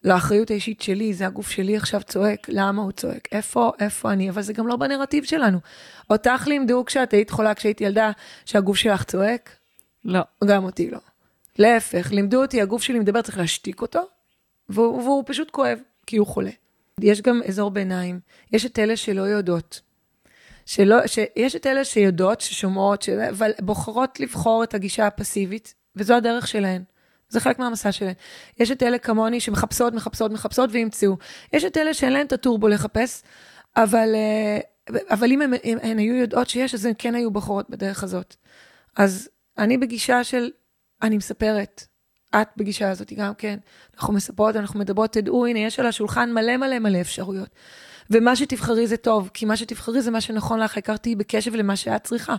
[0.04, 3.28] לאחריות האישית שלי, זה הגוף שלי עכשיו צועק, למה הוא צועק?
[3.32, 4.30] איפה, איפה אני?
[4.30, 5.58] אבל זה גם לא בנרטיב שלנו.
[6.10, 8.10] אותך לימדו כשאת היית חולה, כשהיית ילדה,
[8.44, 9.56] שהגוף שלך צועק?
[10.04, 10.20] לא.
[10.44, 10.98] גם אותי לא.
[11.58, 14.00] להפך, לימדו אותי, הגוף שלי מדבר, צריך להשתיק אותו,
[14.68, 16.50] והוא, והוא פשוט כואב, כי הוא חולה.
[17.02, 18.20] יש גם אזור ביניים,
[18.52, 19.80] יש את אלה שלא יודעות.
[20.66, 23.08] שלא, שיש את אלה שיודעות, ששומעות, ש...
[23.08, 26.82] אבל בוחרות לבחור את הגישה הפסיבית, וזו הדרך שלהן.
[27.28, 28.14] זה חלק מהמסע שלהן.
[28.58, 31.16] יש את אלה כמוני שמחפשות, מחפשות, מחפשות וימצאו.
[31.52, 33.22] יש את אלה שאין להן את הטורבו לחפש,
[33.76, 34.58] אבל, אה,
[35.10, 35.52] אבל אם הן,
[35.82, 38.36] הן היו יודעות שיש, אז הן כן היו בוחרות בדרך הזאת.
[38.96, 40.50] אז אני בגישה של,
[41.02, 41.86] אני מספרת.
[42.34, 43.58] את בגישה הזאת גם כן.
[43.94, 47.48] אנחנו מספרות, אנחנו מדברות, תדעו, הנה, יש על השולחן מלא מלא מלא אפשרויות.
[48.10, 52.04] ומה שתבחרי זה טוב, כי מה שתבחרי זה מה שנכון לך, תהיי בקשב למה שאת
[52.04, 52.36] צריכה.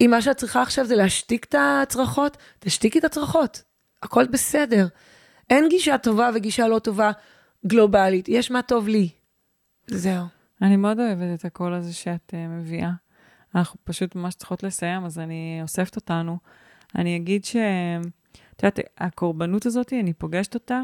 [0.00, 3.62] אם מה שאת צריכה עכשיו זה להשתיק את הצרחות, תשתיקי את הצרחות.
[4.02, 4.86] הכל בסדר.
[5.50, 7.10] אין גישה טובה וגישה לא טובה
[7.66, 9.08] גלובלית, יש מה טוב לי.
[9.86, 10.24] זהו.
[10.62, 12.90] אני מאוד אוהבת את הקול הזה שאת uh, מביאה.
[13.54, 16.38] אנחנו פשוט ממש צריכות לסיים, אז אני אוספת אותנו.
[16.96, 17.56] אני אגיד ש...
[18.58, 20.82] את יודעת, הקורבנות הזאת, אני פוגשת אותה,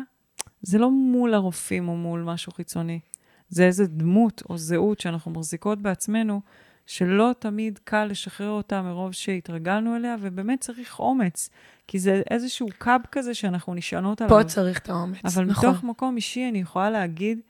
[0.62, 3.01] זה לא מול הרופאים או מול משהו חיצוני.
[3.48, 6.40] זה איזה דמות או זהות שאנחנו מחזיקות בעצמנו,
[6.86, 11.51] שלא תמיד קל לשחרר אותה מרוב שהתרגלנו אליה, ובאמת צריך אומץ,
[11.88, 14.38] כי זה איזשהו קאב כזה שאנחנו נשענות עליו.
[14.42, 15.70] פה צריך את האומץ, אבל נכון.
[15.70, 17.40] מתוך מקום אישי אני יכולה להגיד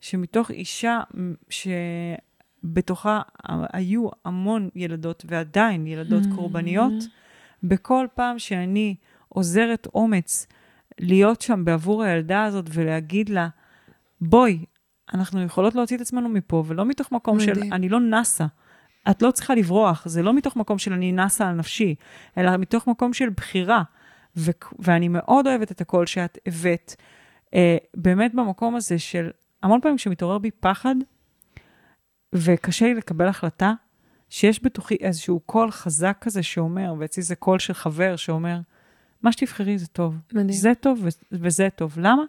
[0.00, 1.00] שמתוך אישה
[2.64, 3.20] שבתוכה
[3.72, 6.34] היו המון ילדות, ועדיין ילדות Mm.
[6.34, 6.92] קורבניות,
[7.62, 8.94] בכל פעם שאני
[9.34, 10.46] עוזרת אומץ
[11.00, 13.48] להיות שם בעבור הילדה הזאת ולהגיד לה,
[14.20, 14.64] בואי,
[15.14, 17.72] אנחנו יכולות להוציא את עצמנו מפה, ולא מתוך מקום של מדהים.
[17.72, 18.46] אני לא נסה.
[19.10, 21.94] את לא צריכה לברוח, זה לא מתוך מקום של אני נסה על נפשי,
[22.38, 23.82] אלא מתוך מקום של בחירה.
[24.36, 26.94] ו- ואני מאוד אוהבת את הקול שאת הבאת,
[27.54, 29.30] אה, באמת במקום הזה של,
[29.62, 30.94] המון פעמים כשמתעורר בי פחד,
[32.34, 33.72] וקשה לי לקבל החלטה,
[34.30, 38.60] שיש בתוכי איזשהו קול חזק כזה שאומר, ואצלי זה קול של חבר שאומר,
[39.22, 40.14] מה שתבחרי זה טוב.
[40.32, 40.52] מדהים.
[40.52, 41.94] זה טוב ו- וזה טוב.
[41.96, 42.22] למה?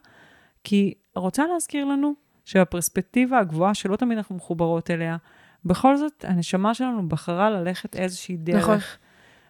[0.64, 2.14] כי רוצה להזכיר לנו
[2.46, 5.18] שהפרספקטיבה הגבוהה, שלא תמיד אנחנו מחוברות אליה,
[5.66, 8.64] בכל זאת, הנשמה שלנו בחרה ללכת איזושהי דרך.
[8.64, 8.78] נכון.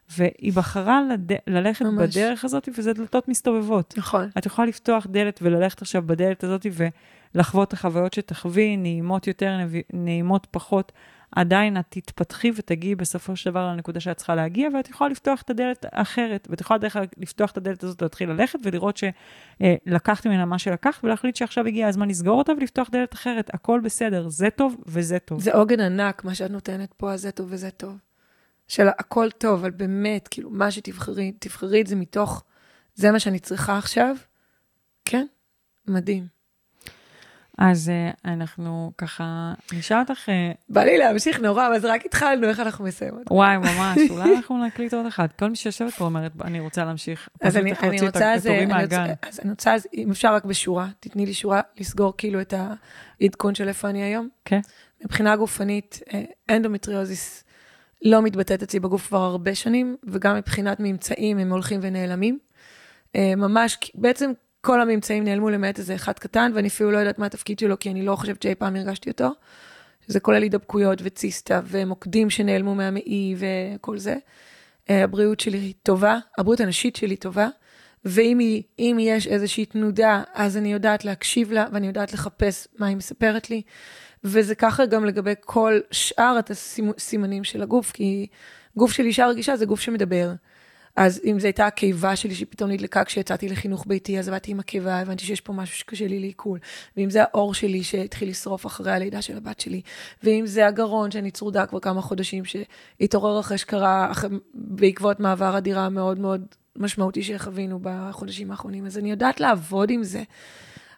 [0.10, 1.32] והיא בחרה לד...
[1.48, 2.18] ללכת ממש.
[2.18, 3.94] בדרך הזאת, וזה דלתות מסתובבות.
[3.98, 4.30] נכון.
[4.38, 6.66] את יכולה לפתוח דלת וללכת עכשיו בדלת הזאת
[7.36, 9.58] ולחוות את החוויות שתחווי, נעימות יותר,
[9.94, 10.92] נעימות פחות.
[11.36, 15.50] עדיין את תתפתחי ותגיעי בסופו של דבר לנקודה שאת צריכה להגיע, ואת יכולה לפתוח את
[15.50, 20.60] הדלת האחרת, ואת יכולה דרך לפתוח את הדלת הזאת, להתחיל ללכת ולראות שלקחת ממנה מה
[20.60, 23.54] שלקחת, ולהחליט שעכשיו הגיע הזמן לסגור אותה ולפתוח דלת אחרת.
[23.54, 25.42] הכל בסדר, זה טוב וזה טוב.
[25.42, 27.98] זה עוגן ענק, מה שאת נותנת פה, אז זה טוב וזה טוב.
[28.68, 32.44] של הכל טוב, אבל באמת, כאילו, מה שתבחרי, תבחרי את זה מתוך,
[32.96, 34.16] זה מה שאני צריכה עכשיו.
[35.06, 35.26] כן,
[35.88, 36.33] מדהים.
[37.58, 40.32] אז uh, אנחנו ככה, נשאל אותך, uh,
[40.70, 43.24] בא לי להמשיך נורא, אבל רק התחלנו, איך אנחנו מסיימות.
[43.32, 45.28] וואי, ממש, אולי אנחנו נקליט עוד אחד.
[45.40, 47.30] כל מי שיושבת פה אומרת, אני רוצה להמשיך.
[47.42, 49.06] אז אני, צריך אני רוצה, אז, אני רוצה.
[49.22, 52.54] אז אני רוצה, אז אם אפשר רק בשורה, תתני לי שורה לסגור כאילו את
[53.22, 54.30] העדכון של איפה אני היום.
[54.46, 54.60] כן.
[55.04, 56.24] מבחינה גופנית, אה,
[56.56, 57.44] אנדומטריוזיס
[58.02, 62.40] לא מתבטאת אצלי בגוף כבר הרבה שנים, וגם מבחינת ממצאים הם הולכים ונעלמים.
[63.16, 64.32] אה, ממש, בעצם
[64.66, 67.92] כל הממצאים נעלמו למעט איזה אחד קטן, ואני אפילו לא יודעת מה התפקיד שלו, כי
[67.92, 69.30] אני לא חושבת שאי פעם הרגשתי אותו.
[70.08, 74.16] שזה כולל הידבקויות וציסטה ומוקדים שנעלמו מהמעי וכל זה.
[74.90, 77.48] אה, הבריאות שלי טובה, הבריאות הנשית שלי טובה,
[78.06, 78.40] ואם
[78.78, 83.50] היא, יש איזושהי תנודה, אז אני יודעת להקשיב לה, ואני יודעת לחפש מה היא מספרת
[83.50, 83.62] לי.
[84.24, 88.28] וזה ככה גם לגבי כל שאר הסימנים של הגוף, כי
[88.78, 90.32] גוף של אישה רגישה זה גוף שמדבר.
[90.96, 95.00] אז אם זו הייתה הקיבה שלי שפתאום נדלקה כשיצאתי לחינוך ביתי, אז עבדתי עם הקיבה,
[95.00, 96.60] הבנתי שיש פה משהו שקשה לי לעיכול.
[96.98, 99.82] ואם זה האור שלי שהתחיל לשרוף אחרי הלידה של הבת שלי,
[100.24, 105.86] ואם זה הגרון שאני צרודה כבר כמה חודשים, שהתעורר אחרי שקרה, אחרי, בעקבות מעבר הדירה
[105.86, 106.46] המאוד מאוד
[106.76, 110.24] משמעותי שחווינו בחודשים האחרונים, אז אני יודעת לעבוד עם זה.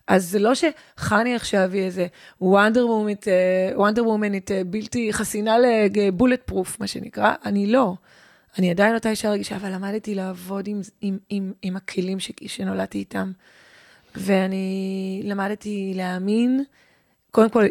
[0.08, 2.08] אז זה לא שחני עכשיו היא איזה
[2.42, 3.26] וונדר וומנית,
[3.76, 7.94] וונדר וומנית בלתי חסינה לבולט פרוף, מה שנקרא, אני לא.
[8.60, 12.98] אני עדיין אותה אישה רגישה, אבל למדתי לעבוד עם, עם, עם, עם הכלים ש, שנולדתי
[12.98, 13.32] איתם.
[14.16, 16.64] ואני למדתי להאמין,
[17.32, 17.66] קודם כל,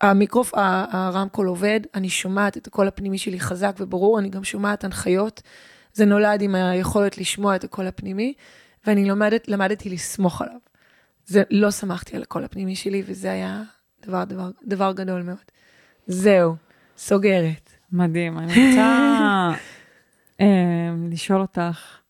[0.00, 0.52] המיקרוף,
[0.90, 5.42] הרמקול עובד, אני שומעת את הקול הפנימי שלי חזק וברור, אני גם שומעת הנחיות.
[5.92, 8.34] זה נולד עם היכולת לשמוע את הקול הפנימי,
[8.86, 10.58] ואני לומדת, למדתי לסמוך עליו.
[11.26, 13.62] זה, לא שמחתי על הקול הפנימי שלי, וזה היה
[14.06, 15.36] דבר, דבר, דבר גדול מאוד.
[16.06, 16.54] זהו,
[16.98, 17.70] סוגרת.
[17.92, 18.38] מדהים.
[18.38, 19.50] אני רוצה
[21.10, 22.00] לשאול אותך,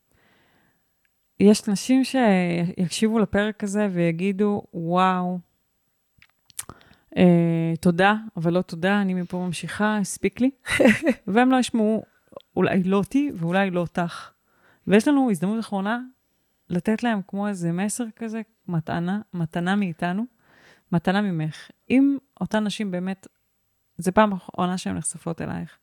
[1.40, 5.38] יש נשים שיקשיבו לפרק הזה ויגידו, וואו,
[7.16, 10.50] אה, תודה, אבל לא תודה, אני מפה ממשיכה, הספיק לי,
[11.26, 12.04] והם לא ישמעו
[12.56, 14.30] אולי לא אותי ואולי לא אותך.
[14.86, 16.00] ויש לנו הזדמנות אחרונה
[16.70, 20.24] לתת להם כמו איזה מסר כזה, מתנה, מתנה מאיתנו,
[20.92, 21.70] מתנה ממך.
[21.90, 23.26] אם אותן נשים באמת,
[23.96, 25.78] זה פעם אחרונה שהן נחשפות אלייך,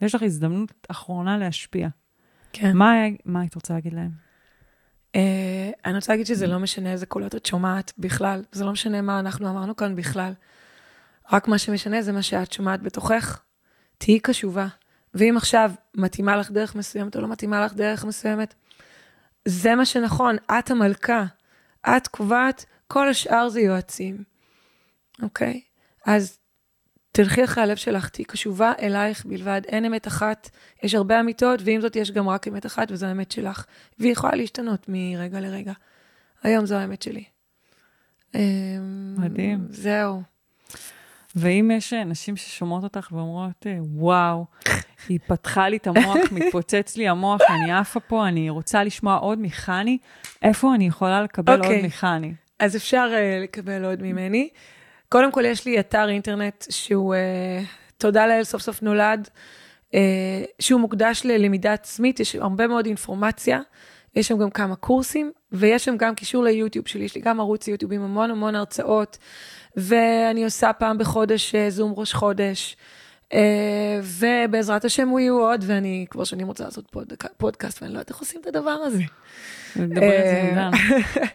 [0.00, 1.88] ויש לך הזדמנות אחרונה להשפיע,
[2.52, 2.76] כן.
[2.76, 2.94] מה,
[3.24, 4.10] מה היית רוצה להגיד להם?
[5.12, 5.18] Uh,
[5.84, 9.20] אני רוצה להגיד שזה לא משנה איזה קולות את שומעת בכלל, זה לא משנה מה
[9.20, 10.32] אנחנו אמרנו כאן בכלל.
[11.32, 13.42] רק מה שמשנה זה מה שאת שומעת בתוכך.
[13.98, 14.66] תהיי קשובה.
[15.14, 18.54] ואם עכשיו מתאימה לך דרך מסוימת או לא מתאימה לך דרך מסוימת,
[19.44, 21.24] זה מה שנכון, את המלכה.
[21.86, 24.24] את קובעת, כל השאר זה יועצים,
[25.22, 25.60] אוקיי?
[26.06, 26.38] אז
[27.16, 30.50] תלכי אחרי הלב שלך, תהיי קשובה אלייך בלבד, אין אמת אחת,
[30.82, 33.64] יש הרבה אמיתות, ועם זאת יש גם רק אמת אחת, וזו האמת שלך.
[33.98, 35.72] והיא יכולה להשתנות מרגע לרגע.
[36.42, 37.24] היום זו האמת שלי.
[39.18, 39.66] מדהים.
[39.70, 40.22] זהו.
[41.36, 44.44] ואם יש נשים ששומעות אותך ואומרות, וואו,
[45.08, 49.38] היא פתחה לי את המוח, מתפוצץ לי המוח, אני עפה פה, אני רוצה לשמוע עוד
[49.38, 49.98] מחני,
[50.42, 51.66] איפה אני יכולה לקבל okay.
[51.66, 52.34] עוד מחני?
[52.58, 54.48] אז אפשר uh, לקבל עוד ממני.
[55.08, 57.66] קודם כל, יש לי אתר אינטרנט שהוא, uh,
[57.98, 59.28] תודה לאל, סוף סוף נולד,
[59.90, 59.94] uh,
[60.60, 63.60] שהוא מוקדש ללמידה עצמית, יש הרבה מאוד אינפורמציה,
[64.16, 67.68] יש שם גם כמה קורסים, ויש שם גם קישור ליוטיוב שלי, יש לי גם ערוץ
[67.68, 69.18] יוטיוב עם המון המון הרצאות,
[69.76, 72.76] ואני עושה פעם בחודש זום ראש חודש.
[73.32, 73.36] Uh,
[74.02, 78.10] ובעזרת השם הוא יהיו עוד, ואני כבר שנים רוצה לעשות פוד, פודקאסט, ואני לא יודעת
[78.10, 79.02] איך עושים את הדבר הזה.
[79.76, 81.20] נדבר על זה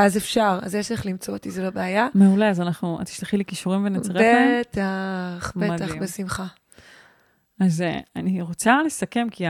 [0.00, 2.08] אז אפשר, אז יש איך למצוא אותי, זו לא בעיה.
[2.14, 4.60] מעולה, אז אנחנו, את תשלחי לי כישורים ונצרף להם?
[4.60, 6.46] בטח, בטח, בשמחה.
[7.60, 7.84] אז
[8.16, 9.44] אני רוצה לסכם, כי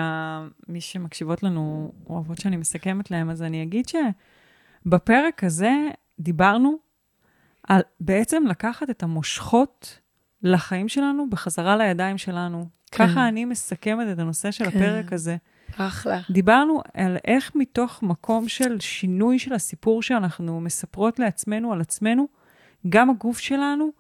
[0.69, 5.73] מי שמקשיבות לנו אוהבות שאני מסכמת להם, אז אני אגיד שבפרק הזה
[6.21, 6.79] דיברנו
[7.69, 9.99] על בעצם לקחת את המושכות
[10.43, 12.67] לחיים שלנו בחזרה לידיים שלנו.
[12.91, 13.07] כן.
[13.07, 14.79] ככה אני מסכמת את הנושא של כן.
[14.79, 15.37] הפרק הזה.
[15.77, 16.21] אחלה.
[16.31, 22.29] דיברנו על איך מתוך מקום של שינוי של הסיפור שאנחנו מספרות לעצמנו על עצמנו,
[22.89, 23.91] גם הגוף שלנו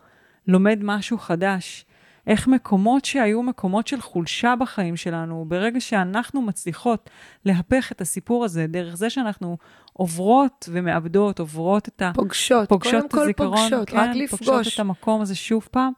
[0.47, 1.85] לומד משהו חדש.
[2.27, 7.11] איך מקומות שהיו מקומות של חולשה בחיים שלנו, ברגע שאנחנו מצליחות
[7.45, 9.57] להפך את הסיפור הזה, דרך זה שאנחנו
[9.93, 12.13] עוברות ומאבדות, עוברות את ה...
[12.15, 14.49] פוגשות, פוגשות קודם כל פוגשות, כן, רק לפגוש.
[14.49, 15.93] פוגשות את המקום הזה שוב פעם,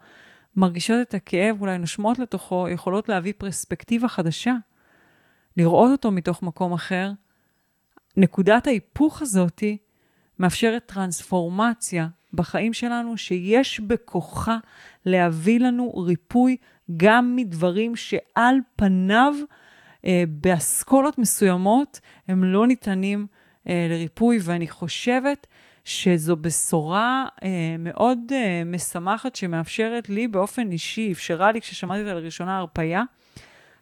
[0.57, 4.55] מרגישות את הכאב, אולי נושמות לתוכו, יכולות להביא פרספקטיבה חדשה,
[5.56, 7.10] לראות אותו מתוך מקום אחר.
[8.16, 9.78] נקודת ההיפוך הזאתי
[10.38, 14.58] מאפשרת טרנספורמציה בחיים שלנו, שיש בכוחה
[15.06, 16.56] להביא לנו ריפוי
[16.96, 19.34] גם מדברים שעל פניו,
[20.04, 23.26] אה, באסכולות מסוימות, הם לא ניתנים
[23.68, 25.46] אה, לריפוי, ואני חושבת
[25.84, 32.58] שזו בשורה אה, מאוד אה, משמחת שמאפשרת לי באופן אישי, אפשרה לי כששמעתי אותה לראשונה
[32.58, 33.02] הרפייה.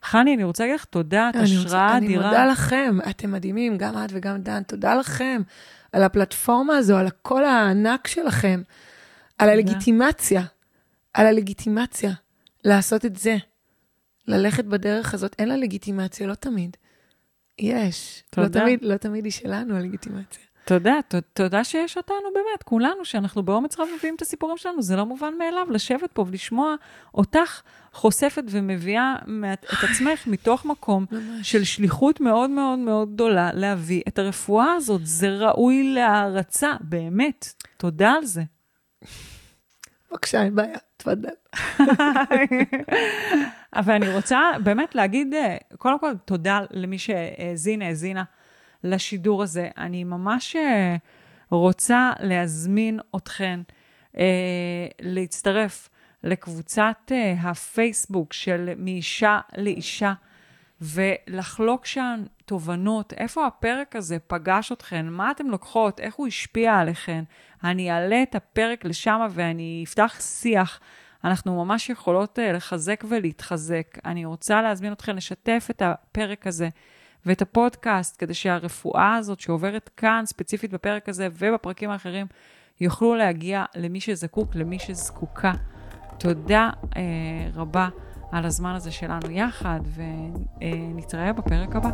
[0.02, 1.96] חני, אני רוצה להגיד לך תודה, את השראה אדירה.
[1.96, 5.42] אני מודה לכם, אתם מדהימים, גם את וגם דן, תודה לכם
[5.92, 8.62] על הפלטפורמה הזו, על הקול הענק שלכם,
[9.38, 10.42] על הלגיטימציה,
[11.14, 12.12] על הלגיטימציה
[12.64, 13.36] לעשות את זה,
[14.28, 15.36] ללכת בדרך הזאת.
[15.38, 16.76] אין לה לגיטימציה, לא תמיד.
[17.58, 18.22] יש.
[18.36, 18.60] לא תודה.
[18.60, 20.44] לא תמיד, לא תמיד היא שלנו, הלגיטימציה.
[20.70, 20.98] תודה,
[21.32, 24.82] תודה שיש אותנו באמת, כולנו, שאנחנו באומץ רב מביאים את הסיפורים שלנו.
[24.82, 26.74] זה לא מובן מאליו לשבת פה ולשמוע
[27.14, 27.60] אותך
[27.92, 29.16] חושפת ומביאה
[29.52, 31.06] את עצמך מתוך מקום.
[31.42, 35.00] של שליחות מאוד מאוד מאוד גדולה להביא את הרפואה הזאת.
[35.04, 37.52] זה ראוי להערצה, באמת.
[37.76, 38.42] תודה על זה.
[40.10, 41.28] בבקשה, אין בעיה, תפדל.
[43.76, 48.24] אבל אני רוצה באמת להגיד, אה, קודם כל, תודה למי שהאזין, האזינה
[48.84, 49.68] לשידור הזה.
[49.78, 50.96] אני ממש אה,
[51.50, 53.60] רוצה להזמין אתכן
[54.18, 55.88] אה, להצטרף
[56.24, 57.12] לקבוצת
[57.42, 60.12] הפייסבוק של מאישה לאישה,
[60.80, 67.24] ולחלוק שם תובנות, איפה הפרק הזה פגש אתכן, מה אתן לוקחות, איך הוא השפיע עליכן.
[67.64, 70.80] אני אעלה את הפרק לשם ואני אפתח שיח.
[71.24, 73.98] אנחנו ממש יכולות uh, לחזק ולהתחזק.
[74.04, 76.68] אני רוצה להזמין אתכן לשתף את הפרק הזה
[77.26, 82.26] ואת הפודקאסט, כדי שהרפואה הזאת שעוברת כאן, ספציפית בפרק הזה ובפרקים האחרים,
[82.80, 85.52] יוכלו להגיע למי שזקוק, למי שזקוקה.
[86.18, 86.96] תודה uh,
[87.54, 87.88] רבה
[88.32, 89.80] על הזמן הזה שלנו יחד,
[90.60, 91.90] ונתראה בפרק הבא.